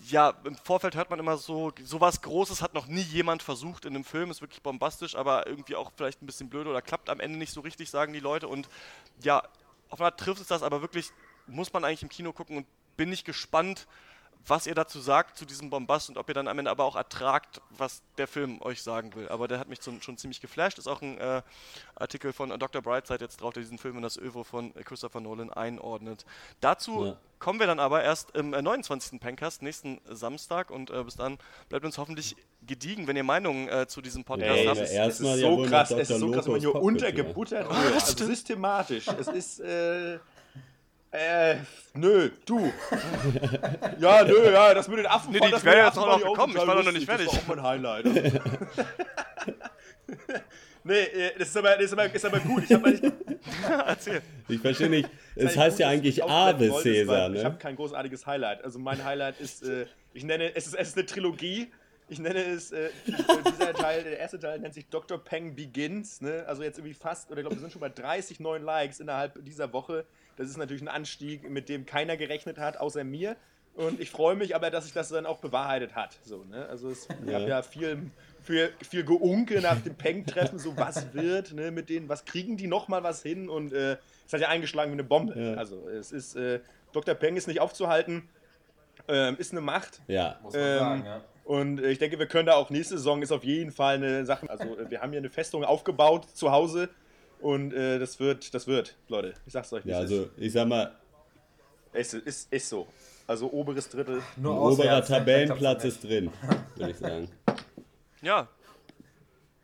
ja, 0.06 0.32
im 0.44 0.56
Vorfeld 0.56 0.94
hört 0.94 1.11
man 1.11 1.18
immer 1.18 1.36
so, 1.36 1.72
sowas 1.84 2.22
Großes 2.22 2.62
hat 2.62 2.72
noch 2.72 2.86
nie 2.86 3.02
jemand 3.02 3.42
versucht 3.42 3.84
in 3.84 3.94
einem 3.94 4.04
Film, 4.04 4.30
ist 4.30 4.40
wirklich 4.40 4.62
bombastisch, 4.62 5.14
aber 5.14 5.46
irgendwie 5.46 5.76
auch 5.76 5.92
vielleicht 5.94 6.22
ein 6.22 6.26
bisschen 6.26 6.48
blöd 6.48 6.66
oder 6.66 6.80
klappt 6.80 7.11
am 7.11 7.20
Ende 7.20 7.38
nicht 7.38 7.52
so 7.52 7.61
richtig, 7.61 7.90
sagen 7.90 8.14
die 8.14 8.20
Leute. 8.20 8.48
Und 8.48 8.68
ja, 9.22 9.42
auf 9.90 10.00
eine 10.00 10.06
Art 10.06 10.18
trifft 10.20 10.40
es 10.40 10.46
das, 10.46 10.62
aber 10.62 10.80
wirklich 10.80 11.11
muss 11.46 11.70
man 11.72 11.84
eigentlich 11.84 12.02
im 12.02 12.08
Kino 12.08 12.32
gucken 12.32 12.56
und 12.58 12.66
bin 12.97 13.12
ich 13.12 13.24
gespannt, 13.24 13.86
was 14.47 14.66
ihr 14.66 14.74
dazu 14.74 15.01
sagt, 15.01 15.36
zu 15.36 15.45
diesem 15.45 15.68
Bombast 15.68 16.09
und 16.09 16.16
ob 16.16 16.26
ihr 16.28 16.34
dann 16.34 16.49
am 16.49 16.59
Ende 16.59 16.70
aber 16.70 16.84
auch 16.84 16.97
ertragt, 16.97 17.61
was 17.76 18.01
der 18.16 18.26
Film 18.26 18.62
euch 18.62 18.82
sagen 18.82 19.14
will. 19.14 19.28
Aber 19.28 19.49
der 19.49 19.59
hat 19.59 19.68
mich 19.68 19.80
zum, 19.80 20.01
schon 20.01 20.16
ziemlich 20.16 20.41
geflasht. 20.41 20.78
Ist 20.78 20.86
auch 20.86 21.03
ein 21.03 21.18
äh, 21.18 21.43
Artikel 21.95 22.32
von 22.32 22.49
Dr. 22.59 22.80
Brightside 22.80 23.22
jetzt 23.22 23.43
drauf, 23.43 23.53
der 23.53 23.62
diesen 23.62 23.76
Film 23.76 23.97
in 23.97 24.03
das 24.03 24.16
Övo 24.16 24.43
von 24.43 24.72
Christopher 24.84 25.20
Nolan 25.20 25.53
einordnet. 25.53 26.24
Dazu 26.62 27.05
Ja. 27.05 27.16
kommen 27.38 27.61
wir 27.61 27.66
dann 27.66 27.78
aber 27.80 28.03
erst 28.03 28.34
im 28.34 28.55
äh, 28.55 28.62
29. 28.62 29.20
Pencast, 29.20 29.61
nächsten 29.61 30.01
Samstag. 30.09 30.70
Und 30.70 30.88
äh, 30.91 31.05
bis 31.05 31.16
dann 31.16 31.36
bleibt 31.68 31.84
uns 31.84 31.99
hoffentlich 31.99 32.34
gediegen, 32.66 33.07
wenn 33.09 33.16
ihr 33.16 33.24
Meinungen 33.24 33.68
äh, 33.68 33.86
zu 33.88 34.01
diesem 34.01 34.24
Podcast 34.24 34.59
Ey, 34.59 34.66
habt. 34.68 34.78
es 34.80 34.91
Erstmal 34.91 35.34
ist 35.34 35.41
so 35.43 35.62
krass, 35.64 35.91
es 35.91 36.09
ist 36.09 36.18
so 36.18 36.30
krass, 36.30 36.47
wenn 36.47 36.53
man 36.53 36.61
hier 36.62 36.74
untergebuttert 36.76 37.68
wird. 37.68 37.93
Also 37.93 38.24
systematisch. 38.24 39.07
Es 39.07 39.28
ist, 39.28 39.61
äh, 41.12 41.56
nö, 41.94 42.30
du. 42.46 42.72
ja, 43.98 44.24
nö, 44.24 44.52
ja, 44.52 44.74
das 44.74 44.86
mit 44.86 44.98
den 44.98 45.06
Affen. 45.06 45.32
Nee, 45.32 45.40
die 45.40 45.50
das 45.50 45.64
wäre 45.64 45.86
jetzt 45.86 45.98
auch 45.98 46.06
noch 46.06 46.18
ich 46.18 46.24
gekommen, 46.24 46.54
ich 46.56 46.66
war 46.66 46.82
noch 46.82 46.92
nicht 46.92 47.06
fertig. 47.06 47.26
Das 47.26 47.34
war 47.34 47.42
auch 47.42 47.48
mein 47.48 47.62
Highlight. 47.62 48.04
nee, 50.84 51.00
äh, 51.00 51.32
das 51.36 51.48
ist 51.48 51.56
aber, 51.56 51.74
das 51.74 51.86
ist 51.86 51.92
aber, 51.92 52.14
ist 52.14 52.24
aber 52.24 52.38
gut. 52.38 52.62
Ich 52.64 52.72
habe 52.72 52.90
nicht. 52.90 53.02
Erzähl. 53.86 54.22
Ich 54.48 54.61
verstehe 54.61 54.88
nicht. 54.88 55.11
Es 55.34 55.56
heißt 55.56 55.78
gut, 55.78 55.80
ja 55.80 55.88
eigentlich 55.88 56.22
Ave 56.22 56.70
Cäsar, 56.80 57.08
weil 57.08 57.36
Ich 57.36 57.44
habe 57.44 57.54
ne? 57.54 57.61
kein 57.61 57.74
großartiges 57.74 58.26
Highlight. 58.26 58.62
Also 58.62 58.78
mein 58.78 59.04
Highlight 59.04 59.40
ist, 59.40 59.64
äh, 59.64 59.86
ich 60.12 60.22
nenne, 60.22 60.54
es 60.54 60.68
ist, 60.68 60.74
es 60.74 60.88
ist 60.88 60.96
eine 60.96 61.06
Trilogie. 61.06 61.72
Ich 62.08 62.18
nenne 62.18 62.40
es, 62.40 62.72
äh, 62.72 62.90
dieser 63.06 63.72
Teil, 63.72 64.02
der 64.02 64.18
erste 64.18 64.38
Teil 64.38 64.58
nennt 64.58 64.74
sich 64.74 64.88
Dr. 64.88 65.18
Peng 65.18 65.54
Begins. 65.54 66.20
Ne? 66.20 66.44
Also 66.46 66.62
jetzt 66.62 66.78
irgendwie 66.78 66.94
fast, 66.94 67.30
oder 67.30 67.40
ich 67.40 67.44
glaube, 67.44 67.56
wir 67.56 67.61
sind 67.61 67.72
schon 67.72 67.80
bei 67.80 67.88
30 67.88 68.40
neuen 68.40 68.64
Likes 68.64 69.00
innerhalb 69.00 69.44
dieser 69.44 69.72
Woche. 69.72 70.04
Das 70.41 70.49
ist 70.49 70.57
natürlich 70.57 70.80
ein 70.80 70.88
Anstieg, 70.88 71.51
mit 71.51 71.68
dem 71.68 71.84
keiner 71.84 72.16
gerechnet 72.16 72.57
hat, 72.57 72.78
außer 72.78 73.05
mir. 73.05 73.36
Und 73.74 74.01
ich 74.01 74.11
freue 74.11 74.36
mich 74.36 74.55
aber, 74.57 74.70
dass 74.70 74.84
sich 74.84 74.95
das 74.95 75.11
dann 75.11 75.26
auch 75.26 75.38
bewahrheitet 75.38 75.95
hat. 75.95 76.16
So, 76.24 76.45
ne? 76.45 76.66
Also 76.66 76.88
es 76.88 77.07
Ja. 77.26 77.38
gab 77.38 77.47
ja 77.49 77.62
viel, 77.62 78.11
viel, 78.43 78.72
viel 78.88 79.05
Geunke 79.05 79.61
nach 79.61 79.78
dem 79.82 79.95
Peng-Treffen, 79.97 80.59
so 80.59 80.74
was 80.78 81.12
wird 81.12 81.53
ne, 81.53 81.70
mit 81.70 81.91
denen, 81.91 82.09
was 82.09 82.24
kriegen 82.24 82.57
die 82.57 82.68
nochmal 82.68 83.03
was 83.03 83.22
hin 83.22 83.51
und 83.51 83.74
äh, 83.74 83.99
es 84.26 84.32
hat 84.32 84.41
ja 84.41 84.49
eingeschlagen 84.49 84.91
wie 84.91 84.95
eine 84.95 85.05
Bombe. 85.05 85.38
Ja. 85.38 85.55
Also 85.57 85.86
es 85.91 86.11
ist, 86.11 86.36
äh, 86.36 86.61
Dr. 86.93 87.14
Peng 87.14 87.36
ist 87.36 87.47
nicht 87.47 87.61
aufzuhalten, 87.61 88.26
ähm, 89.09 89.36
ist 89.38 89.53
eine 89.53 89.61
Macht. 89.61 90.01
Ja. 90.09 90.38
Muss 90.43 90.55
man 90.55 90.62
Ähm, 90.62 90.78
sagen, 90.78 91.05
ja. 91.05 91.24
Und 91.45 91.80
äh, 91.80 91.91
ich 91.91 91.99
denke, 91.99 92.18
wir 92.18 92.26
können 92.26 92.47
da 92.47 92.55
auch 92.55 92.70
nächste 92.70 92.97
Saison 92.97 93.20
ist 93.20 93.30
auf 93.30 93.45
jeden 93.45 93.72
Fall 93.72 93.97
eine 93.97 94.24
Sache. 94.24 94.49
Also 94.49 94.78
äh, 94.78 94.91
wir 94.91 95.03
haben 95.03 95.11
hier 95.11 95.18
eine 95.20 95.30
Festung 95.30 95.64
aufgebaut 95.64 96.26
zu 96.34 96.51
Hause 96.51 96.88
und 97.41 97.72
äh, 97.72 97.99
das 97.99 98.18
wird, 98.20 98.55
das 98.55 98.66
wird, 98.66 98.97
Leute. 99.09 99.34
Ich 99.47 99.53
sag's 99.53 99.72
euch. 99.72 99.84
wie 99.84 99.91
Ja, 99.91 99.99
also 99.99 100.28
ich 100.36 100.53
sag 100.53 100.66
mal, 100.68 100.93
ist. 101.93 102.14
ist, 102.14 102.53
ist, 102.53 102.68
so. 102.68 102.86
Also 103.26 103.51
oberes 103.53 103.88
Drittel. 103.88 104.22
Nur 104.36 104.61
oberer 104.61 105.05
Tabellenplatz 105.05 105.84
ist 105.84 106.03
drin, 106.05 106.30
würde 106.76 106.91
ich 106.93 106.99
sagen. 106.99 107.28
Ja. 108.22 108.49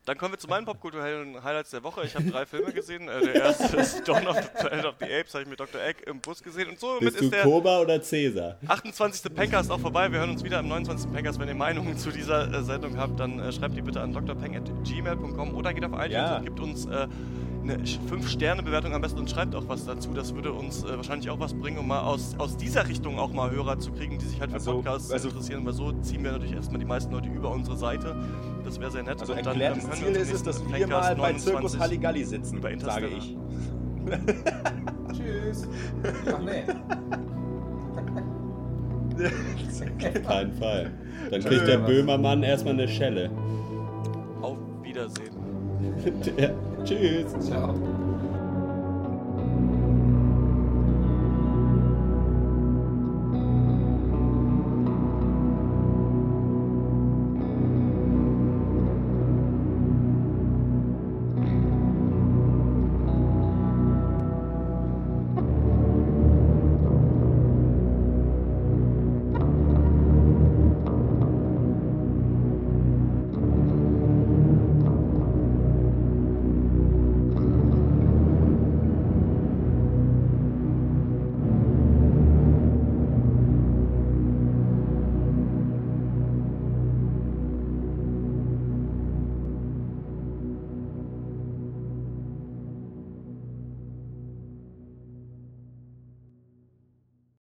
Dann 0.06 0.16
kommen 0.16 0.32
wir 0.34 0.38
zu 0.38 0.46
meinen 0.46 0.64
popkulturellen 0.64 1.42
Highlights 1.42 1.72
der 1.72 1.82
Woche. 1.82 2.04
Ich 2.04 2.14
habe 2.14 2.30
drei 2.30 2.46
Filme 2.46 2.72
gesehen. 2.72 3.08
Äh, 3.08 3.20
der 3.22 3.34
erste 3.34 3.76
ist 3.76 4.06
Dawn 4.08 4.26
of 4.28 4.36
the 4.36 4.48
Planet 4.60 4.84
of 4.86 4.94
the 5.00 5.04
Apes, 5.04 5.34
habe 5.34 5.42
ich 5.42 5.50
mit 5.50 5.58
Dr. 5.58 5.80
Egg 5.82 6.00
im 6.06 6.20
Bus 6.20 6.42
gesehen. 6.42 6.68
Und 6.70 6.78
somit 6.78 7.00
Bist 7.00 7.20
du 7.20 7.24
ist 7.24 7.34
der 7.34 7.42
Koba 7.42 7.80
oder 7.80 8.00
Cäsar? 8.00 8.56
28. 8.68 9.34
Pencast 9.34 9.68
auch 9.70 9.80
vorbei. 9.80 10.10
Wir 10.12 10.20
hören 10.20 10.30
uns 10.30 10.44
wieder 10.44 10.60
am 10.60 10.68
29. 10.68 11.12
Pencast. 11.12 11.38
Wenn 11.40 11.48
ihr 11.48 11.54
Meinungen 11.56 11.98
zu 11.98 12.10
dieser 12.12 12.50
äh, 12.50 12.62
Sendung 12.62 12.96
habt, 12.96 13.18
dann 13.18 13.40
äh, 13.40 13.50
schreibt 13.52 13.76
die 13.76 13.82
bitte 13.82 14.00
an 14.00 14.12
drpeng.gmail.com 14.14 15.54
oder 15.56 15.74
geht 15.74 15.84
auf 15.84 15.92
iTunes 15.92 16.12
Ja. 16.12 16.36
und 16.36 16.44
gibt 16.44 16.60
uns 16.60 16.86
äh, 16.86 17.08
eine 17.70 17.82
5-Sterne-Bewertung 17.84 18.94
am 18.94 19.00
besten 19.02 19.18
und 19.18 19.30
schreibt 19.30 19.54
auch 19.54 19.68
was 19.68 19.84
dazu. 19.84 20.10
Das 20.14 20.34
würde 20.34 20.52
uns 20.52 20.84
äh, 20.84 20.96
wahrscheinlich 20.96 21.28
auch 21.30 21.40
was 21.40 21.54
bringen, 21.54 21.78
um 21.78 21.88
mal 21.88 22.00
aus, 22.00 22.34
aus 22.38 22.56
dieser 22.56 22.88
Richtung 22.88 23.18
auch 23.18 23.32
mal 23.32 23.50
Hörer 23.50 23.78
zu 23.78 23.92
kriegen, 23.92 24.18
die 24.18 24.26
sich 24.26 24.40
halt 24.40 24.50
für 24.50 24.56
Also- 24.56 24.74
Podcasts 24.74 25.10
also- 25.10 25.28
interessieren, 25.28 25.64
weil 25.66 25.72
so 25.72 25.92
ziehen 26.02 26.22
wir 26.24 26.32
natürlich 26.32 26.54
erstmal 26.54 26.78
die 26.78 26.86
meisten 26.86 27.12
Leute 27.12 27.28
über 27.28 27.50
unsere 27.50 27.76
Seite. 27.76 28.16
Das 28.64 28.78
wäre 28.80 28.90
sehr 28.90 29.02
nett. 29.02 29.20
Also 29.20 29.32
Und 29.32 29.38
dann, 29.44 29.60
erklärtes 29.60 29.84
ähm, 29.84 29.90
hören 29.90 30.00
wir 30.00 30.06
Ziel 30.06 30.16
ist 30.22 30.32
es, 30.32 30.42
dass 30.42 30.58
nächsten 30.58 30.72
wir 30.72 30.86
Pencast 30.86 31.16
mal 31.16 31.22
bei 31.22 31.32
Zirkus 31.34 31.72
29 31.72 31.80
Halligalli 31.80 32.24
sitzen, 32.24 32.58
über 32.58 32.78
sage 32.80 33.08
ich. 33.08 33.36
Tschüss. 35.12 35.68
Ach 36.32 36.40
nee. 36.42 36.62
Kein 40.26 40.52
Fall. 40.52 40.90
Dann 41.30 41.40
kriegt 41.42 41.66
der 41.66 41.78
Böhmermann 41.78 42.42
erstmal 42.42 42.74
eine 42.74 42.86
Schelle. 42.86 43.30
Auf 44.42 44.58
Wiedersehen. 44.82 45.45
ja, 46.36 46.50
tschüss. 46.84 47.32
Ciao. 47.40 47.74